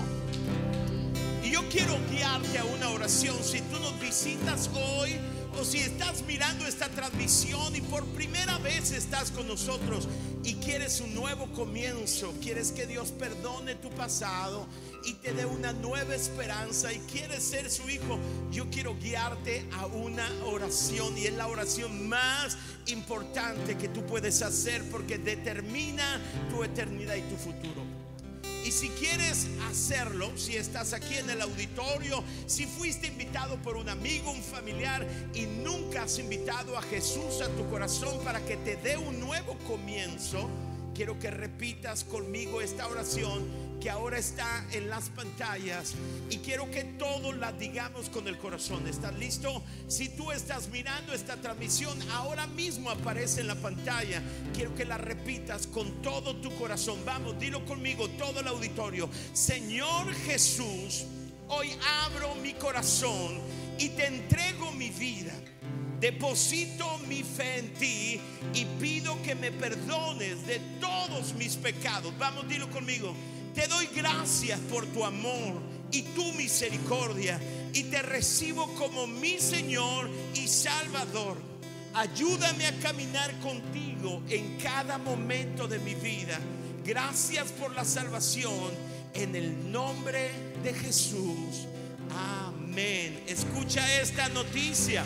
Y 1.44 1.52
yo 1.52 1.62
quiero 1.70 2.00
guiarte 2.10 2.58
a 2.58 2.64
una 2.64 2.90
oración. 2.90 3.36
Si 3.44 3.60
tú 3.60 3.80
nos 3.82 4.00
visitas 4.00 4.70
hoy 4.74 5.20
o 5.60 5.64
si 5.64 5.80
estás 5.80 6.24
mirando 6.24 6.66
esta 6.66 6.90
transmisión 6.90 7.76
y 7.76 7.82
por 7.82 8.06
primera 8.08 8.58
vez 8.60 8.92
estás 8.92 9.32
con 9.32 9.48
nosotros 9.48 10.08
y 10.44 10.56
quieres 10.56 11.00
un 11.00 11.14
nuevo 11.14 11.52
comienzo, 11.54 12.34
quieres 12.42 12.72
que 12.72 12.86
Dios 12.86 13.12
perdone 13.12 13.76
tu 13.76 13.90
pasado 13.92 14.68
y 15.06 15.14
te 15.16 15.34
dé 15.34 15.46
una 15.46 15.74
nueva 15.74 16.16
esperanza 16.16 16.92
y 16.92 17.00
quieres 17.00 17.44
ser 17.44 17.70
su 17.70 17.90
hijo, 17.90 18.20
yo 18.52 18.70
quiero 18.70 18.96
guiarte 18.98 19.66
a 19.74 19.86
una 19.86 20.28
oración 20.46 21.18
y 21.18 21.26
es 21.26 21.34
la 21.34 21.48
oración 21.48 22.08
más 22.08 22.58
importante 22.88 23.78
que 23.78 23.88
tú 23.90 24.06
puedes 24.06 24.42
hacer 24.42 24.84
porque 24.90 25.18
determina 25.18 26.20
tu 26.50 26.64
eternidad 26.64 27.16
y 27.16 27.22
tu 27.22 27.38
futuro. 27.38 27.93
Si 28.74 28.90
quieres 28.90 29.48
hacerlo, 29.70 30.36
si 30.36 30.58
estás 30.58 30.94
aquí 30.94 31.18
en 31.18 31.30
el 31.30 31.44
auditorio, 31.44 32.24
si 32.48 32.66
fuiste 32.66 33.06
invitado 33.06 33.58
por 33.58 33.78
un 33.78 33.88
amigo, 33.88 34.32
un 34.32 34.42
familiar 34.42 35.08
y 35.36 35.42
nunca 35.44 36.04
has 36.04 36.18
invitado 36.18 36.76
a 36.76 36.82
Jesús 36.82 37.42
a 37.44 37.50
tu 37.50 37.70
corazón 37.70 38.20
para 38.24 38.44
que 38.44 38.58
te 38.58 38.76
dé 38.78 38.98
un 38.98 39.20
nuevo 39.20 39.60
comienzo, 39.68 40.50
quiero 40.96 41.20
que 41.20 41.30
repitas 41.30 42.04
conmigo 42.04 42.62
esta 42.62 42.88
oración 42.88 43.48
que 43.84 43.90
ahora 43.90 44.18
está 44.18 44.66
en 44.72 44.90
las 44.90 45.10
pantallas 45.10 45.94
y 46.30 46.38
quiero 46.38 46.72
que 46.72 46.86
todos 46.86 47.36
la 47.36 47.52
digamos 47.52 48.10
con 48.10 48.30
el 48.30 48.38
corazón. 48.38 48.88
¿Estás 48.88 49.14
listo? 49.16 49.62
Si 49.90 50.08
tú 50.08 50.32
estás 50.32 50.70
mirando 50.70 51.12
esta 51.12 51.36
transmisión, 51.36 52.02
ahora 52.14 52.48
mismo 52.48 52.90
aparece 52.90 53.42
en 53.42 53.48
la 53.48 53.56
pantalla. 53.56 54.22
Quiero 54.54 54.74
que 54.74 54.86
la 54.86 54.98
repitas 54.98 55.68
con 55.68 56.02
todo 56.02 56.38
tu 56.38 56.56
corazón. 56.56 57.00
Vamos, 57.06 57.38
dilo 57.38 57.66
conmigo, 57.66 58.10
todo 58.12 58.40
el 58.40 58.48
auditorio. 58.48 59.10
Señor 59.34 60.14
Jesús, 60.14 61.04
hoy 61.50 61.76
abro 62.06 62.36
mi 62.36 62.54
corazón 62.54 63.38
y 63.78 63.90
te 63.90 64.08
entrego 64.08 64.72
mi 64.72 64.92
vida. 64.92 65.34
Deposito 66.00 67.00
mi 67.00 67.22
fe 67.22 67.60
en 67.60 67.74
ti 67.74 68.22
y 68.54 68.66
pido 68.80 69.22
que 69.24 69.36
me 69.36 69.52
perdones 69.52 70.48
de 70.48 70.60
todos 70.80 71.34
mis 71.34 71.58
pecados. 71.58 72.18
Vamos, 72.18 72.48
dilo 72.48 72.70
conmigo. 72.70 73.14
Te 73.54 73.68
doy 73.68 73.88
gracias 73.96 74.60
por 74.72 74.86
tu 74.88 75.06
amor 75.06 75.62
y 75.92 76.02
tu 76.02 76.34
misericordia 76.34 77.40
y 77.74 77.84
te 77.84 78.02
recibo 78.02 78.68
como 78.76 79.06
mi 79.06 79.40
Señor 79.40 80.10
y 80.34 80.48
Salvador. 80.48 81.38
Ayúdame 81.94 82.66
a 82.66 82.80
caminar 82.80 83.32
contigo 83.40 84.24
en 84.28 84.58
cada 84.58 84.98
momento 84.98 85.68
de 85.68 85.78
mi 85.80 85.94
vida. 85.94 86.40
Gracias 86.84 87.52
por 87.52 87.74
la 87.76 87.86
salvación 87.86 88.72
en 89.14 89.36
el 89.36 89.72
nombre 89.72 90.32
de 90.64 90.74
Jesús. 90.74 91.68
Amén. 92.12 93.24
Escucha 93.28 94.02
esta 94.02 94.30
noticia. 94.30 95.04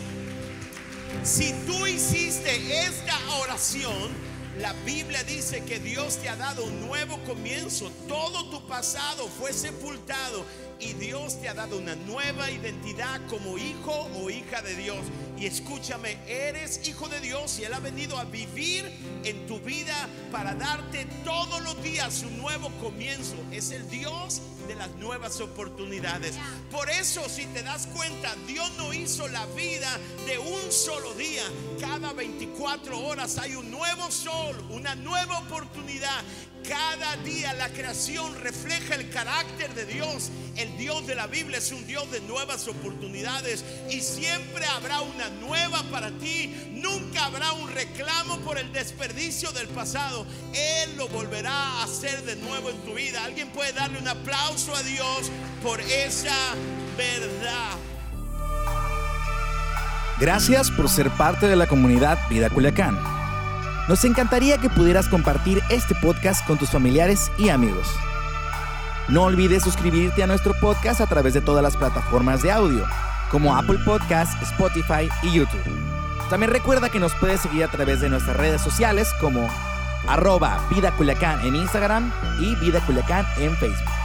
Si 1.22 1.52
tú 1.66 1.86
hiciste 1.86 2.82
esta 2.86 3.18
oración, 3.42 4.27
la 4.58 4.72
Biblia 4.84 5.22
dice 5.22 5.62
que 5.64 5.78
Dios 5.78 6.16
te 6.16 6.28
ha 6.28 6.36
dado 6.36 6.64
un 6.64 6.80
nuevo 6.86 7.18
comienzo. 7.24 7.90
Todo 8.08 8.50
tu 8.50 8.66
pasado 8.66 9.28
fue 9.28 9.52
sepultado 9.52 10.44
y 10.80 10.94
Dios 10.94 11.40
te 11.40 11.48
ha 11.48 11.54
dado 11.54 11.78
una 11.78 11.94
nueva 11.94 12.50
identidad 12.50 13.20
como 13.28 13.56
hijo 13.56 14.08
o 14.16 14.30
hija 14.30 14.60
de 14.62 14.74
Dios. 14.74 14.98
Y 15.38 15.46
escúchame, 15.46 16.18
eres 16.26 16.88
hijo 16.88 17.08
de 17.08 17.20
Dios 17.20 17.58
y 17.60 17.64
Él 17.64 17.74
ha 17.74 17.78
venido 17.78 18.18
a 18.18 18.24
vivir 18.24 18.84
en 19.24 19.46
tu 19.46 19.60
vida 19.60 20.08
para 20.32 20.54
darte 20.54 21.06
todos 21.24 21.62
los 21.62 21.80
días 21.82 22.22
un 22.22 22.38
nuevo 22.38 22.70
comienzo. 22.80 23.36
Es 23.52 23.70
el 23.70 23.88
Dios 23.88 24.42
de 24.68 24.74
las 24.74 24.90
nuevas 24.96 25.40
oportunidades. 25.40 26.34
Por 26.70 26.90
eso, 26.90 27.26
si 27.28 27.46
te 27.46 27.62
das 27.62 27.86
cuenta, 27.86 28.34
Dios 28.46 28.70
no 28.76 28.92
hizo 28.92 29.26
la 29.28 29.46
vida 29.46 29.98
de 30.26 30.38
un 30.38 30.70
solo 30.70 31.14
día. 31.14 31.42
Cada 31.80 32.12
24 32.12 32.98
horas 32.98 33.38
hay 33.38 33.54
un 33.54 33.70
nuevo 33.70 34.10
sol, 34.10 34.56
una 34.70 34.94
nueva 34.94 35.38
oportunidad. 35.38 36.22
Cada 36.68 37.16
día 37.18 37.54
la 37.54 37.70
creación 37.70 38.34
refleja 38.40 38.94
el 38.94 39.08
carácter 39.08 39.74
de 39.74 39.86
Dios. 39.86 40.30
El 40.56 40.76
Dios 40.76 41.06
de 41.06 41.14
la 41.14 41.26
Biblia 41.26 41.58
es 41.58 41.72
un 41.72 41.86
Dios 41.86 42.10
de 42.10 42.20
nuevas 42.20 42.68
oportunidades 42.68 43.64
y 43.88 44.00
siempre 44.00 44.66
habrá 44.66 45.00
una 45.00 45.30
nueva 45.30 45.82
para 45.84 46.10
ti. 46.10 46.52
Nunca 46.72 47.24
habrá 47.24 47.52
un 47.52 47.70
reclamo 47.70 48.38
por 48.40 48.58
el 48.58 48.70
desperdicio 48.72 49.52
del 49.52 49.68
pasado. 49.68 50.26
Él 50.52 50.96
lo 50.96 51.08
volverá 51.08 51.52
a 51.52 51.84
hacer 51.84 52.22
de 52.24 52.36
nuevo 52.36 52.68
en 52.68 52.78
tu 52.82 52.94
vida. 52.94 53.24
Alguien 53.24 53.50
puede 53.50 53.72
darle 53.72 53.98
un 53.98 54.08
aplauso 54.08 54.57
Gracias 60.18 60.70
por 60.72 60.88
ser 60.88 61.10
parte 61.10 61.46
de 61.46 61.54
la 61.54 61.68
comunidad 61.68 62.18
Vida 62.28 62.50
Culiacán. 62.50 62.98
Nos 63.88 64.04
encantaría 64.04 64.58
que 64.58 64.68
pudieras 64.68 65.08
compartir 65.08 65.62
este 65.70 65.94
podcast 65.94 66.44
con 66.44 66.58
tus 66.58 66.70
familiares 66.70 67.30
y 67.38 67.50
amigos. 67.50 67.86
No 69.08 69.22
olvides 69.24 69.62
suscribirte 69.62 70.24
a 70.24 70.26
nuestro 70.26 70.54
podcast 70.54 71.00
a 71.00 71.06
través 71.06 71.34
de 71.34 71.40
todas 71.40 71.62
las 71.62 71.76
plataformas 71.76 72.42
de 72.42 72.50
audio, 72.50 72.84
como 73.30 73.56
Apple 73.56 73.78
Podcast, 73.84 74.42
Spotify 74.42 75.08
y 75.22 75.32
YouTube. 75.32 75.62
También 76.28 76.50
recuerda 76.50 76.90
que 76.90 76.98
nos 76.98 77.14
puedes 77.14 77.40
seguir 77.40 77.62
a 77.62 77.70
través 77.70 78.00
de 78.00 78.10
nuestras 78.10 78.36
redes 78.36 78.60
sociales 78.60 79.08
como 79.20 79.48
arroba 80.08 80.66
Vida 80.68 80.90
Culiacán 80.96 81.46
en 81.46 81.54
Instagram 81.54 82.12
y 82.40 82.56
Vida 82.56 82.80
Culiacán 82.84 83.24
en 83.38 83.56
Facebook. 83.56 83.97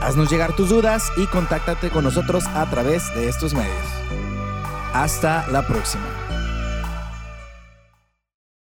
Haznos 0.00 0.30
llegar 0.30 0.54
tus 0.54 0.68
dudas 0.68 1.12
y 1.16 1.26
contáctate 1.26 1.90
con 1.90 2.04
nosotros 2.04 2.46
a 2.54 2.68
través 2.70 3.14
de 3.14 3.28
estos 3.28 3.54
medios. 3.54 3.86
Hasta 4.92 5.46
la 5.48 5.66
próxima. 5.66 6.27